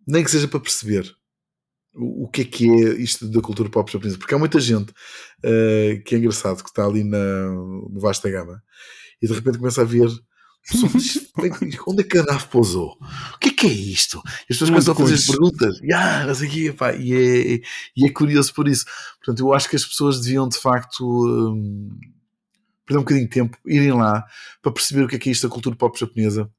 nem 0.07 0.23
que 0.23 0.31
seja 0.31 0.47
para 0.47 0.59
perceber, 0.59 1.15
o, 1.93 2.27
que 2.27 2.41
é 2.41 2.45
que 2.45 2.69
é 2.69 2.89
isto 2.95 3.27
da 3.27 3.41
cultura 3.41 3.69
pop 3.69 3.89
japonesa, 3.89 4.17
porque 4.17 4.35
há 4.35 4.37
muita 4.37 4.59
gente 4.59 4.89
uh, 4.89 6.03
que 6.03 6.15
é 6.15 6.17
engraçado, 6.17 6.61
que 6.61 6.69
está 6.69 6.85
ali 6.85 7.03
na, 7.03 7.47
no 7.47 7.99
Vasta 7.99 8.29
Gama 8.29 8.61
e 9.21 9.27
de 9.27 9.33
repente 9.33 9.57
começa 9.57 9.81
a 9.81 9.85
ver 9.85 10.09
onde 11.87 12.01
é 12.01 12.03
que 12.03 12.17
a 12.17 12.23
nave 12.23 12.47
pousou? 12.47 12.97
O 13.35 13.37
que 13.39 13.49
é 13.49 13.53
que 13.53 13.67
é 13.67 13.69
isto? 13.69 14.17
E 14.25 14.53
as 14.53 14.57
pessoas 14.57 14.69
começam 14.71 14.93
a 14.93 14.97
fazer 14.97 15.13
as 15.13 15.25
perguntas 15.25 15.79
ah, 15.93 16.31
aqui, 16.31 16.67
epá, 16.67 16.93
e, 16.93 17.13
é, 17.13 17.61
e 17.95 18.05
é 18.05 18.09
curioso 18.09 18.53
por 18.53 18.67
isso. 18.67 18.83
Portanto, 19.19 19.39
eu 19.39 19.53
acho 19.53 19.69
que 19.69 19.75
as 19.75 19.85
pessoas 19.85 20.19
deviam 20.19 20.49
de 20.49 20.57
facto 20.57 21.05
um, 21.05 21.89
perder 22.85 22.99
um 22.99 23.03
bocadinho 23.03 23.27
de 23.27 23.33
tempo, 23.33 23.57
irem 23.65 23.93
lá 23.93 24.25
para 24.61 24.71
perceber 24.71 25.03
o 25.03 25.07
que 25.07 25.17
é 25.17 25.19
que 25.19 25.29
é 25.29 25.31
isto 25.31 25.47
da 25.47 25.53
cultura 25.53 25.75
pop 25.75 25.97
japonesa 25.99 26.49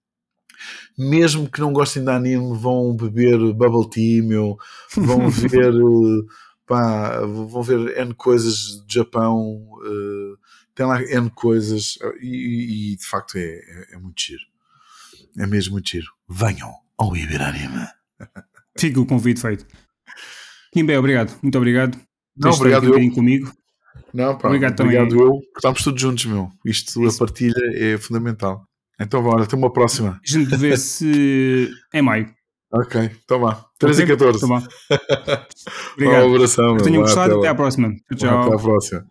mesmo 0.96 1.50
que 1.50 1.60
não 1.60 1.72
gostem 1.72 2.04
de 2.04 2.10
anime, 2.10 2.56
vão 2.58 2.94
beber 2.94 3.38
bubble 3.52 3.88
tea, 3.90 4.22
meu, 4.22 4.56
vão 4.96 5.28
ver, 5.30 5.72
pá, 6.66 7.20
vão 7.20 7.62
ver 7.62 7.98
N 7.98 8.14
coisas 8.14 8.80
do 8.80 8.92
Japão, 8.92 9.62
uh, 9.72 10.38
tem 10.74 10.86
lá 10.86 11.02
N 11.02 11.30
coisas 11.30 11.98
e, 12.20 12.92
e 12.92 12.96
de 12.96 13.06
facto 13.06 13.36
é, 13.36 13.40
é, 13.40 13.94
é, 13.94 13.98
muito 13.98 14.20
giro. 14.20 14.42
É 15.38 15.46
mesmo 15.46 15.72
muito 15.72 15.88
giro. 15.88 16.06
Venham 16.28 16.72
ao 16.98 17.16
Iberanime. 17.16 17.86
Fica 18.78 19.00
o 19.00 19.06
convite 19.06 19.40
feito. 19.40 19.66
Kimbe, 20.72 20.96
obrigado, 20.96 21.38
muito 21.42 21.56
obrigado. 21.56 21.98
Não, 22.36 22.50
obrigado 22.50 22.86
eu. 22.86 23.12
comigo. 23.12 23.52
Não, 24.12 24.36
pá, 24.36 24.48
obrigado, 24.48 24.80
obrigado 24.80 25.08
também. 25.08 25.24
eu. 25.24 25.40
Estamos 25.56 25.82
todos 25.82 26.00
juntos, 26.00 26.24
meu. 26.26 26.50
Isto, 26.64 27.04
Isso. 27.04 27.16
a 27.22 27.26
partilha 27.26 27.54
é 27.74 27.98
fundamental. 27.98 28.66
Então 29.00 29.22
bora, 29.22 29.44
até 29.44 29.56
uma 29.56 29.72
próxima. 29.72 30.20
A 30.22 30.30
gente 30.30 30.56
vê 30.56 30.76
se 30.76 31.70
é 31.92 32.00
maio. 32.00 32.34
Ok, 32.72 33.10
então 33.24 33.40
vá. 33.40 33.64
13 33.78 34.02
okay? 34.02 34.14
e 34.14 34.18
14. 34.18 34.44
Então 34.44 34.62
Obrigado. 35.94 36.26
Um 36.26 36.34
abração. 36.34 36.76
Tenho 36.78 37.00
gostado, 37.00 37.32
até, 37.32 37.38
até 37.40 37.48
à 37.48 37.54
próxima. 37.54 37.94
Tchau. 38.16 38.42
Até 38.42 38.54
à 38.54 38.58
próxima. 38.58 39.06